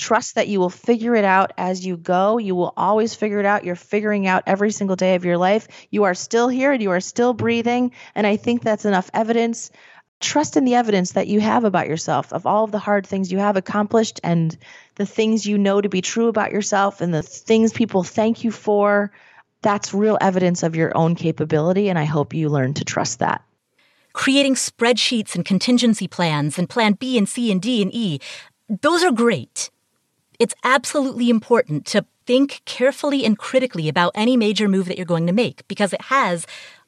Trust 0.00 0.36
that 0.36 0.48
you 0.48 0.60
will 0.60 0.70
figure 0.70 1.14
it 1.14 1.26
out 1.26 1.52
as 1.58 1.84
you 1.84 1.98
go. 1.98 2.38
You 2.38 2.54
will 2.54 2.72
always 2.74 3.14
figure 3.14 3.38
it 3.38 3.44
out. 3.44 3.64
You're 3.64 3.76
figuring 3.76 4.26
out 4.26 4.44
every 4.46 4.70
single 4.70 4.96
day 4.96 5.14
of 5.14 5.26
your 5.26 5.36
life. 5.36 5.68
You 5.90 6.04
are 6.04 6.14
still 6.14 6.48
here 6.48 6.72
and 6.72 6.82
you 6.82 6.90
are 6.90 7.00
still 7.00 7.34
breathing. 7.34 7.92
And 8.14 8.26
I 8.26 8.36
think 8.36 8.62
that's 8.62 8.86
enough 8.86 9.10
evidence. 9.12 9.70
Trust 10.18 10.56
in 10.56 10.64
the 10.64 10.74
evidence 10.74 11.12
that 11.12 11.26
you 11.26 11.40
have 11.40 11.64
about 11.64 11.86
yourself, 11.86 12.32
of 12.32 12.46
all 12.46 12.64
of 12.64 12.70
the 12.72 12.78
hard 12.78 13.06
things 13.06 13.30
you 13.30 13.38
have 13.40 13.58
accomplished 13.58 14.20
and 14.24 14.56
the 14.94 15.04
things 15.04 15.44
you 15.44 15.58
know 15.58 15.82
to 15.82 15.90
be 15.90 16.00
true 16.00 16.28
about 16.28 16.50
yourself 16.50 17.02
and 17.02 17.12
the 17.12 17.22
things 17.22 17.70
people 17.70 18.02
thank 18.02 18.42
you 18.42 18.50
for 18.50 19.12
that's 19.60 19.92
real 19.92 20.16
evidence 20.18 20.62
of 20.62 20.76
your 20.76 20.96
own 20.96 21.14
capability. 21.14 21.90
And 21.90 21.98
I 21.98 22.04
hope 22.04 22.32
you 22.32 22.48
learn 22.48 22.72
to 22.74 22.84
trust 22.86 23.18
that. 23.18 23.44
Creating 24.14 24.54
spreadsheets 24.54 25.34
and 25.34 25.44
contingency 25.44 26.08
plans 26.08 26.58
and 26.58 26.70
plan 26.70 26.94
B 26.94 27.18
and 27.18 27.28
C 27.28 27.52
and 27.52 27.60
D 27.60 27.82
and 27.82 27.94
E, 27.94 28.18
those 28.68 29.04
are 29.04 29.12
great. 29.12 29.70
It's 30.40 30.54
absolutely 30.64 31.28
important 31.28 31.84
to 31.88 32.06
think 32.26 32.62
carefully 32.64 33.26
and 33.26 33.36
critically 33.36 33.90
about 33.90 34.12
any 34.14 34.38
major 34.38 34.70
move 34.70 34.86
that 34.86 34.96
you're 34.96 35.04
going 35.04 35.26
to 35.26 35.34
make 35.34 35.68
because 35.68 35.92
it 35.92 36.00
has 36.00 36.46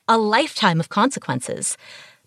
a 0.08 0.16
lifetime 0.16 0.80
of 0.80 0.88
consequences. 0.88 1.76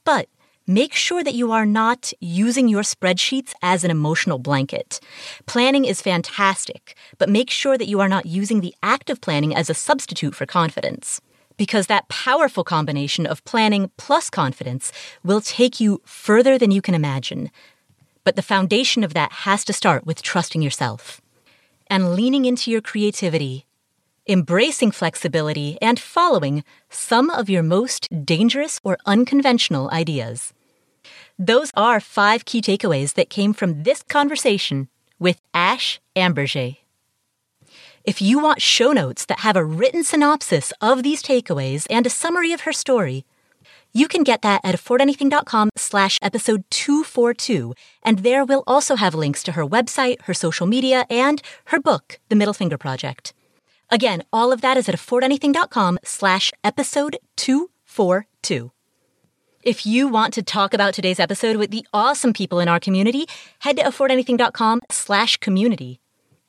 But 0.03 0.27
make 0.67 0.93
sure 0.93 1.23
that 1.23 1.33
you 1.33 1.51
are 1.51 1.65
not 1.65 2.13
using 2.19 2.67
your 2.67 2.83
spreadsheets 2.83 3.53
as 3.63 3.83
an 3.83 3.89
emotional 3.89 4.37
blanket. 4.37 4.99
Planning 5.47 5.85
is 5.85 5.99
fantastic, 5.99 6.95
but 7.17 7.27
make 7.27 7.49
sure 7.49 7.75
that 7.75 7.87
you 7.87 7.99
are 8.01 8.09
not 8.09 8.27
using 8.27 8.61
the 8.61 8.75
act 8.83 9.09
of 9.09 9.19
planning 9.19 9.55
as 9.55 9.67
a 9.67 9.73
substitute 9.73 10.35
for 10.35 10.45
confidence. 10.45 11.21
Because 11.57 11.87
that 11.87 12.07
powerful 12.07 12.63
combination 12.63 13.25
of 13.25 13.43
planning 13.45 13.89
plus 13.97 14.29
confidence 14.29 14.91
will 15.23 15.41
take 15.41 15.79
you 15.79 16.01
further 16.05 16.59
than 16.59 16.69
you 16.69 16.83
can 16.83 16.93
imagine. 16.93 17.49
But 18.25 18.35
the 18.35 18.41
foundation 18.41 19.05
of 19.05 19.13
that 19.13 19.31
has 19.31 19.63
to 19.65 19.73
start 19.73 20.05
with 20.05 20.21
trusting 20.21 20.61
yourself 20.61 21.21
and 21.87 22.15
leaning 22.15 22.45
into 22.45 22.71
your 22.71 22.81
creativity, 22.81 23.65
embracing 24.27 24.91
flexibility, 24.91 25.77
and 25.81 25.99
following 25.99 26.63
some 26.89 27.29
of 27.29 27.49
your 27.49 27.61
most 27.61 28.09
dangerous 28.25 28.81
or 28.83 28.97
unconventional 29.05 29.91
ideas. 29.91 30.51
Those 31.37 31.71
are 31.75 31.99
five 31.99 32.45
key 32.45 32.61
takeaways 32.61 33.13
that 33.13 33.29
came 33.29 33.53
from 33.53 33.83
this 33.83 34.01
conversation 34.01 34.89
with 35.19 35.39
Ash 35.53 35.99
Ambirge. 36.15 36.77
If 38.03 38.21
you 38.21 38.39
want 38.39 38.61
show 38.61 38.91
notes 38.91 39.25
that 39.25 39.41
have 39.41 39.55
a 39.55 39.65
written 39.65 40.03
synopsis 40.03 40.73
of 40.81 41.03
these 41.03 41.21
takeaways 41.21 41.85
and 41.89 42.07
a 42.07 42.09
summary 42.09 42.53
of 42.53 42.61
her 42.61 42.73
story, 42.73 43.25
you 43.95 44.09
can 44.09 44.23
get 44.23 44.41
that 44.41 44.59
at 44.65 44.75
affordanything.com 44.75 45.69
slash 45.77 46.19
episode 46.21 46.65
242, 46.69 47.73
and 48.03 48.19
there 48.19 48.43
we'll 48.43 48.65
also 48.67 48.97
have 48.97 49.15
links 49.15 49.41
to 49.43 49.53
her 49.53 49.65
website, 49.65 50.21
her 50.23 50.33
social 50.33 50.67
media, 50.67 51.05
and 51.09 51.41
her 51.65 51.79
book, 51.79 52.19
The 52.27 52.35
Middle 52.35 52.53
Finger 52.53 52.77
Project. 52.77 53.33
Again, 53.89 54.23
all 54.33 54.51
of 54.51 54.59
that 54.59 54.75
is 54.75 54.89
at 54.89 54.95
affordanything.com 54.95 55.99
slash 56.03 56.51
episode 56.61 57.17
242. 57.37 58.71
If 59.63 59.85
you 59.85 60.09
want 60.09 60.33
to 60.33 60.43
talk 60.43 60.73
about 60.73 60.93
today's 60.93 61.19
episode 61.19 61.55
with 61.55 61.71
the 61.71 61.87
awesome 61.93 62.33
people 62.33 62.59
in 62.59 62.67
our 62.67 62.81
community, 62.81 63.25
head 63.59 63.77
to 63.77 63.83
affordanything.com 63.83 64.81
slash 64.91 65.37
community. 65.37 66.01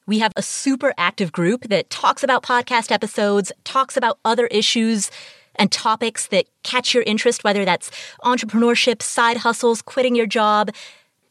We 0.04 0.18
have 0.18 0.32
a 0.36 0.42
super 0.42 0.94
active 0.98 1.30
group 1.30 1.68
that 1.68 1.90
talks 1.90 2.22
about 2.22 2.42
podcast 2.42 2.90
episodes, 2.90 3.52
talks 3.64 3.96
about 3.96 4.18
other 4.24 4.46
issues 4.48 5.10
and 5.58 5.70
topics 5.72 6.26
that 6.28 6.46
catch 6.62 6.94
your 6.94 7.02
interest, 7.04 7.44
whether 7.44 7.64
that's 7.64 7.90
entrepreneurship, 8.22 9.02
side 9.02 9.38
hustles, 9.38 9.82
quitting 9.82 10.14
your 10.14 10.26
job, 10.26 10.70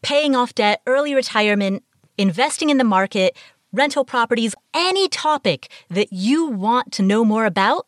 paying 0.02 0.35
off 0.35 0.53
debt, 0.56 0.81
early 0.85 1.15
retirement, 1.15 1.84
investing 2.18 2.69
in 2.69 2.77
the 2.77 2.84
market, 2.84 3.35
rental 3.72 4.06
properties, 4.06 4.56
any 4.73 5.07
topic 5.07 5.69
that 5.89 6.11
you 6.11 6.47
want 6.47 6.91
to 6.93 7.03
know 7.03 7.26
more 7.26 7.45
about. 7.45 7.88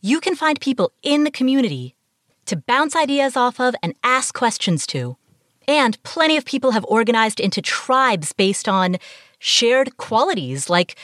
You 0.00 0.20
can 0.20 0.34
find 0.34 0.60
people 0.60 0.92
in 1.02 1.24
the 1.24 1.30
community 1.30 1.94
to 2.46 2.56
bounce 2.56 2.96
ideas 2.96 3.36
off 3.36 3.60
of 3.60 3.74
and 3.82 3.94
ask 4.02 4.34
questions 4.34 4.86
to. 4.88 5.16
And 5.68 6.02
plenty 6.02 6.36
of 6.36 6.44
people 6.44 6.72
have 6.72 6.84
organized 6.86 7.38
into 7.38 7.62
tribes 7.62 8.32
based 8.32 8.68
on 8.68 8.96
shared 9.38 9.96
qualities 9.96 10.68
like 10.68 10.96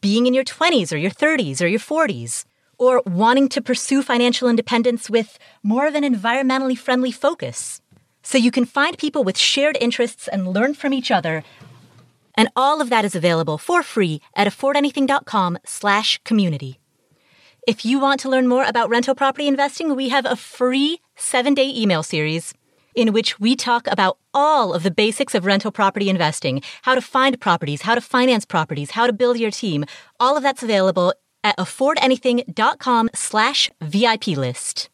being 0.00 0.26
in 0.26 0.34
your 0.34 0.44
20s 0.44 0.92
or 0.92 0.96
your 0.96 1.10
30s 1.10 1.60
or 1.60 1.66
your 1.66 1.80
40s, 1.80 2.44
or 2.78 3.02
wanting 3.06 3.48
to 3.50 3.62
pursue 3.62 4.02
financial 4.02 4.48
independence 4.48 5.10
with 5.10 5.38
more 5.62 5.86
of 5.86 5.94
an 5.94 6.04
environmentally 6.04 6.76
friendly 6.76 7.12
focus. 7.12 7.80
So 8.22 8.38
you 8.38 8.50
can 8.50 8.64
find 8.64 8.96
people 8.96 9.24
with 9.24 9.38
shared 9.38 9.76
interests 9.80 10.28
and 10.28 10.48
learn 10.48 10.74
from 10.74 10.92
each 10.92 11.10
other. 11.10 11.44
And 12.34 12.48
all 12.56 12.80
of 12.80 12.90
that 12.90 13.04
is 13.04 13.14
available 13.14 13.58
for 13.58 13.82
free 13.82 14.20
at 14.34 14.48
affordanything.com 14.48 15.58
slash 15.64 16.20
community. 16.24 16.80
If 17.66 17.84
you 17.84 17.98
want 17.98 18.20
to 18.20 18.28
learn 18.28 18.48
more 18.48 18.64
about 18.64 18.90
rental 18.90 19.14
property 19.14 19.46
investing, 19.46 19.94
we 19.94 20.10
have 20.10 20.26
a 20.26 20.36
free 20.36 21.00
seven 21.16 21.54
day 21.54 21.72
email 21.74 22.02
series 22.02 22.54
in 22.94 23.12
which 23.12 23.40
we 23.40 23.56
talk 23.56 23.86
about 23.88 24.18
all 24.32 24.72
of 24.72 24.82
the 24.82 24.90
basics 24.90 25.34
of 25.34 25.44
rental 25.44 25.72
property 25.72 26.08
investing, 26.08 26.62
how 26.82 26.94
to 26.94 27.00
find 27.00 27.40
properties, 27.40 27.82
how 27.82 27.94
to 27.94 28.00
finance 28.00 28.44
properties, 28.44 28.92
how 28.92 29.06
to 29.06 29.12
build 29.12 29.38
your 29.38 29.50
team. 29.50 29.84
All 30.20 30.36
of 30.36 30.42
that's 30.42 30.62
available 30.62 31.12
at 31.44 31.56
affordanything.com 31.58 33.10
slash 33.14 33.70
VIP 33.80 34.28
list. 34.28 34.88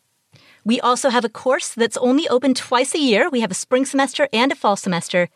We 0.64 0.80
also 0.80 1.08
have 1.08 1.24
a 1.24 1.30
course 1.30 1.70
that's 1.70 1.96
only 1.96 2.28
open 2.28 2.52
twice 2.52 2.94
a 2.94 2.98
year. 2.98 3.30
We 3.30 3.40
have 3.40 3.50
a 3.50 3.54
spring 3.54 3.86
semester 3.86 4.28
and 4.32 4.52
a 4.52 4.56
fall 4.56 4.76
semester. 4.76 5.28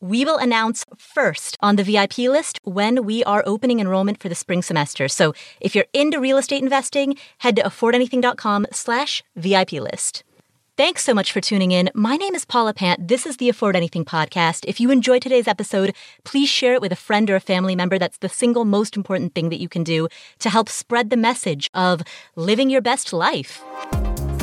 We 0.00 0.24
will 0.24 0.38
announce 0.38 0.84
first 0.96 1.56
on 1.60 1.76
the 1.76 1.84
VIP 1.84 2.18
list 2.18 2.58
when 2.64 3.04
we 3.04 3.22
are 3.24 3.44
opening 3.46 3.80
enrollment 3.80 4.20
for 4.20 4.28
the 4.28 4.34
spring 4.34 4.62
semester. 4.62 5.08
So 5.08 5.34
if 5.60 5.74
you're 5.74 5.86
into 5.92 6.18
real 6.18 6.38
estate 6.38 6.62
investing, 6.62 7.16
head 7.38 7.56
to 7.56 7.62
affordanything.com 7.62 8.66
slash 8.72 9.22
VIP 9.36 9.72
list. 9.72 10.24
Thanks 10.74 11.04
so 11.04 11.12
much 11.12 11.32
for 11.32 11.42
tuning 11.42 11.70
in. 11.70 11.90
My 11.94 12.16
name 12.16 12.34
is 12.34 12.46
Paula 12.46 12.72
Pant. 12.72 13.06
This 13.06 13.26
is 13.26 13.36
the 13.36 13.50
Afford 13.50 13.76
Anything 13.76 14.06
podcast. 14.06 14.64
If 14.66 14.80
you 14.80 14.90
enjoyed 14.90 15.20
today's 15.20 15.46
episode, 15.46 15.94
please 16.24 16.48
share 16.48 16.72
it 16.72 16.80
with 16.80 16.92
a 16.92 16.96
friend 16.96 17.28
or 17.28 17.36
a 17.36 17.40
family 17.40 17.76
member. 17.76 17.98
That's 17.98 18.16
the 18.16 18.30
single 18.30 18.64
most 18.64 18.96
important 18.96 19.34
thing 19.34 19.50
that 19.50 19.60
you 19.60 19.68
can 19.68 19.84
do 19.84 20.08
to 20.38 20.48
help 20.48 20.70
spread 20.70 21.10
the 21.10 21.16
message 21.18 21.68
of 21.74 22.00
living 22.36 22.70
your 22.70 22.80
best 22.80 23.12
life. 23.12 23.62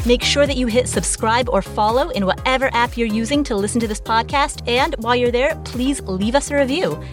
Make 0.06 0.22
sure 0.22 0.46
that 0.46 0.56
you 0.56 0.68
hit 0.68 0.88
subscribe 0.88 1.50
or 1.50 1.64
follow 1.64 2.10
in 2.10 2.28
whatever 2.28 2.70
app 2.76 2.96
you're 2.96 3.08
using 3.08 3.44
to 3.46 3.56
listen 3.56 3.82
to 3.82 3.88
this 3.88 4.00
podcast. 4.00 4.68
And 4.68 4.94
while 5.00 5.16
you're 5.16 5.32
there, 5.32 5.56
please 5.66 6.00
leave 6.02 6.36
us 6.36 6.52
a 6.52 6.58
review. 6.58 7.04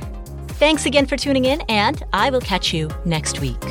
Thanks 0.59 0.84
again 0.84 1.06
for 1.06 1.16
tuning 1.16 1.47
in, 1.47 1.62
and 1.70 2.05
I 2.12 2.28
will 2.28 2.43
catch 2.43 2.74
you 2.74 2.90
next 3.06 3.40
week. 3.40 3.64